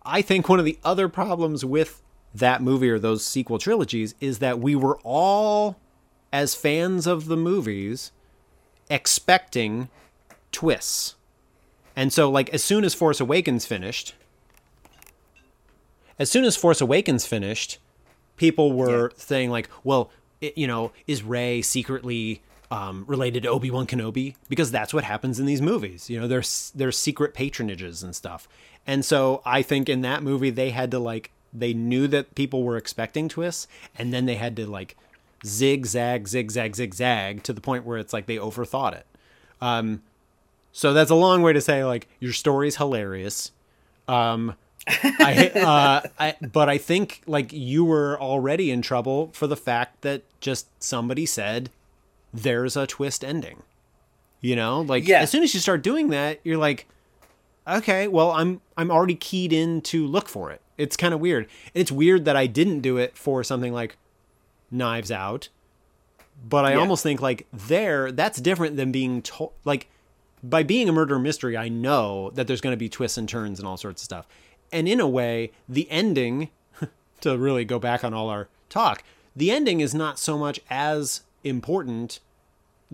I 0.06 0.22
think 0.22 0.48
one 0.48 0.58
of 0.58 0.64
the 0.64 0.78
other 0.84 1.08
problems 1.08 1.64
with 1.64 2.02
that 2.34 2.62
movie 2.62 2.90
or 2.90 2.98
those 2.98 3.24
sequel 3.24 3.58
trilogies 3.58 4.14
is 4.20 4.38
that 4.38 4.58
we 4.58 4.74
were 4.74 4.98
all, 5.04 5.76
as 6.32 6.54
fans 6.54 7.06
of 7.06 7.26
the 7.26 7.36
movies, 7.36 8.10
expecting 8.90 9.88
twists. 10.52 11.14
And 11.96 12.12
so, 12.12 12.30
like, 12.30 12.50
as 12.50 12.62
soon 12.62 12.84
as 12.84 12.94
Force 12.94 13.20
Awakens 13.20 13.66
finished, 13.66 14.14
as 16.18 16.30
soon 16.30 16.44
as 16.44 16.56
Force 16.56 16.80
Awakens 16.80 17.26
finished, 17.26 17.78
people 18.36 18.72
were 18.72 19.10
yeah. 19.10 19.16
saying, 19.16 19.50
like, 19.50 19.68
well, 19.84 20.10
it, 20.40 20.56
you 20.58 20.66
know, 20.66 20.92
is 21.06 21.22
Rey 21.22 21.62
secretly 21.62 22.42
um, 22.70 23.04
related 23.06 23.44
to 23.44 23.48
Obi 23.48 23.70
Wan 23.70 23.86
Kenobi? 23.86 24.34
Because 24.48 24.70
that's 24.70 24.92
what 24.92 25.04
happens 25.04 25.38
in 25.38 25.46
these 25.46 25.62
movies. 25.62 26.10
You 26.10 26.20
know, 26.20 26.28
there's 26.28 26.72
there's 26.74 26.98
secret 26.98 27.34
patronages 27.34 28.02
and 28.02 28.14
stuff. 28.14 28.48
And 28.86 29.04
so 29.04 29.42
I 29.44 29.62
think 29.62 29.88
in 29.88 30.02
that 30.02 30.22
movie 30.22 30.50
they 30.50 30.70
had 30.70 30.90
to 30.90 30.98
like 30.98 31.30
they 31.52 31.72
knew 31.72 32.08
that 32.08 32.34
people 32.34 32.64
were 32.64 32.76
expecting 32.76 33.28
twists, 33.28 33.68
and 33.96 34.12
then 34.12 34.26
they 34.26 34.34
had 34.34 34.56
to 34.56 34.66
like 34.66 34.96
zigzag, 35.44 36.28
zigzag, 36.28 36.74
zigzag 36.74 37.42
to 37.42 37.52
the 37.52 37.60
point 37.60 37.84
where 37.84 37.98
it's 37.98 38.12
like 38.12 38.26
they 38.26 38.36
overthought 38.36 38.94
it. 38.94 39.06
Um, 39.60 40.02
so 40.72 40.92
that's 40.92 41.10
a 41.10 41.14
long 41.14 41.42
way 41.42 41.52
to 41.52 41.60
say 41.60 41.84
like 41.84 42.08
your 42.20 42.32
story's 42.32 42.76
hilarious. 42.76 43.52
Um, 44.08 44.56
I, 44.86 45.50
uh, 45.54 46.08
I, 46.18 46.34
but 46.52 46.68
I 46.68 46.78
think 46.78 47.22
like 47.26 47.52
you 47.52 47.84
were 47.84 48.20
already 48.20 48.70
in 48.70 48.82
trouble 48.82 49.30
for 49.32 49.46
the 49.46 49.56
fact 49.56 50.02
that 50.02 50.22
just 50.40 50.66
somebody 50.82 51.26
said 51.26 51.70
there's 52.32 52.76
a 52.76 52.86
twist 52.86 53.24
ending. 53.24 53.62
You 54.40 54.56
know, 54.56 54.82
like 54.82 55.08
yeah. 55.08 55.20
as 55.20 55.30
soon 55.30 55.42
as 55.42 55.54
you 55.54 55.60
start 55.60 55.82
doing 55.82 56.08
that, 56.08 56.38
you're 56.44 56.58
like, 56.58 56.86
okay, 57.66 58.08
well, 58.08 58.32
I'm 58.32 58.60
I'm 58.76 58.90
already 58.90 59.14
keyed 59.14 59.54
in 59.54 59.80
to 59.82 60.06
look 60.06 60.28
for 60.28 60.50
it. 60.50 60.60
It's 60.76 60.98
kind 60.98 61.14
of 61.14 61.20
weird. 61.20 61.46
It's 61.72 61.90
weird 61.90 62.26
that 62.26 62.36
I 62.36 62.46
didn't 62.46 62.80
do 62.80 62.98
it 62.98 63.16
for 63.16 63.42
something 63.42 63.72
like 63.72 63.96
Knives 64.74 65.10
Out, 65.10 65.48
but 66.46 66.64
I 66.64 66.72
yeah. 66.72 66.78
almost 66.78 67.02
think 67.02 67.22
like 67.22 67.46
there 67.52 68.12
that's 68.12 68.40
different 68.40 68.76
than 68.76 68.92
being 68.92 69.22
told 69.22 69.52
like 69.64 69.88
by 70.42 70.62
being 70.62 70.88
a 70.88 70.92
murder 70.92 71.18
mystery. 71.18 71.56
I 71.56 71.68
know 71.68 72.30
that 72.34 72.46
there's 72.46 72.60
going 72.60 72.74
to 72.74 72.78
be 72.78 72.88
twists 72.88 73.16
and 73.16 73.28
turns 73.28 73.58
and 73.58 73.68
all 73.68 73.76
sorts 73.76 74.02
of 74.02 74.04
stuff, 74.04 74.26
and 74.72 74.88
in 74.88 75.00
a 75.00 75.08
way, 75.08 75.52
the 75.68 75.90
ending 75.90 76.50
to 77.20 77.38
really 77.38 77.64
go 77.64 77.78
back 77.78 78.04
on 78.04 78.12
all 78.12 78.28
our 78.28 78.48
talk, 78.68 79.04
the 79.34 79.50
ending 79.50 79.80
is 79.80 79.94
not 79.94 80.18
so 80.18 80.36
much 80.36 80.60
as 80.68 81.22
important 81.42 82.20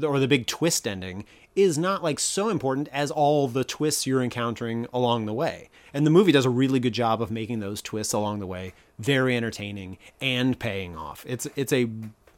or 0.02 0.18
the 0.18 0.28
big 0.28 0.46
twist 0.46 0.86
ending 0.86 1.24
is 1.56 1.76
not 1.76 2.02
like 2.02 2.18
so 2.18 2.48
important 2.48 2.88
as 2.92 3.10
all 3.10 3.48
the 3.48 3.64
twists 3.64 4.06
you're 4.06 4.22
encountering 4.22 4.86
along 4.92 5.26
the 5.26 5.32
way. 5.32 5.68
And 5.92 6.06
the 6.06 6.10
movie 6.10 6.32
does 6.32 6.46
a 6.46 6.50
really 6.50 6.78
good 6.78 6.92
job 6.92 7.20
of 7.20 7.30
making 7.30 7.60
those 7.60 7.82
twists 7.82 8.12
along 8.12 8.38
the 8.38 8.46
way 8.46 8.72
very 9.00 9.36
entertaining 9.36 9.98
and 10.20 10.58
paying 10.58 10.96
off. 10.96 11.24
It's 11.26 11.46
it's 11.56 11.72
a 11.72 11.84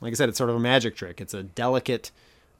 like 0.00 0.12
I 0.12 0.14
said, 0.14 0.28
it's 0.28 0.38
sort 0.38 0.50
of 0.50 0.56
a 0.56 0.60
magic 0.60 0.96
trick. 0.96 1.20
It's 1.20 1.34
a 1.34 1.42
delicate 1.42 2.10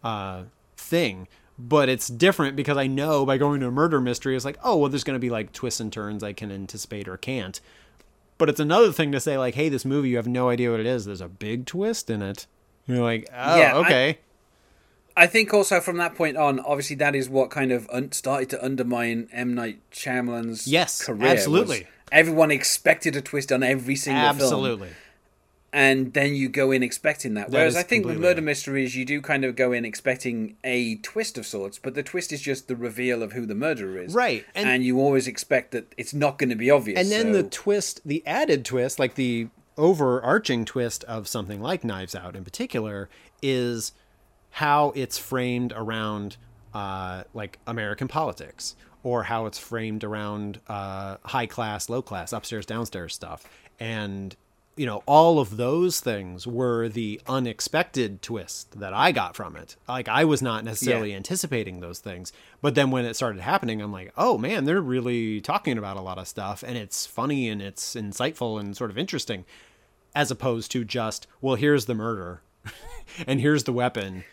uh, 0.05 0.45
thing, 0.77 1.27
but 1.59 1.89
it's 1.89 2.09
different 2.09 2.55
because 2.57 2.77
I 2.77 2.87
know 2.87 3.25
by 3.27 3.37
going 3.39 3.61
to 3.61 3.67
a 3.69 3.71
murder 3.71 4.01
mystery, 4.01 4.37
it's 4.37 4.45
like, 4.45 4.59
oh 4.63 4.77
well, 4.77 4.89
there's 4.91 5.05
going 5.05 5.17
to 5.17 5.21
be 5.21 5.31
like 5.31 5.53
twists 5.53 5.81
and 5.81 5.93
turns 5.93 6.23
I 6.23 6.33
can 6.33 6.53
anticipate 6.53 7.09
or 7.09 7.17
can't. 7.17 7.61
But 8.39 8.49
it's 8.49 8.61
another 8.61 8.93
thing 8.93 9.13
to 9.13 9.21
say 9.21 9.39
like, 9.39 9.55
hey, 9.55 9.69
this 9.69 9.85
movie 9.85 10.09
you 10.11 10.17
have 10.17 10.27
no 10.27 10.49
idea 10.49 10.71
what 10.71 10.81
it 10.81 10.87
is. 10.87 11.05
There's 11.05 11.21
a 11.21 11.29
big 11.29 11.67
twist 11.67 12.11
in 12.11 12.23
it. 12.23 12.47
You're 12.87 13.03
like, 13.03 13.29
oh, 13.33 13.57
yeah, 13.57 13.77
okay. 13.77 14.09
I- 14.11 14.19
I 15.15 15.27
think 15.27 15.53
also 15.53 15.79
from 15.81 15.99
that 15.99 16.15
point 16.15 16.39
on, 16.39 16.59
obviously 16.61 16.97
that 16.97 17.15
is 17.15 17.29
what 17.29 17.51
kind 17.51 17.71
of 17.71 17.87
un- 17.93 18.13
started 18.13 18.49
to 18.49 18.65
undermine 18.65 19.29
M 19.31 19.55
Night 19.55 19.79
Shyamalan's 19.93 20.67
yes, 20.67 21.05
career. 21.05 21.29
Absolutely, 21.29 21.87
everyone 22.13 22.51
expected 22.51 23.17
a 23.17 23.21
twist 23.21 23.51
on 23.51 23.63
every 23.63 23.97
single 23.97 24.23
absolutely. 24.23 24.51
film. 24.51 24.63
Absolutely, 24.63 24.97
and 25.73 26.13
then 26.13 26.35
you 26.35 26.49
go 26.51 26.71
in 26.71 26.83
expecting 26.83 27.35
that. 27.35 27.51
that 27.51 27.57
Whereas 27.57 27.77
I 27.77 27.83
think 27.83 28.05
with 28.05 28.19
murder 28.19 28.43
mysteries, 28.43 28.95
you 28.95 29.07
do 29.07 29.23
kind 29.23 29.45
of 29.45 29.57
go 29.57 29.73
in 29.73 29.85
expecting 29.87 30.57
a 30.63 30.97
twist 30.97 31.39
of 31.39 31.47
sorts, 31.47 31.79
but 31.79 31.95
the 31.95 32.03
twist 32.03 32.31
is 32.31 32.43
just 32.43 32.69
the 32.69 32.77
reveal 32.77 33.23
of 33.23 33.33
who 33.33 33.47
the 33.47 33.55
murderer 33.55 34.03
is, 34.03 34.15
right? 34.15 34.45
And, 34.55 34.69
and 34.69 34.85
you 34.85 35.01
always 35.01 35.27
expect 35.27 35.71
that 35.73 35.93
it's 35.97 36.13
not 36.13 36.39
going 36.39 36.51
to 36.51 36.57
be 36.57 36.71
obvious. 36.71 37.01
And 37.01 37.11
then 37.11 37.33
so. 37.33 37.43
the 37.43 37.49
twist, 37.49 38.03
the 38.05 38.23
added 38.27 38.67
twist, 38.67 38.99
like 38.99 39.15
the 39.15 39.49
overarching 39.79 40.67
twist 40.67 41.05
of 41.05 41.27
something 41.27 41.63
like 41.63 41.85
Knives 41.85 42.15
Out 42.15 42.37
in 42.37 42.45
particular, 42.45 43.09
is 43.41 43.93
how 44.51 44.93
it's 44.95 45.17
framed 45.17 45.73
around 45.75 46.37
uh, 46.75 47.25
like 47.33 47.59
American 47.67 48.09
politics 48.09 48.77
or 49.03 49.25
how 49.25 49.47
it's 49.47 49.59
framed 49.59 50.05
around 50.05 50.61
uh, 50.69 51.17
high 51.25 51.47
class, 51.47 51.89
low 51.89 52.03
class, 52.03 52.33
upstairs, 52.33 52.67
downstairs 52.67 53.15
stuff. 53.15 53.45
And, 53.81 54.37
you 54.77 54.87
know, 54.87 55.03
all 55.07 55.39
of 55.41 55.57
those 55.57 56.01
things 56.01 56.47
were 56.47 56.89
the 56.89 57.21
unexpected 57.27 58.23
twist 58.23 58.79
that 58.79 58.95
I 58.95 59.11
got 59.13 59.35
from 59.35 59.57
it. 59.57 59.77
Like, 59.89 60.09
I 60.09 60.25
was 60.25 60.41
not 60.41 60.65
necessarily 60.65 61.11
yeah. 61.11 61.17
anticipating 61.17 61.81
those 61.81 61.99
things. 61.99 62.33
But 62.61 62.75
then 62.75 62.91
when 62.91 63.05
it 63.05 63.15
started 63.15 63.41
happening, 63.41 63.81
I'm 63.81 63.93
like, 63.93 64.13
oh 64.17 64.39
man, 64.39 64.65
they're 64.65 64.81
really 64.81 65.41
talking 65.41 65.79
about 65.79 65.97
a 65.97 66.03
lot 66.03 66.19
of 66.19 66.29
stuff. 66.29 66.63
And 66.63 66.79
it's 66.79 67.07
funny 67.07 67.49
and 67.49 67.61
it's 67.61 67.95
insightful 67.97 68.61
and 68.61 68.77
sort 68.77 68.91
of 68.91 68.99
interesting, 68.99 69.45
as 70.15 70.31
opposed 70.31 70.71
to 70.73 70.85
just, 70.85 71.27
well, 71.41 71.57
here's 71.57 71.87
the 71.87 71.95
murder 71.95 72.43
and 73.27 73.41
here's 73.41 73.65
the 73.65 73.73
weapon 73.73 74.25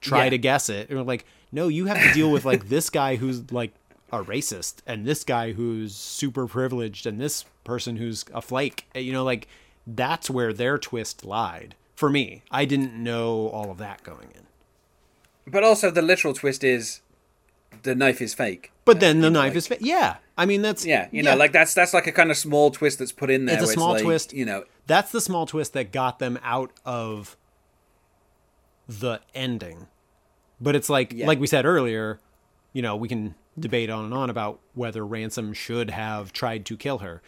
try 0.00 0.24
yeah. 0.24 0.30
to 0.30 0.38
guess 0.38 0.68
it. 0.68 0.90
And 0.90 1.06
like, 1.06 1.24
no, 1.56 1.68
you 1.68 1.86
have 1.86 2.00
to 2.00 2.12
deal 2.12 2.30
with 2.30 2.44
like 2.44 2.68
this 2.68 2.90
guy 2.90 3.16
who's 3.16 3.50
like 3.50 3.72
a 4.12 4.22
racist 4.22 4.76
and 4.86 5.06
this 5.06 5.24
guy 5.24 5.52
who's 5.52 5.96
super 5.96 6.46
privileged 6.46 7.06
and 7.06 7.18
this 7.18 7.46
person 7.64 7.96
who's 7.96 8.26
a 8.32 8.42
flake. 8.42 8.86
Eh, 8.94 9.00
you 9.00 9.12
know, 9.12 9.24
like 9.24 9.48
that's 9.86 10.28
where 10.28 10.52
their 10.52 10.78
twist 10.78 11.24
lied. 11.24 11.74
For 11.96 12.10
me, 12.10 12.42
I 12.50 12.66
didn't 12.66 12.92
know 12.92 13.48
all 13.48 13.70
of 13.70 13.78
that 13.78 14.02
going 14.02 14.28
in. 14.34 14.42
But 15.50 15.64
also, 15.64 15.90
the 15.90 16.02
literal 16.02 16.34
twist 16.34 16.62
is 16.62 17.00
the 17.82 17.94
knife 17.94 18.20
is 18.20 18.34
fake. 18.34 18.72
But 18.84 19.00
then 19.00 19.22
the 19.22 19.30
knife 19.30 19.50
like, 19.50 19.56
is 19.56 19.66
fake. 19.66 19.78
Yeah, 19.80 20.16
I 20.36 20.44
mean 20.44 20.60
that's 20.60 20.84
yeah, 20.84 21.08
you 21.10 21.22
yeah. 21.22 21.30
know, 21.30 21.36
like 21.38 21.52
that's 21.52 21.72
that's 21.72 21.94
like 21.94 22.06
a 22.06 22.12
kind 22.12 22.30
of 22.30 22.36
small 22.36 22.70
twist 22.70 22.98
that's 22.98 23.12
put 23.12 23.30
in 23.30 23.46
there. 23.46 23.54
It's 23.56 23.70
a 23.70 23.72
small 23.72 23.94
it's 23.94 24.02
like, 24.02 24.04
twist. 24.04 24.32
You 24.34 24.44
know, 24.44 24.64
that's 24.86 25.10
the 25.10 25.22
small 25.22 25.46
twist 25.46 25.72
that 25.72 25.90
got 25.90 26.18
them 26.18 26.38
out 26.42 26.70
of 26.84 27.36
the 28.86 29.20
ending. 29.34 29.86
But 30.60 30.74
it's 30.74 30.88
like 30.88 31.12
yeah. 31.12 31.26
like 31.26 31.40
we 31.40 31.46
said 31.46 31.66
earlier, 31.66 32.20
you 32.72 32.82
know, 32.82 32.96
we 32.96 33.08
can 33.08 33.34
debate 33.58 33.90
on 33.90 34.04
and 34.04 34.14
on 34.14 34.30
about 34.30 34.60
whether 34.74 35.04
Ransom 35.04 35.52
should 35.52 35.90
have 35.90 36.32
tried 36.32 36.64
to 36.66 36.76
kill 36.76 36.98
her. 36.98 37.22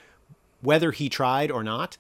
Whether 0.61 0.93
he 0.93 1.09
tried 1.09 1.51
or 1.51 1.63
not, 1.63 1.97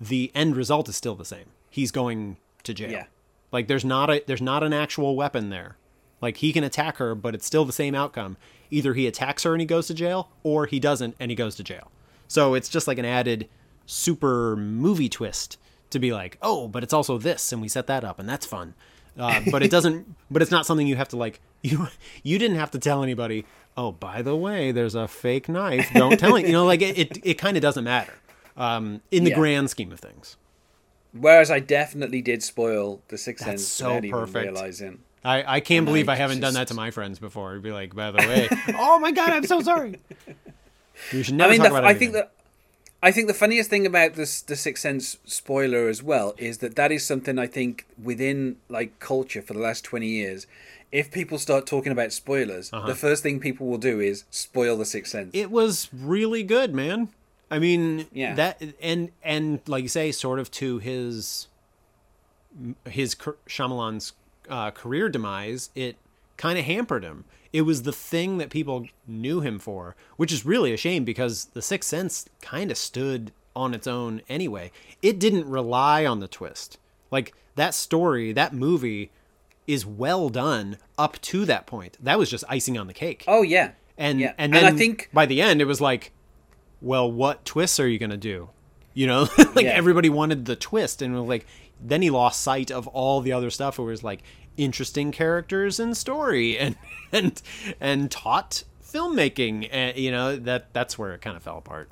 the 0.00 0.30
end 0.34 0.56
result 0.56 0.88
is 0.88 0.96
still 0.96 1.14
the 1.14 1.24
same. 1.24 1.46
He's 1.70 1.90
going 1.90 2.36
to 2.64 2.74
jail. 2.74 2.90
Yeah. 2.90 3.06
Like 3.52 3.68
there's 3.68 3.84
not 3.84 4.10
a 4.10 4.22
there's 4.26 4.42
not 4.42 4.62
an 4.62 4.72
actual 4.72 5.16
weapon 5.16 5.50
there. 5.50 5.76
Like 6.20 6.38
he 6.38 6.52
can 6.52 6.64
attack 6.64 6.96
her, 6.96 7.14
but 7.14 7.34
it's 7.34 7.46
still 7.46 7.64
the 7.64 7.72
same 7.72 7.94
outcome. 7.94 8.36
Either 8.70 8.94
he 8.94 9.06
attacks 9.06 9.42
her 9.44 9.52
and 9.52 9.60
he 9.60 9.66
goes 9.66 9.86
to 9.88 9.94
jail, 9.94 10.30
or 10.42 10.66
he 10.66 10.80
doesn't 10.80 11.14
and 11.20 11.30
he 11.30 11.34
goes 11.34 11.54
to 11.56 11.64
jail. 11.64 11.90
So 12.28 12.54
it's 12.54 12.68
just 12.68 12.88
like 12.88 12.98
an 12.98 13.04
added 13.04 13.48
super 13.86 14.56
movie 14.56 15.08
twist 15.08 15.58
to 15.90 15.98
be 15.98 16.12
like, 16.12 16.38
oh, 16.42 16.66
but 16.68 16.82
it's 16.82 16.92
also 16.92 17.18
this, 17.18 17.52
and 17.52 17.62
we 17.62 17.68
set 17.68 17.86
that 17.86 18.04
up, 18.04 18.18
and 18.18 18.28
that's 18.28 18.46
fun. 18.46 18.74
Uh, 19.18 19.40
but 19.50 19.62
it 19.62 19.70
doesn't. 19.70 20.06
but 20.30 20.42
it's 20.42 20.50
not 20.50 20.66
something 20.66 20.86
you 20.86 20.96
have 20.96 21.08
to 21.08 21.16
like. 21.16 21.40
You 21.64 21.88
you 22.22 22.38
didn't 22.38 22.58
have 22.58 22.72
to 22.72 22.78
tell 22.78 23.02
anybody. 23.02 23.46
Oh, 23.74 23.90
by 23.90 24.20
the 24.20 24.36
way, 24.36 24.70
there's 24.70 24.94
a 24.94 25.08
fake 25.08 25.48
knife. 25.48 25.90
Don't 25.94 26.20
tell 26.20 26.36
it. 26.36 26.44
You 26.44 26.52
know, 26.52 26.66
like 26.66 26.82
it. 26.82 26.98
It, 26.98 27.18
it 27.24 27.34
kind 27.38 27.56
of 27.56 27.62
doesn't 27.62 27.84
matter 27.84 28.12
um, 28.54 29.00
in 29.10 29.24
the 29.24 29.30
yeah. 29.30 29.36
grand 29.36 29.70
scheme 29.70 29.90
of 29.90 29.98
things. 29.98 30.36
Whereas 31.12 31.50
I 31.50 31.60
definitely 31.60 32.20
did 32.20 32.42
spoil 32.42 33.00
the 33.08 33.16
Sixth 33.16 33.46
Sense 33.46 33.66
so 33.66 34.00
perfect. 34.02 34.44
realizing. 34.44 34.98
I, 35.24 35.56
I 35.56 35.60
can't 35.60 35.78
and 35.78 35.86
believe 35.86 36.08
I, 36.08 36.12
I 36.12 36.16
haven't 36.16 36.40
just... 36.40 36.52
done 36.52 36.54
that 36.60 36.68
to 36.68 36.74
my 36.74 36.90
friends 36.90 37.18
before. 37.18 37.54
I'd 37.54 37.62
be 37.62 37.72
like, 37.72 37.94
by 37.94 38.10
the 38.10 38.18
way, 38.18 38.48
oh 38.78 38.98
my 38.98 39.10
god, 39.10 39.30
I'm 39.30 39.44
so 39.44 39.60
sorry. 39.60 40.00
We 41.12 41.24
should 41.24 41.34
never 41.34 41.48
I 41.48 41.50
mean, 41.50 41.60
talk 41.60 41.72
the, 41.72 41.78
about. 41.78 41.90
I 41.90 41.94
think 41.94 42.12
that 42.12 42.30
I 43.04 43.12
think 43.12 43.26
the 43.28 43.34
funniest 43.34 43.68
thing 43.68 43.84
about 43.84 44.14
this 44.14 44.40
the 44.40 44.56
Sixth 44.56 44.80
Sense 44.80 45.18
spoiler 45.26 45.88
as 45.88 46.02
well 46.02 46.34
is 46.38 46.58
that 46.58 46.74
that 46.76 46.90
is 46.90 47.04
something 47.04 47.38
I 47.38 47.46
think 47.46 47.86
within 48.02 48.56
like 48.70 48.98
culture 48.98 49.42
for 49.42 49.52
the 49.52 49.60
last 49.60 49.84
twenty 49.84 50.08
years. 50.08 50.46
If 50.90 51.10
people 51.10 51.36
start 51.36 51.66
talking 51.66 51.92
about 51.92 52.12
spoilers, 52.12 52.72
uh-huh. 52.72 52.86
the 52.86 52.94
first 52.94 53.22
thing 53.22 53.40
people 53.40 53.66
will 53.66 53.78
do 53.78 54.00
is 54.00 54.24
spoil 54.30 54.78
the 54.78 54.86
Sixth 54.86 55.12
Sense. 55.12 55.32
It 55.34 55.50
was 55.50 55.90
really 55.92 56.42
good, 56.42 56.72
man. 56.74 57.10
I 57.50 57.58
mean, 57.58 58.06
yeah, 58.10 58.34
that 58.36 58.62
and 58.80 59.10
and 59.22 59.60
like 59.66 59.82
you 59.82 59.90
say, 59.90 60.10
sort 60.10 60.38
of 60.38 60.50
to 60.52 60.78
his 60.78 61.48
his 62.86 63.14
Shyamalan's 63.14 64.14
uh, 64.48 64.70
career 64.70 65.10
demise, 65.10 65.68
it 65.74 65.96
kind 66.38 66.58
of 66.58 66.64
hampered 66.64 67.04
him. 67.04 67.24
It 67.54 67.62
was 67.62 67.84
the 67.84 67.92
thing 67.92 68.38
that 68.38 68.50
people 68.50 68.86
knew 69.06 69.40
him 69.40 69.58
for, 69.60 69.94
which 70.16 70.32
is 70.32 70.44
really 70.44 70.74
a 70.74 70.76
shame 70.76 71.04
because 71.04 71.44
The 71.54 71.62
Sixth 71.62 71.88
Sense 71.88 72.26
kind 72.42 72.70
of 72.70 72.76
stood 72.76 73.30
on 73.54 73.72
its 73.74 73.86
own 73.86 74.20
anyway. 74.28 74.72
It 75.00 75.20
didn't 75.20 75.48
rely 75.48 76.04
on 76.04 76.18
the 76.18 76.26
twist. 76.26 76.78
Like 77.12 77.32
that 77.54 77.72
story, 77.72 78.32
that 78.32 78.52
movie 78.52 79.12
is 79.68 79.86
well 79.86 80.28
done 80.30 80.78
up 80.98 81.20
to 81.22 81.44
that 81.44 81.64
point. 81.66 81.96
That 82.02 82.18
was 82.18 82.28
just 82.28 82.42
icing 82.48 82.76
on 82.76 82.88
the 82.88 82.92
cake. 82.92 83.24
Oh 83.28 83.42
yeah, 83.42 83.70
and 83.96 84.18
yeah. 84.18 84.32
and 84.36 84.52
then 84.52 84.64
I 84.64 84.72
think 84.76 85.08
by 85.12 85.24
the 85.24 85.40
end 85.40 85.62
it 85.62 85.66
was 85.66 85.80
like, 85.80 86.10
well, 86.82 87.10
what 87.10 87.44
twists 87.44 87.78
are 87.78 87.86
you 87.88 87.98
gonna 88.00 88.16
do? 88.16 88.50
You 88.94 89.06
know, 89.06 89.28
like 89.54 89.64
Yeah. 89.64 89.70
everybody 89.70 90.10
wanted 90.10 90.44
the 90.46 90.56
twist, 90.56 91.00
and 91.02 91.14
was 91.14 91.28
like 91.28 91.46
then 91.80 92.02
he 92.02 92.10
lost 92.10 92.40
sight 92.40 92.70
of 92.70 92.86
all 92.88 93.20
the 93.20 93.32
other 93.32 93.50
stuff. 93.50 93.78
Where 93.78 93.86
it 93.88 93.92
was 93.92 94.02
like 94.04 94.22
interesting 94.56 95.12
characters 95.12 95.78
and 95.80 95.96
story, 95.96 96.58
and 96.58 96.76
and 97.12 97.40
and 97.80 98.10
taught 98.10 98.64
filmmaking. 98.82 99.68
And 99.70 99.96
you 99.96 100.10
know 100.10 100.36
that 100.36 100.72
that's 100.72 100.98
where 100.98 101.12
it 101.14 101.20
kind 101.20 101.36
of 101.36 101.42
fell 101.42 101.58
apart. 101.58 101.90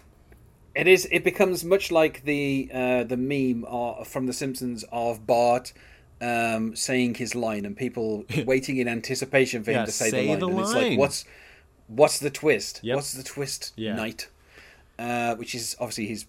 It 0.74 0.86
is. 0.86 1.06
It 1.12 1.22
becomes 1.24 1.64
much 1.64 1.90
like 1.92 2.24
the 2.24 2.70
uh, 2.72 3.04
the 3.04 3.16
meme 3.16 3.64
of, 3.64 4.08
from 4.08 4.26
The 4.26 4.32
Simpsons 4.32 4.84
of 4.90 5.26
Bart 5.26 5.72
um, 6.20 6.74
saying 6.74 7.16
his 7.16 7.34
line 7.34 7.66
and 7.66 7.76
people 7.76 8.24
waiting 8.46 8.78
in 8.78 8.88
anticipation 8.88 9.62
for 9.64 9.70
Yeah, 9.72 9.80
him 9.80 9.86
to 9.86 9.92
say, 9.92 10.10
say 10.10 10.22
the 10.24 10.30
line. 10.30 10.38
the 10.40 10.48
and 10.48 10.60
it's 10.60 10.72
line. 10.74 10.90
like, 10.90 10.98
what's 10.98 11.24
what's 11.88 12.18
the 12.20 12.30
twist? 12.30 12.80
Yep. 12.82 12.94
What's 12.96 13.12
the 13.12 13.22
twist? 13.22 13.72
Yeah. 13.76 13.94
Night, 13.96 14.28
uh, 14.98 15.34
which 15.34 15.54
is 15.54 15.76
obviously 15.78 16.06
his 16.06 16.24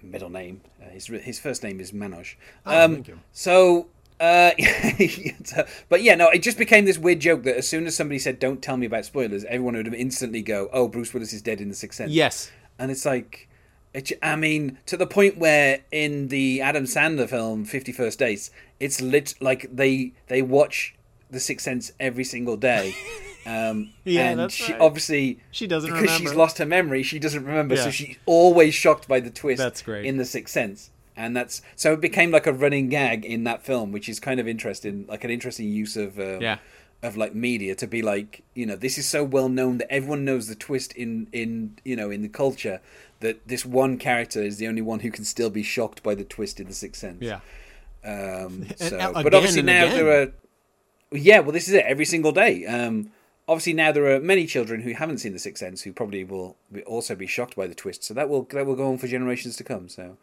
middle 0.00 0.30
name. 0.30 0.60
Uh, 0.80 0.90
his 0.90 1.06
his 1.08 1.40
first 1.40 1.64
name 1.64 1.80
is 1.80 1.90
Manoj. 1.90 2.36
Oh, 2.66 2.84
Um, 2.84 2.94
thank 2.94 3.08
you. 3.08 3.18
So. 3.32 3.88
Uh, 4.20 5.62
but 5.88 6.02
yeah, 6.02 6.14
no, 6.14 6.28
it 6.28 6.42
just 6.42 6.58
became 6.58 6.84
this 6.84 6.98
weird 6.98 7.20
joke 7.20 7.44
that 7.44 7.56
as 7.56 7.68
soon 7.68 7.86
as 7.86 7.96
somebody 7.96 8.18
said, 8.18 8.38
"Don't 8.38 8.60
tell 8.60 8.76
me 8.76 8.86
about 8.86 9.04
spoilers," 9.04 9.44
everyone 9.44 9.76
would 9.76 9.94
instantly 9.94 10.42
go, 10.42 10.68
"Oh, 10.72 10.88
Bruce 10.88 11.14
Willis 11.14 11.32
is 11.32 11.40
dead 11.40 11.60
in 11.60 11.68
the 11.68 11.74
Sixth 11.74 11.96
Sense." 11.98 12.10
Yes, 12.10 12.50
and 12.78 12.90
it's 12.90 13.04
like 13.06 13.48
it, 13.94 14.12
I 14.22 14.36
mean 14.36 14.78
to 14.86 14.96
the 14.96 15.06
point 15.06 15.38
where 15.38 15.80
in 15.90 16.28
the 16.28 16.60
Adam 16.60 16.84
Sandler 16.84 17.28
film 17.28 17.64
50 17.64 17.92
First 17.92 18.18
Dates 18.18 18.50
it's 18.80 19.00
lit 19.00 19.34
like 19.40 19.66
they 19.74 20.12
they 20.26 20.42
watch 20.42 20.94
The 21.30 21.40
Sixth 21.40 21.64
Sense 21.64 21.92
every 21.98 22.24
single 22.24 22.56
day 22.56 22.94
um, 23.46 23.90
Yeah, 24.04 24.30
and 24.30 24.40
that's 24.40 24.54
she 24.54 24.72
right. 24.72 24.80
obviously 24.80 25.40
She 25.50 25.66
doesn't 25.66 25.90
because 25.92 26.10
she's 26.10 26.34
lost 26.34 26.58
her 26.58 26.66
memory 26.66 27.02
she 27.02 27.18
doesn't 27.18 27.44
remember 27.44 27.76
so 27.76 27.90
she's 27.90 28.16
always 28.26 28.74
shocked 28.74 29.08
by 29.08 29.20
the 29.20 29.30
twist 29.30 29.58
That's 29.58 29.82
great. 29.82 30.04
in 30.04 30.16
The 30.18 30.24
Sixth 30.26 30.52
Sense 30.52 30.90
and 31.18 31.36
that's 31.36 31.60
so 31.76 31.92
it 31.92 32.00
became 32.00 32.30
like 32.30 32.46
a 32.46 32.52
running 32.52 32.88
gag 32.88 33.24
in 33.24 33.44
that 33.44 33.62
film 33.62 33.92
which 33.92 34.08
is 34.08 34.18
kind 34.20 34.38
of 34.40 34.46
interesting 34.48 35.04
like 35.08 35.24
an 35.24 35.30
interesting 35.30 35.68
use 35.68 35.96
of 35.96 36.18
um, 36.18 36.40
Yeah. 36.40 36.58
of 37.02 37.16
like 37.16 37.34
media 37.34 37.74
to 37.74 37.86
be 37.86 38.00
like 38.02 38.42
you 38.54 38.64
know 38.66 38.76
this 38.76 38.96
is 38.98 39.06
so 39.08 39.22
well 39.24 39.48
known 39.48 39.78
that 39.78 39.92
everyone 39.92 40.24
knows 40.24 40.46
the 40.46 40.54
twist 40.54 40.92
in 40.94 41.26
in 41.32 41.76
you 41.84 41.96
know 41.96 42.10
in 42.10 42.22
the 42.22 42.28
culture 42.28 42.80
that 43.20 43.36
this 43.48 43.64
one 43.66 43.98
character 43.98 44.40
is 44.42 44.58
the 44.58 44.68
only 44.68 44.82
one 44.82 45.00
who 45.00 45.10
can 45.10 45.24
still 45.24 45.50
be 45.50 45.62
shocked 45.62 46.02
by 46.02 46.14
the 46.14 46.24
twist 46.24 46.60
in 46.60 46.66
the 46.68 46.74
sixth 46.84 47.00
sense 47.00 47.22
yeah, 47.22 47.40
um 48.04 48.66
so 48.76 48.96
uh, 48.98 49.22
but 49.22 49.34
obviously 49.34 49.62
now 49.62 49.84
again. 49.84 49.96
there 49.96 50.22
are 50.22 50.32
yeah 51.10 51.40
well 51.40 51.52
this 51.52 51.68
is 51.68 51.74
it 51.74 51.84
every 51.84 52.04
single 52.04 52.32
day 52.32 52.64
um 52.66 53.10
obviously 53.48 53.72
now 53.72 53.90
there 53.90 54.06
are 54.14 54.20
many 54.20 54.46
children 54.46 54.82
who 54.82 54.92
haven't 54.92 55.18
seen 55.18 55.32
the 55.32 55.38
sixth 55.38 55.60
sense 55.60 55.82
who 55.82 55.92
probably 55.92 56.22
will 56.22 56.56
also 56.86 57.14
be 57.14 57.26
shocked 57.26 57.56
by 57.56 57.66
the 57.66 57.74
twist 57.74 58.04
so 58.04 58.12
that 58.14 58.28
will 58.28 58.42
that 58.52 58.66
will 58.66 58.76
go 58.76 58.88
on 58.92 58.98
for 58.98 59.06
generations 59.08 59.56
to 59.56 59.64
come 59.64 59.88
so 59.88 60.16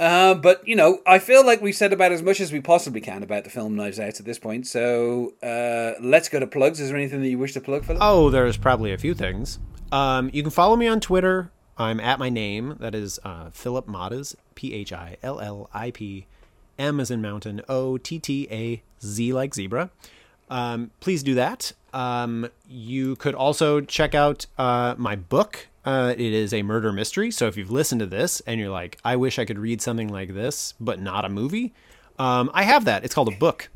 uh, 0.00 0.34
but 0.34 0.66
you 0.66 0.74
know, 0.74 1.00
I 1.06 1.18
feel 1.20 1.44
like 1.46 1.60
we've 1.60 1.76
said 1.76 1.92
about 1.92 2.10
as 2.10 2.22
much 2.22 2.40
as 2.40 2.50
we 2.50 2.60
possibly 2.60 3.00
can 3.00 3.22
about 3.22 3.44
the 3.44 3.50
film 3.50 3.76
Knives 3.76 4.00
Out 4.00 4.18
at 4.18 4.26
this 4.26 4.38
point. 4.38 4.66
So 4.66 5.34
uh, 5.42 5.92
let's 6.00 6.28
go 6.28 6.40
to 6.40 6.46
plugs. 6.46 6.80
Is 6.80 6.88
there 6.88 6.96
anything 6.96 7.20
that 7.20 7.28
you 7.28 7.38
wish 7.38 7.52
to 7.52 7.60
plug, 7.60 7.84
Phillip? 7.84 8.02
Oh, 8.02 8.30
there's 8.30 8.56
probably 8.56 8.92
a 8.92 8.98
few 8.98 9.14
things. 9.14 9.58
Um, 9.92 10.30
you 10.32 10.42
can 10.42 10.50
follow 10.50 10.74
me 10.74 10.88
on 10.88 11.00
Twitter. 11.00 11.52
I'm 11.76 12.00
at 12.00 12.18
my 12.18 12.28
name. 12.28 12.76
That 12.80 12.94
is 12.94 13.20
uh, 13.24 13.50
Phillip 13.50 13.86
Mottaz, 13.86 14.34
P 14.54 14.74
H 14.74 14.92
I 14.92 15.16
L 15.22 15.38
L 15.40 15.70
I 15.72 15.90
P, 15.90 16.26
M 16.78 16.98
as 16.98 17.10
in 17.10 17.22
mountain, 17.22 17.60
O 17.68 17.96
T 17.96 18.18
T 18.18 18.48
A 18.50 18.82
Z 19.04 19.32
like 19.32 19.54
zebra. 19.54 19.90
Um, 20.48 20.90
please 21.00 21.22
do 21.22 21.34
that. 21.34 21.72
Um, 21.92 22.48
you 22.68 23.16
could 23.16 23.34
also 23.34 23.80
check 23.80 24.14
out 24.14 24.46
uh, 24.58 24.94
my 24.98 25.16
book. 25.16 25.68
Uh, 25.84 26.14
it 26.16 26.32
is 26.32 26.52
a 26.52 26.62
murder 26.62 26.92
mystery. 26.92 27.30
So 27.30 27.46
if 27.46 27.56
you've 27.56 27.70
listened 27.70 28.00
to 28.00 28.06
this 28.06 28.40
and 28.40 28.60
you're 28.60 28.70
like, 28.70 28.98
I 29.04 29.16
wish 29.16 29.38
I 29.38 29.44
could 29.44 29.58
read 29.58 29.80
something 29.80 30.08
like 30.08 30.34
this, 30.34 30.74
but 30.78 31.00
not 31.00 31.24
a 31.24 31.28
movie, 31.28 31.72
um, 32.18 32.50
I 32.52 32.64
have 32.64 32.84
that. 32.84 33.04
It's 33.04 33.14
called 33.14 33.32
a 33.32 33.36
book. 33.36 33.70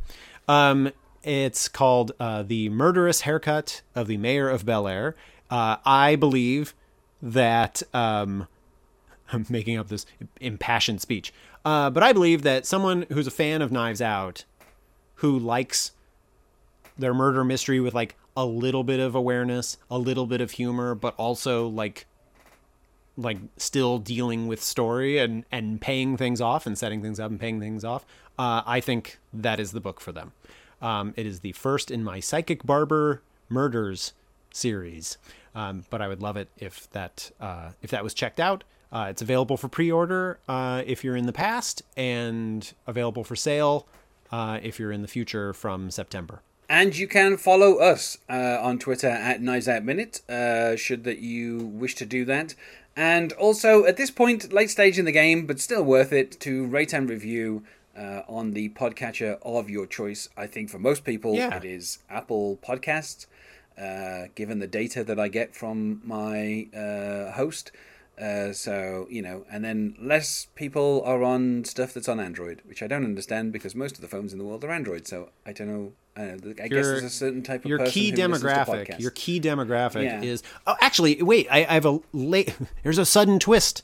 Um, 0.49 0.93
it's 1.23 1.69
called 1.69 2.13
uh, 2.21 2.43
The 2.43 2.69
Murderous 2.69 3.23
Haircut 3.23 3.81
of 3.95 4.07
the 4.07 4.19
Mayor 4.19 4.49
of 4.51 4.67
Bel 4.67 4.87
Air. 4.87 5.17
Uh, 5.51 5.77
I 5.85 6.17
believe 6.17 6.75
that. 7.23 7.83
Um, 7.95 8.47
I'm 9.33 9.47
making 9.49 9.79
up 9.79 9.89
this 9.89 10.05
impassioned 10.41 11.01
speech. 11.01 11.33
Uh, 11.65 11.89
but 11.91 12.03
I 12.03 12.13
believe 12.13 12.43
that 12.43 12.67
someone 12.67 13.07
who's 13.11 13.27
a 13.27 13.33
fan 13.33 13.63
of 13.63 13.73
Knives 13.73 14.03
Out, 14.03 14.45
who 15.17 15.39
likes 15.39 15.93
their 16.99 17.15
murder 17.15 17.45
mystery 17.45 17.81
with 17.81 17.95
like 17.95 18.17
a 18.37 18.45
little 18.45 18.85
bit 18.85 19.01
of 19.01 19.15
awareness, 19.15 19.77
a 19.91 19.99
little 19.99 20.27
bit 20.27 20.41
of 20.41 20.53
humor, 20.53 20.95
but 20.95 21.15
also 21.17 21.69
like 21.69 22.07
like 23.17 23.39
still 23.57 23.99
dealing 23.99 24.47
with 24.47 24.63
story 24.63 25.19
and 25.19 25.45
and 25.53 25.81
paying 25.81 26.17
things 26.17 26.41
off 26.41 26.67
and 26.67 26.77
setting 26.77 27.01
things 27.03 27.21
up 27.21 27.31
and 27.31 27.39
paying 27.39 27.61
things 27.61 27.85
off. 27.85 28.05
Uh, 28.39 28.63
I 28.67 28.81
think 28.81 29.19
that 29.33 29.61
is 29.61 29.73
the 29.73 29.81
book 29.81 30.01
for 30.01 30.13
them. 30.13 30.33
Um, 30.83 31.15
it 31.17 31.27
is 31.27 31.41
the 31.41 31.53
first 31.53 31.91
in 31.91 32.03
my 32.03 32.21
Psychic 32.21 32.65
Barber 32.65 33.23
Murders 33.49 34.13
series, 34.53 35.17
um, 35.55 35.85
but 35.91 36.03
I 36.03 36.09
would 36.09 36.21
love 36.21 36.37
it 36.37 36.49
if 36.59 36.91
that 36.91 37.31
uh, 37.41 37.71
if 37.83 37.91
that 37.91 38.03
was 38.03 38.15
checked 38.15 38.41
out. 38.41 38.65
Uh, 38.93 39.07
it's 39.11 39.23
available 39.23 39.57
for 39.57 39.67
pre-order 39.67 40.39
uh, 40.49 40.83
if 40.87 41.03
you're 41.03 41.17
in 41.17 41.27
the 41.27 41.33
past, 41.33 41.83
and 41.97 42.73
available 42.87 43.25
for 43.25 43.35
sale 43.35 43.87
uh, 44.31 44.61
if 44.63 44.79
you're 44.79 44.93
in 44.93 45.03
the 45.03 45.09
future 45.09 45.53
from 45.53 45.91
September. 45.91 46.43
And 46.69 46.97
you 46.97 47.07
can 47.07 47.37
follow 47.37 47.77
us 47.77 48.19
uh, 48.29 48.59
on 48.61 48.79
Twitter 48.79 49.09
at 49.09 49.43
Knives 49.43 49.69
Out 49.69 49.85
Minute, 49.85 50.23
uh, 50.31 50.77
should 50.77 51.05
that 51.05 51.19
you 51.19 51.59
wish 51.59 51.95
to 51.97 52.07
do 52.07 52.25
that. 52.25 52.55
And 52.97 53.33
also, 53.35 53.85
at 53.85 53.97
this 53.97 54.11
point, 54.11 54.53
late 54.53 54.71
stage 54.71 54.99
in 54.99 55.05
the 55.05 55.13
game, 55.13 55.47
but 55.47 55.61
still 55.61 55.83
worth 55.83 56.13
it 56.13 56.39
to 56.41 56.65
rate 56.67 56.93
and 56.93 57.09
review 57.09 57.65
uh, 57.97 58.23
on 58.29 58.53
the 58.53 58.71
podcatcher 58.71 59.39
of 59.43 59.69
your 59.69 59.87
choice. 59.87 60.29
I 60.37 60.47
think 60.47 60.71
for 60.71 60.79
most 60.79 61.05
people, 61.05 61.35
Yeah. 61.35 61.55
it 61.57 61.65
is 61.65 61.99
Apple 62.09 62.59
Podcasts, 62.67 63.27
uh, 63.79 64.29
given 64.35 64.59
the 64.61 64.67
data 64.67 65.05
that 65.05 65.19
I 65.19 65.29
get 65.29 65.55
from 65.55 66.01
my 66.05 66.69
uh, 66.75 67.33
host. 67.33 67.73
Uh, 68.19 68.53
so 68.53 69.09
you 69.11 69.21
know, 69.21 69.45
and 69.51 69.65
then 69.65 69.97
less 70.01 70.47
people 70.55 71.03
are 71.05 71.25
on 71.25 71.65
stuff 71.65 71.93
that's 71.93 72.09
on 72.09 72.21
Android, 72.21 72.63
which 72.65 72.81
I 72.81 72.87
don't 72.87 73.05
understand 73.05 73.53
because 73.53 73.75
most 73.75 73.97
of 73.97 74.03
the 74.03 74.09
phones 74.09 74.33
in 74.33 74.39
the 74.39 74.45
world 74.45 74.65
are 74.65 74.71
Android. 74.71 75.09
So 75.09 75.31
I 75.45 75.53
don't 75.53 75.67
know. 75.69 75.93
I, 76.17 76.23
know, 76.23 76.37
I 76.51 76.53
guess 76.53 76.71
Your- 76.71 76.83
there's 76.85 77.03
a 77.05 77.11
certain 77.11 77.43
type 77.43 77.65
of 77.65 77.69
your 77.69 77.79
key 77.87 78.11
who 78.11 78.17
listens 78.17 78.41
to 78.43 78.47
demographic 78.49 79.01
your 79.01 79.11
key 79.11 79.41
demographic 79.41 80.05
Yeah. 80.05 80.23
is 80.23 80.43
oh 80.67 80.77
actually 80.81 81.21
wait 81.23 81.49
I, 81.51 81.59
I 81.65 81.75
have 81.75 81.87
a 81.87 81.99
late 82.13 82.57
there's 82.85 82.99
a 82.99 83.07
sudden 83.07 83.39
twist 83.39 83.83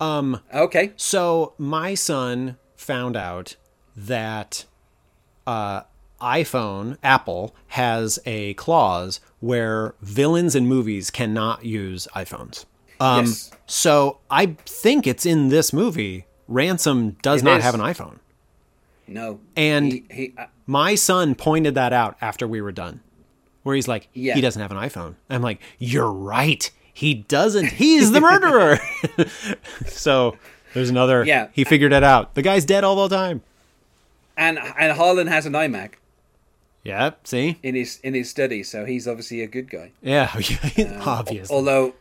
okay. 0.00 0.92
so 0.96 1.54
my 1.58 1.94
son 1.94 2.56
found 2.76 3.16
out 3.16 3.56
that 3.96 4.64
uh, 5.46 5.82
iphone 6.20 6.96
apple 7.02 7.54
has 7.68 8.18
a 8.26 8.54
clause 8.54 9.20
where 9.40 9.94
villains 10.00 10.54
in 10.54 10.66
movies 10.66 11.10
cannot 11.10 11.64
use 11.64 12.06
iphones 12.14 12.64
um, 13.00 13.26
Yes. 13.26 13.50
so 13.66 14.18
i 14.30 14.46
think 14.66 15.06
it's 15.06 15.26
in 15.26 15.48
this 15.48 15.72
movie 15.72 16.26
ransom 16.48 17.16
does 17.22 17.42
It 17.42 17.44
not 17.44 17.58
is. 17.58 17.64
have 17.64 17.74
an 17.74 17.80
iphone 17.80 18.18
No. 19.08 19.40
And- 19.56 19.92
he, 19.92 20.04
he 20.10 20.34
uh, 20.38 20.46
my 20.66 20.94
son 20.94 21.34
pointed 21.34 21.74
that 21.74 21.92
out 21.92 22.16
after 22.20 22.46
we 22.46 22.60
were 22.60 22.72
done 22.72 23.00
where 23.62 23.74
he's 23.76 23.88
like 23.88 24.08
Yeah. 24.12 24.34
he 24.34 24.40
doesn't 24.40 24.60
have 24.60 24.70
an 24.72 24.78
iphone. 24.78 25.14
I'm 25.30 25.42
like 25.42 25.60
you're 25.78 26.10
right. 26.12 26.70
He 26.94 27.14
doesn't. 27.14 27.66
He's 27.68 28.10
the 28.12 28.20
murderer. 28.20 28.78
So 29.86 30.36
there's 30.74 30.90
another 30.90 31.24
Yeah. 31.24 31.48
he 31.52 31.64
figured 31.64 31.92
it 31.92 32.02
out. 32.04 32.34
The 32.34 32.42
guy's 32.42 32.64
dead 32.64 32.84
all 32.84 33.08
the 33.08 33.14
time. 33.14 33.42
And 34.36 34.58
and 34.58 34.92
Harlan 34.96 35.26
has 35.26 35.46
an 35.46 35.52
iMac. 35.52 35.92
Yep 36.84 37.26
see? 37.26 37.58
In 37.62 37.74
his 37.74 38.00
in 38.02 38.14
his 38.14 38.28
study, 38.30 38.62
so 38.62 38.84
he's 38.84 39.06
obviously 39.06 39.42
a 39.42 39.46
good 39.46 39.70
guy. 39.70 39.92
yeah 40.02 40.30
obviously. 41.04 41.54
Although, 41.54 41.94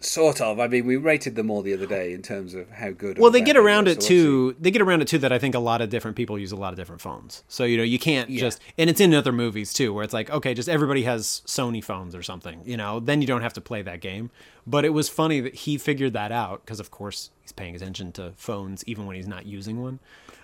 sort 0.00 0.40
of. 0.40 0.60
I 0.60 0.68
mean, 0.68 0.86
we 0.86 0.96
rated 0.96 1.34
them 1.34 1.50
all 1.50 1.60
the 1.62 1.74
other 1.74 1.86
day 1.86 2.12
in 2.12 2.22
terms 2.22 2.54
of 2.54 2.70
how 2.70 2.90
good. 2.90 3.18
well 3.18 3.30
they 3.32 3.40
get 3.40 3.56
around 3.56 3.88
it 3.88 4.00
so 4.02 4.08
too 4.08 4.56
they 4.60 4.70
get 4.70 4.80
around 4.82 5.02
it 5.02 5.08
too 5.08 5.18
that 5.18 5.32
i 5.32 5.38
think 5.38 5.54
a 5.54 5.58
lot 5.58 5.80
of 5.80 5.90
different 5.90 6.16
people 6.16 6.38
use 6.38 6.52
a 6.52 6.56
lot 6.56 6.72
of 6.72 6.76
different 6.76 7.00
phones 7.00 7.42
so 7.48 7.64
you 7.64 7.76
know 7.76 7.82
you 7.82 7.98
can't 7.98 8.30
Yeah. 8.30 8.40
just 8.40 8.60
and 8.78 8.88
it's 8.88 9.00
in 9.00 9.12
other 9.12 9.32
movies 9.32 9.72
too 9.72 9.92
where 9.92 10.04
it's 10.04 10.12
like 10.14 10.30
okay 10.30 10.54
just 10.54 10.68
everybody 10.68 11.02
has 11.02 11.42
sony 11.46 11.82
phones 11.82 12.14
or 12.14 12.22
something 12.22 12.60
you 12.64 12.76
know 12.76 13.00
then 13.00 13.20
you 13.20 13.26
don't 13.26 13.42
have 13.42 13.54
to 13.54 13.60
play 13.60 13.82
that 13.82 14.00
game 14.00 14.30
but 14.66 14.84
it 14.84 14.90
was 14.90 15.08
funny 15.08 15.40
that 15.40 15.54
he 15.54 15.76
figured 15.78 16.12
that 16.12 16.30
out 16.30 16.64
because 16.64 16.78
of 16.78 16.90
course 16.92 17.30
he's 17.42 17.52
paying 17.52 17.74
attention 17.74 18.12
to 18.12 18.32
phones 18.36 18.84
even 18.86 19.04
when 19.06 19.16
he's 19.16 19.26
not 19.28 19.46
using 19.46 19.80
one 19.82 19.98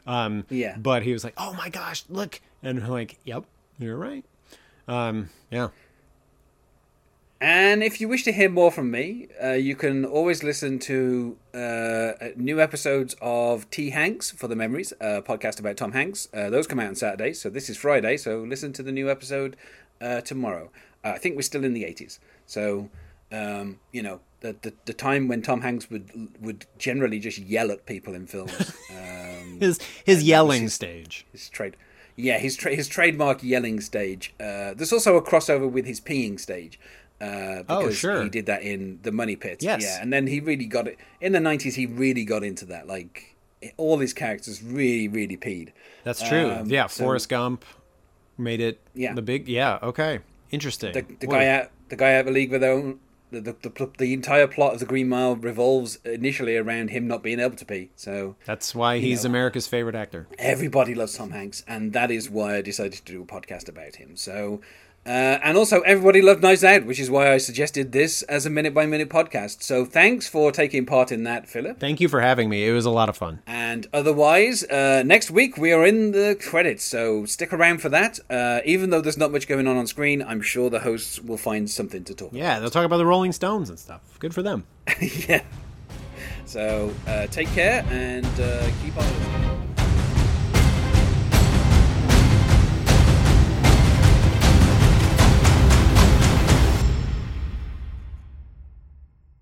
um 0.07 0.45
Yeah. 0.51 0.77
but 0.77 1.05
he 1.05 1.13
was 1.13 1.23
like 1.23 1.35
oh 1.37 1.55
my 1.55 1.69
gosh 1.69 2.05
look 2.09 2.41
and 2.63 2.81
we're 2.83 2.89
like 2.89 3.19
yep 3.25 3.45
you're 3.79 3.97
right 3.97 4.25
Um, 4.89 5.31
yeah. 5.51 5.69
And 7.41 7.83
if 7.83 8.01
you 8.01 8.09
wish 8.09 8.23
to 8.25 8.33
hear 8.33 8.49
more 8.49 8.71
from 8.71 8.91
me, 8.91 9.29
uh, 9.43 9.53
you 9.53 9.77
can 9.77 10.05
always 10.05 10.43
listen 10.43 10.79
to 10.81 11.37
uh, 11.53 12.13
new 12.37 12.61
episodes 12.61 13.17
of 13.21 13.69
T. 13.71 13.91
Hanks 13.91 14.31
for 14.31 14.49
the 14.49 14.57
Memories, 14.57 14.93
a 15.01 15.21
podcast 15.21 15.59
about 15.59 15.77
Tom 15.77 15.93
Hanks. 15.93 16.29
Uh, 16.33 16.49
those 16.49 16.67
come 16.67 16.81
out 16.81 16.89
on 16.89 16.95
Saturday, 16.95 17.33
so 17.33 17.51
this 17.51 17.69
is 17.69 17.77
Friday, 17.77 18.17
so 18.17 18.39
listen 18.41 18.73
to 18.75 18.83
the 18.83 18.93
new 18.93 19.11
episode 19.11 19.57
uh, 20.01 20.21
tomorrow. 20.21 20.71
Uh, 21.05 21.09
I 21.09 21.19
think 21.19 21.37
we're 21.37 21.43
still 21.43 21.65
in 21.65 21.75
the 21.75 21.83
80s, 21.83 22.19
so, 22.47 22.89
um, 23.31 23.79
you 23.93 24.03
know, 24.03 24.21
the, 24.41 24.57
the, 24.63 24.73
the 24.85 24.93
time 24.95 25.27
when 25.27 25.43
Tom 25.43 25.63
Hanks 25.63 25.91
would 25.91 26.11
would 26.41 26.67
generally 26.79 27.19
just 27.19 27.39
yell 27.39 27.71
at 27.71 27.87
people 27.87 28.15
in 28.15 28.27
films. 28.27 28.73
Um, 28.95 29.59
his 29.61 29.81
his 30.05 30.23
yelling 30.23 30.63
his, 30.63 30.75
stage. 30.75 31.27
His 31.33 31.49
trade. 31.49 31.77
Yeah, 32.17 32.39
his 32.39 32.57
tra- 32.57 32.75
his 32.75 32.89
trademark 32.89 33.43
yelling 33.43 33.81
stage. 33.81 34.33
Uh, 34.39 34.73
there's 34.75 34.93
also 34.93 35.17
a 35.17 35.23
crossover 35.23 35.71
with 35.71 35.85
his 35.85 36.01
peeing 36.01 36.39
stage. 36.39 36.79
Uh, 37.21 37.63
oh, 37.69 37.81
because 37.81 37.97
sure. 37.97 38.23
he 38.23 38.29
did 38.29 38.47
that 38.47 38.63
in 38.63 38.99
the 39.03 39.13
Money 39.13 39.37
Pit. 39.37 39.63
Yes. 39.63 39.83
Yeah, 39.83 40.03
and 40.03 40.13
then 40.13 40.27
he 40.27 40.41
really 40.41 40.67
got 40.67 40.89
it 40.89 40.99
in 41.21 41.33
the 41.33 41.39
'90s. 41.39 41.75
He 41.75 41.87
really 41.87 42.25
got 42.25 42.43
into 42.43 42.65
that. 42.67 42.87
Like 42.87 43.37
all 43.77 43.99
his 43.99 44.13
characters 44.13 44.63
really, 44.63 45.09
really 45.09 45.37
peed. 45.37 45.73
That's 46.03 46.27
true. 46.27 46.51
Um, 46.51 46.67
yeah, 46.69 46.87
so- 46.87 47.05
Forrest 47.05 47.29
Gump 47.29 47.65
made 48.37 48.61
it. 48.61 48.81
Yeah. 48.95 49.15
the 49.15 49.23
big. 49.23 49.49
Yeah, 49.49 49.79
okay, 49.83 50.21
interesting. 50.51 50.93
The, 50.93 51.05
the 51.21 51.27
guy 51.27 51.47
out, 51.49 51.71
the 51.89 51.97
guy 51.97 52.15
out 52.15 52.21
of 52.21 52.27
the 52.27 52.33
league 52.33 52.51
with 52.51 52.61
their 52.61 52.73
own. 52.73 53.01
The, 53.31 53.41
the, 53.41 53.57
the, 53.63 53.91
the 53.99 54.13
entire 54.13 54.47
plot 54.47 54.75
of 54.75 54.81
the 54.81 54.87
Green 54.87 55.09
Mile 55.09 55.35
revolves 55.35 55.99
initially 56.05 56.57
around 56.57 56.91
him 56.91 57.09
not 57.09 57.25
being 57.25 57.41
able 57.41 57.57
to 57.57 57.65
pee. 57.65 57.91
So 57.97 58.37
That's 58.45 58.77
why 58.77 58.99
he's 58.99 59.25
know. 59.25 59.31
America's 59.31 59.67
favorite 59.67 59.97
actor. 59.97 60.29
everybody 60.39 60.95
loves 60.95 61.17
Tom 61.17 61.31
Hanks, 61.33 61.65
and 61.67 61.93
that 61.95 62.13
is 62.13 62.31
why 62.31 62.57
I 62.57 62.63
decided 62.63 62.93
to 62.93 63.03
do 63.03 63.23
a 63.23 63.25
podcast 63.25 63.69
about 63.69 63.97
him. 63.97 64.15
So, 64.15 64.61
uh, 65.07 65.39
and 65.43 65.57
also 65.57 65.81
everybody 65.83 66.23
loved 66.23 66.43
Knives 66.43 66.65
Out, 66.65 66.87
which 66.87 66.99
is 66.99 67.11
why 67.11 67.33
I 67.33 67.39
suggested 67.39 67.93
this 67.93 68.23
as 68.23 68.47
a 68.47 68.51
minute 68.51 68.73
by 68.73 68.87
minute 68.87 69.09
podcast. 69.09 69.63
So, 69.63 69.85
thanks 69.85 70.29
for 70.29 70.51
taking 70.51 70.87
part 70.87 71.13
in 71.13 71.25
that, 71.25 71.49
Phillip. 71.49 71.79
Thank 71.79 72.01
you 72.01 72.09
for 72.09 72.21
having 72.21 72.49
me. 72.49 72.67
It 72.67 72.73
was 72.73 72.87
a 72.87 72.91
lot 72.91 73.09
of 73.09 73.17
fun. 73.17 73.41
And 73.47 73.87
otherwise, 73.93 74.65
uh, 74.65 75.03
next 75.05 75.31
week 75.31 75.59
we 75.59 75.73
are 75.73 75.85
in 75.85 76.13
the 76.13 76.37
credits, 76.41 76.85
so 76.85 77.25
stick 77.27 77.53
around 77.53 77.83
for 77.83 77.89
that. 77.91 78.19
Uh, 78.31 78.61
even 78.65 78.91
though 78.91 79.01
there's 79.01 79.19
not 79.19 79.31
much 79.33 79.47
going 79.47 79.67
on 79.67 79.77
on 79.77 79.87
screen, 79.87 80.23
I'm 80.23 80.41
sure 80.41 80.71
the 80.71 80.81
hosts 80.81 81.21
will 81.21 81.37
find 81.37 81.69
something 81.69 82.05
to 82.05 82.15
talk 82.15 82.31
Yeah, 82.33 82.59
they'll 82.59 82.71
talk 82.71 82.87
about 82.87 82.99
the 82.99 83.07
Rolling 83.07 83.33
Stones 83.33 83.69
and 83.69 83.79
stuff. 83.79 84.01
Good 84.19 84.35
for 84.35 84.43
them. 84.43 84.65
yeah. 85.29 85.43
So, 86.47 86.93
uh, 87.07 87.27
take 87.29 87.49
care 87.49 87.85
and 87.91 88.27
uh, 88.41 88.71
keep 88.83 88.97
on. 88.97 89.05
listening. 89.05 89.74